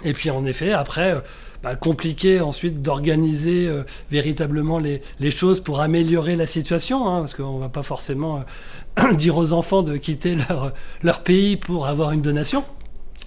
Et 0.04 0.12
puis 0.12 0.30
en 0.30 0.44
effet, 0.44 0.72
après, 0.72 1.12
euh, 1.12 1.20
bah, 1.62 1.74
compliqué 1.74 2.40
ensuite 2.40 2.82
d'organiser 2.82 3.70
véritablement 4.10 4.78
les, 4.78 5.30
choses 5.30 5.60
pour 5.60 5.80
améliorer 5.80 6.36
la 6.36 6.46
situation, 6.46 7.08
hein, 7.08 7.20
parce 7.20 7.34
qu'on 7.34 7.56
ne 7.56 7.60
va 7.60 7.68
pas 7.68 7.82
forcément 7.82 8.44
dire 9.14 9.36
aux 9.36 9.52
enfants 9.52 9.82
de 9.82 9.96
quitter 9.96 10.36
leur 11.02 11.22
pays 11.22 11.56
pour 11.56 11.86
avoir 11.86 12.12
une 12.12 12.22
donation. 12.22 12.64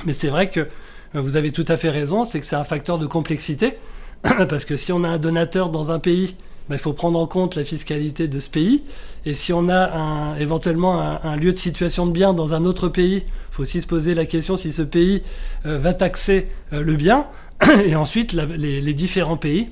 Mais 0.05 0.13
c'est 0.13 0.29
vrai 0.29 0.49
que 0.49 0.67
vous 1.13 1.35
avez 1.35 1.51
tout 1.51 1.65
à 1.67 1.75
fait 1.75 1.89
raison, 1.89 2.23
c'est 2.23 2.39
que 2.39 2.45
c'est 2.45 2.55
un 2.55 2.63
facteur 2.63 2.99
de 2.99 3.07
complexité, 3.07 3.77
parce 4.47 4.63
que 4.63 4.75
si 4.75 4.91
on 4.91 5.03
a 5.03 5.09
un 5.09 5.17
donateur 5.17 5.69
dans 5.69 5.91
un 5.91 5.99
pays 5.99 6.35
il 6.75 6.79
faut 6.79 6.93
prendre 6.93 7.19
en 7.19 7.25
compte 7.25 7.55
la 7.55 7.63
fiscalité 7.63 8.27
de 8.27 8.39
ce 8.39 8.49
pays. 8.49 8.83
Et 9.25 9.33
si 9.33 9.53
on 9.53 9.69
a 9.69 10.35
éventuellement 10.39 10.99
un, 11.01 11.35
lieu 11.35 11.51
de 11.51 11.57
situation 11.57 12.05
de 12.05 12.11
bien 12.11 12.33
dans 12.33 12.53
un 12.53 12.65
autre 12.65 12.89
pays, 12.89 13.23
il 13.25 13.31
faut 13.51 13.63
aussi 13.63 13.81
se 13.81 13.87
poser 13.87 14.13
la 14.13 14.25
question 14.25 14.57
si 14.57 14.71
ce 14.71 14.81
pays 14.81 15.23
euh, 15.65 15.77
va 15.77 15.93
taxer 15.93 16.47
euh, 16.73 16.81
le 16.81 16.95
bien. 16.95 17.25
Et 17.85 17.95
ensuite, 17.95 18.33
les, 18.33 18.93
différents 18.93 19.37
pays 19.37 19.69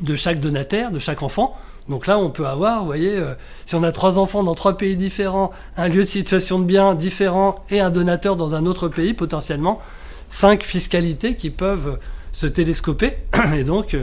de 0.00 0.14
chaque 0.14 0.40
donataire, 0.40 0.90
de 0.90 0.98
chaque 0.98 1.22
enfant. 1.22 1.56
Donc 1.88 2.06
là, 2.06 2.18
on 2.18 2.30
peut 2.30 2.46
avoir, 2.46 2.80
vous 2.80 2.86
voyez, 2.86 3.16
euh, 3.16 3.34
si 3.64 3.74
on 3.74 3.82
a 3.82 3.92
trois 3.92 4.18
enfants 4.18 4.42
dans 4.42 4.54
trois 4.54 4.76
pays 4.76 4.96
différents, 4.96 5.52
un 5.76 5.88
lieu 5.88 6.02
de 6.02 6.08
situation 6.08 6.58
de 6.58 6.64
bien 6.64 6.94
différent 6.94 7.64
et 7.70 7.80
un 7.80 7.90
donateur 7.90 8.36
dans 8.36 8.54
un 8.54 8.66
autre 8.66 8.88
pays, 8.88 9.14
potentiellement, 9.14 9.80
cinq 10.28 10.64
fiscalités 10.64 11.34
qui 11.34 11.50
peuvent 11.50 11.98
se 12.32 12.46
télescoper. 12.46 13.16
Et 13.56 13.64
donc, 13.64 13.96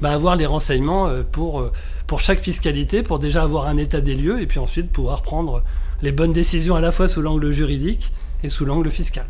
bah, 0.00 0.12
avoir 0.12 0.36
les 0.36 0.46
renseignements 0.46 1.08
euh, 1.08 1.22
pour, 1.22 1.60
euh, 1.60 1.72
pour 2.06 2.20
chaque 2.20 2.40
fiscalité, 2.40 3.02
pour 3.02 3.18
déjà 3.18 3.42
avoir 3.42 3.66
un 3.66 3.76
état 3.76 4.00
des 4.00 4.14
lieux 4.14 4.40
et 4.40 4.46
puis 4.46 4.58
ensuite 4.58 4.90
pouvoir 4.90 5.22
prendre 5.22 5.62
les 6.02 6.12
bonnes 6.12 6.32
décisions 6.32 6.74
à 6.74 6.80
la 6.80 6.92
fois 6.92 7.08
sous 7.08 7.22
l'angle 7.22 7.50
juridique 7.50 8.12
et 8.42 8.48
sous 8.48 8.64
l'angle 8.64 8.90
fiscal. 8.90 9.26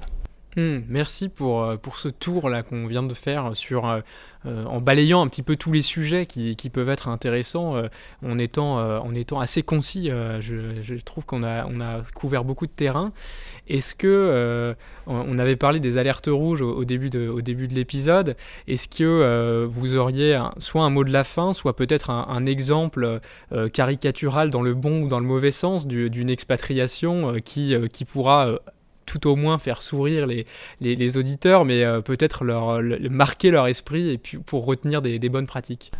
Hmm, 0.57 0.81
merci 0.89 1.29
pour, 1.29 1.63
euh, 1.63 1.77
pour 1.77 1.99
ce 1.99 2.09
tour 2.09 2.49
là 2.49 2.65
qu'on 2.65 2.89
vient 2.89 3.05
de 3.05 3.15
faire 3.15 3.55
sur 3.55 3.87
euh, 3.87 4.01
en 4.45 4.81
balayant 4.81 5.23
un 5.23 5.29
petit 5.29 5.45
peu 5.45 5.55
tous 5.55 5.71
les 5.71 5.83
sujets 5.83 6.27
qui, 6.27 6.57
peuvent 6.73 6.89
être 6.89 7.09
intéressants, 7.09 7.77
euh, 7.77 7.89
en, 8.25 8.37
étant, 8.37 8.79
en 8.79 9.15
étant 9.15 9.39
assez 9.39 9.63
concis. 9.63 10.09
Je, 10.09 10.97
trouve 11.05 11.25
qu'on 11.25 11.45
a, 11.45 11.67
on 11.67 11.81
a 11.81 12.01
couvert 12.15 12.45
beaucoup 12.45 12.67
de 12.67 12.73
terrain. 12.73 13.13
Est-ce 13.69 13.95
que 13.95 14.75
on 15.07 15.39
avait 15.39 15.57
parlé 15.57 15.79
des 15.79 15.99
alertes 15.99 16.29
rouges 16.29 16.63
au, 16.63 16.85
début 16.85 17.11
de, 17.11 17.29
au 17.29 17.43
début 17.43 17.69
de 17.69 17.75
l'épisode 17.75 18.37
Est-ce 18.67 18.89
que 18.89 19.67
vous 19.67 19.97
auriez 19.97 20.41
soit 20.57 20.83
un 20.83 20.91
mot 20.91 21.05
de 21.05 21.13
la 21.13 21.23
fin, 21.23 21.53
soit 21.53 21.77
peut-être 21.77 22.11
un, 22.11 22.47
exemple 22.47 23.21
caricatural 23.73 24.51
dans 24.51 24.63
le 24.63 24.75
bon 24.75 25.03
ou 25.03 25.09
dans 25.09 25.21
le 25.21 25.27
mauvais 25.27 25.53
sens 25.53 25.87
d'une 25.87 26.31
expatriation 26.31 27.35
qui, 27.45 27.75
qui 27.93 28.05
pourra 28.07 28.59
tout 29.11 29.27
au 29.27 29.35
moins 29.35 29.59
faire 29.59 29.83
sourire 29.83 30.27
les, 30.81 31.17
auditeurs, 31.17 31.65
mais 31.65 31.83
euh, 31.83 32.01
peut-être 32.01 32.45
leur, 32.45 32.81
marquer 33.11 33.51
leur 33.51 33.67
esprit 33.67 34.11
et 34.11 34.19
puis 34.19 34.39
pour 34.39 34.65
retenir 34.65 35.03
des, 35.03 35.29
bonnes 35.29 35.49
pratiques. 35.49 35.91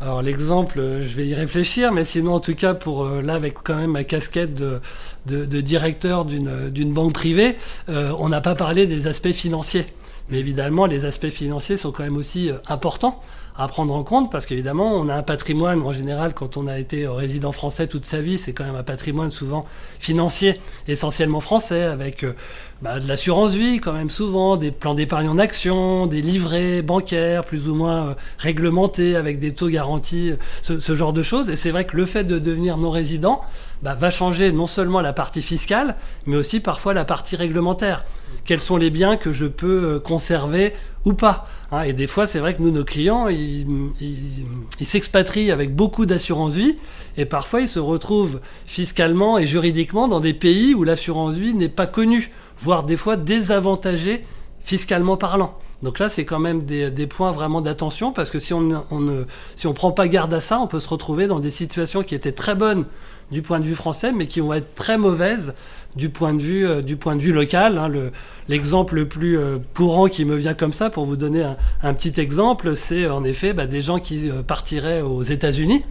Alors 0.00 0.22
l'exemple, 0.22 0.78
euh, 0.78 1.02
je 1.02 1.16
vais 1.16 1.26
y 1.26 1.34
réfléchir, 1.34 1.92
mais 1.92 2.04
sinon 2.04 2.34
en 2.34 2.40
tout 2.40 2.54
cas 2.54 2.74
pour 2.74 3.04
euh, 3.04 3.22
là 3.22 3.34
avec 3.34 3.54
quand 3.64 3.74
même 3.74 3.90
ma 3.90 4.04
casquette 4.04 4.54
de, 4.54 4.80
de, 5.26 5.60
directeur 5.60 6.24
d'une 6.24 6.92
banque 6.92 7.12
privée, 7.12 7.56
on 7.88 8.28
n'a 8.28 8.40
pas 8.40 8.54
parlé 8.54 8.86
des 8.86 9.08
aspects 9.08 9.32
financiers. 9.32 9.86
Mais 10.30 10.38
évidemment, 10.38 10.86
les 10.86 11.04
aspects 11.04 11.28
financiers 11.28 11.76
sont 11.76 11.90
quand 11.90 12.04
même 12.04 12.16
aussi 12.16 12.50
importants 12.68 13.20
à 13.56 13.68
prendre 13.68 13.94
en 13.94 14.04
compte 14.04 14.30
parce 14.30 14.46
qu'évidemment, 14.46 14.94
on 14.94 15.08
a 15.08 15.14
un 15.14 15.22
patrimoine 15.22 15.82
en 15.82 15.92
général 15.92 16.34
quand 16.34 16.56
on 16.56 16.66
a 16.66 16.78
été 16.78 17.06
résident 17.06 17.52
français 17.52 17.86
toute 17.86 18.04
sa 18.04 18.20
vie, 18.20 18.38
c'est 18.38 18.52
quand 18.52 18.64
même 18.64 18.76
un 18.76 18.82
patrimoine 18.82 19.30
souvent 19.30 19.66
financier, 19.98 20.60
essentiellement 20.88 21.40
français, 21.40 21.82
avec 21.82 22.24
euh, 22.24 22.34
bah, 22.82 22.98
de 22.98 23.06
l'assurance 23.06 23.54
vie 23.54 23.78
quand 23.78 23.92
même 23.92 24.08
souvent, 24.10 24.56
des 24.56 24.70
plans 24.70 24.94
d'épargne 24.94 25.28
en 25.28 25.38
action, 25.38 26.06
des 26.06 26.22
livrets 26.22 26.82
bancaires 26.82 27.44
plus 27.44 27.68
ou 27.68 27.74
moins 27.74 28.08
euh, 28.08 28.14
réglementés 28.38 29.16
avec 29.16 29.38
des 29.38 29.52
taux 29.52 29.68
garantis, 29.68 30.30
euh, 30.70 30.80
ce, 30.80 30.94
genre 30.94 31.12
de 31.12 31.22
choses. 31.22 31.50
Et 31.50 31.56
c'est 31.56 31.70
vrai 31.70 31.84
que 31.84 31.96
le 31.96 32.06
fait 32.06 32.24
de 32.24 32.38
devenir 32.38 32.78
non 32.78 32.90
résident 32.90 33.42
bah, 33.82 33.94
va 33.94 34.10
changer 34.10 34.52
non 34.52 34.66
seulement 34.66 35.00
la 35.00 35.12
partie 35.12 35.42
fiscale, 35.42 35.96
mais 36.26 36.36
aussi 36.36 36.60
parfois 36.60 36.94
la 36.94 37.04
partie 37.04 37.36
réglementaire. 37.36 38.04
Quels 38.44 38.60
sont 38.60 38.76
les 38.76 38.90
biens 38.90 39.16
que 39.16 39.32
je 39.32 39.46
peux 39.46 40.00
conserver 40.00 40.74
ou 41.04 41.14
pas. 41.14 41.46
Hein. 41.72 41.82
et 41.82 41.92
des 41.92 42.06
fois, 42.06 42.26
c'est 42.26 42.40
vrai 42.40 42.54
que 42.54 42.62
nous, 42.62 42.70
nos 42.70 42.84
clients, 42.84 43.28
ils, 43.28 43.66
s'expatrient 44.82 45.50
avec 45.50 45.74
beaucoup 45.74 46.04
d'assurance 46.04 46.54
vie, 46.54 46.76
et 47.16 47.24
parfois 47.24 47.60
ils 47.60 47.68
se 47.68 47.78
retrouvent 47.78 48.40
fiscalement 48.66 49.38
et 49.38 49.46
juridiquement 49.46 50.08
dans 50.08 50.20
des 50.20 50.34
pays 50.34 50.74
où 50.74 50.84
l'assurance 50.84 51.36
vie 51.36 51.54
n'est 51.54 51.68
pas 51.68 51.86
connue, 51.86 52.30
voire 52.60 52.82
des 52.82 52.96
fois 52.96 53.16
désavantagée 53.16 54.22
fiscalement 54.62 55.16
parlant. 55.16 55.56
Donc 55.82 55.98
là, 55.98 56.10
c'est 56.10 56.26
quand 56.26 56.38
même 56.38 56.62
des, 56.62 57.06
points 57.06 57.32
vraiment 57.32 57.62
d'attention 57.62 58.12
parce 58.12 58.28
que 58.28 58.38
si 58.38 58.52
on, 58.52 58.60
ne 58.60 59.24
si 59.56 59.66
on 59.66 59.72
prend 59.72 59.92
pas 59.92 60.08
garde 60.08 60.34
à 60.34 60.40
ça, 60.40 60.60
on 60.60 60.66
peut 60.66 60.80
se 60.80 60.88
retrouver 60.88 61.26
dans 61.26 61.40
des 61.40 61.50
situations 61.50 62.02
qui 62.02 62.14
étaient 62.14 62.32
très 62.32 62.54
bonnes 62.54 62.84
du 63.30 63.42
point 63.42 63.60
de 63.60 63.64
vue 63.64 63.74
français, 63.74 64.12
mais 64.12 64.26
qui 64.26 64.40
vont 64.40 64.52
être 64.52 64.74
très 64.74 64.98
mauvaises 64.98 65.54
du 65.96 66.08
point 66.08 66.34
de 66.34 66.42
vue, 66.42 66.66
euh, 66.66 66.82
du 66.82 66.96
point 66.96 67.16
de 67.16 67.20
vue 67.20 67.32
local. 67.32 67.78
Hein. 67.78 67.90
L'exemple 68.48 68.94
le, 68.96 69.08
plus 69.08 69.38
euh, 69.38 69.58
courant 69.74 70.06
qui 70.06 70.24
me 70.24 70.36
vient 70.36 70.54
comme 70.54 70.72
ça, 70.72 70.90
pour 70.90 71.06
vous 71.06 71.16
donner 71.16 71.44
un, 71.82 71.94
petit 71.94 72.20
exemple, 72.20 72.76
c'est 72.76 73.08
en 73.08 73.24
effet 73.24 73.52
bah, 73.52 73.66
des 73.66 73.82
gens 73.82 73.98
qui 73.98 74.30
euh, 74.30 74.42
partiraient 74.42 75.02
aux 75.02 75.22
États-Unis 75.22 75.84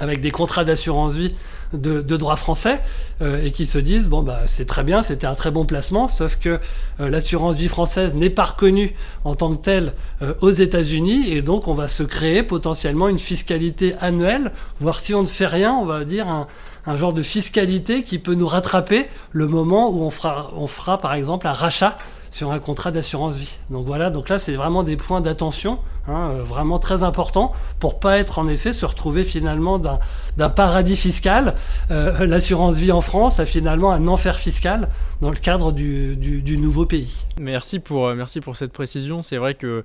avec 0.00 0.20
des 0.20 0.30
contrats 0.30 0.64
d'assurance 0.64 1.14
vie 1.14 1.32
de, 1.72 2.00
droit 2.16 2.36
français 2.36 2.80
et 3.20 3.50
qui 3.50 3.66
se 3.66 3.78
disent 3.78 4.08
bon 4.08 4.22
bah 4.22 4.42
c'est 4.46 4.66
très 4.66 4.84
bien, 4.84 5.02
c'était 5.02 5.26
un 5.26 5.34
très 5.34 5.50
bon 5.50 5.64
placement, 5.64 6.08
sauf 6.08 6.36
que 6.36 6.60
l'assurance 6.98 7.56
vie 7.56 7.68
française 7.68 8.14
n'est 8.14 8.30
pas 8.30 8.44
reconnue 8.44 8.94
en 9.24 9.34
tant 9.34 9.52
que 9.52 9.58
telle 9.58 9.92
aux 10.40 10.50
États-Unis 10.50 11.32
et 11.32 11.42
donc 11.42 11.68
on 11.68 11.74
va 11.74 11.88
se 11.88 12.02
créer 12.02 12.42
potentiellement 12.42 13.08
une 13.08 13.18
fiscalité 13.18 13.94
annuelle, 14.00 14.52
voire 14.80 15.00
si 15.00 15.14
on 15.14 15.22
ne 15.22 15.26
fait 15.26 15.46
rien, 15.46 15.72
on 15.72 15.84
va 15.84 16.04
dire 16.04 16.28
un, 16.28 16.46
un 16.86 16.96
genre 16.96 17.12
de 17.12 17.22
fiscalité 17.22 18.02
qui 18.02 18.18
peut 18.18 18.34
nous 18.34 18.46
rattraper 18.46 19.06
le 19.32 19.46
moment 19.46 19.90
où 19.90 20.02
on 20.02 20.10
fera, 20.10 20.50
on 20.56 20.66
fera 20.66 20.98
par 20.98 21.14
exemple 21.14 21.46
un 21.46 21.52
rachat 21.52 21.98
sur 22.34 22.50
un 22.50 22.58
contrat 22.58 22.90
d'assurance 22.90 23.36
vie. 23.36 23.58
Donc 23.70 23.86
voilà, 23.86 24.10
donc 24.10 24.28
là 24.28 24.40
c'est 24.40 24.54
vraiment 24.54 24.82
des 24.82 24.96
points 24.96 25.20
d'attention, 25.20 25.78
hein, 26.08 26.30
euh, 26.32 26.42
vraiment 26.42 26.80
très 26.80 27.04
importants 27.04 27.52
pour 27.78 28.00
pas 28.00 28.18
être 28.18 28.40
en 28.40 28.48
effet 28.48 28.72
se 28.72 28.84
retrouver 28.84 29.22
finalement 29.22 29.78
d'un 29.78 30.50
paradis 30.50 30.96
fiscal. 30.96 31.54
Euh, 31.92 32.26
l'assurance 32.26 32.76
vie 32.76 32.90
en 32.90 33.02
France 33.02 33.38
a 33.38 33.46
finalement 33.46 33.92
un 33.92 34.08
enfer 34.08 34.36
fiscal 34.36 34.88
dans 35.22 35.30
le 35.30 35.36
cadre 35.36 35.70
du, 35.70 36.16
du, 36.16 36.58
nouveau 36.58 36.86
pays. 36.86 37.24
Merci 37.38 37.78
pour, 37.78 38.08
euh, 38.08 38.16
merci 38.16 38.40
pour 38.40 38.56
cette 38.56 38.72
précision. 38.72 39.22
C'est 39.22 39.36
vrai 39.36 39.54
que 39.54 39.84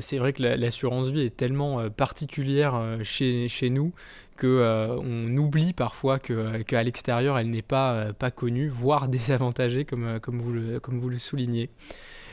c'est 0.00 0.16
vrai 0.16 0.32
que 0.32 0.42
l'assurance 0.42 1.08
vie 1.08 1.26
est 1.26 1.36
tellement 1.36 1.90
particulière 1.90 2.80
chez, 3.02 3.48
chez 3.48 3.68
nous 3.68 3.92
que 4.36 4.46
euh, 4.46 4.96
on 4.98 5.36
oublie 5.36 5.72
parfois 5.72 6.18
qu'à 6.18 6.82
l'extérieur 6.82 7.38
elle 7.38 7.50
n'est 7.50 7.62
pas, 7.62 7.92
euh, 7.92 8.12
pas 8.12 8.30
connue, 8.30 8.68
voire 8.68 9.08
désavantagée 9.08 9.84
comme, 9.84 10.04
euh, 10.04 10.18
comme, 10.18 10.40
vous, 10.40 10.52
le, 10.52 10.80
comme 10.80 11.00
vous 11.00 11.08
le 11.08 11.18
soulignez. 11.18 11.70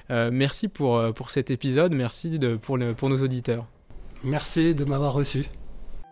merci 0.09 0.67
pour, 0.67 1.13
pour 1.13 1.29
cet 1.31 1.51
épisode, 1.51 1.93
merci 1.93 2.39
de, 2.39 2.55
pour, 2.55 2.79
pour 2.97 3.09
nos 3.09 3.21
auditeurs. 3.21 3.65
Merci 4.23 4.75
de 4.75 4.83
m'avoir 4.83 5.13
reçu. 5.13 5.45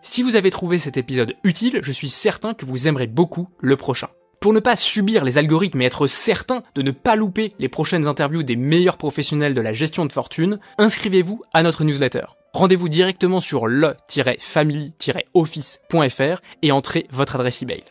Si 0.02 0.22
vous 0.22 0.36
avez 0.36 0.50
trouvé 0.50 0.78
cet 0.78 0.96
épisode 0.96 1.34
utile, 1.42 1.80
je 1.82 1.92
suis 1.92 2.08
certain 2.08 2.54
que 2.54 2.64
vous 2.64 2.86
aimerez 2.86 3.08
beaucoup 3.08 3.48
le 3.60 3.76
prochain. 3.76 4.08
Pour 4.40 4.52
ne 4.52 4.60
pas 4.60 4.76
subir 4.76 5.24
les 5.24 5.36
algorithmes 5.36 5.82
et 5.82 5.86
être 5.86 6.06
certain 6.06 6.62
de 6.76 6.82
ne 6.82 6.92
pas 6.92 7.16
louper 7.16 7.54
les 7.58 7.68
prochaines 7.68 8.06
interviews 8.06 8.44
des 8.44 8.54
meilleurs 8.54 8.96
professionnels 8.96 9.54
de 9.54 9.60
la 9.60 9.72
gestion 9.72 10.06
de 10.06 10.12
fortune, 10.12 10.60
inscrivez-vous 10.78 11.42
à 11.52 11.64
notre 11.64 11.82
newsletter. 11.82 12.37
Rendez-vous 12.52 12.88
directement 12.88 13.40
sur 13.40 13.66
le-family-office.fr 13.66 16.40
et 16.62 16.72
entrez 16.72 17.06
votre 17.10 17.36
adresse 17.36 17.62
email. 17.62 17.84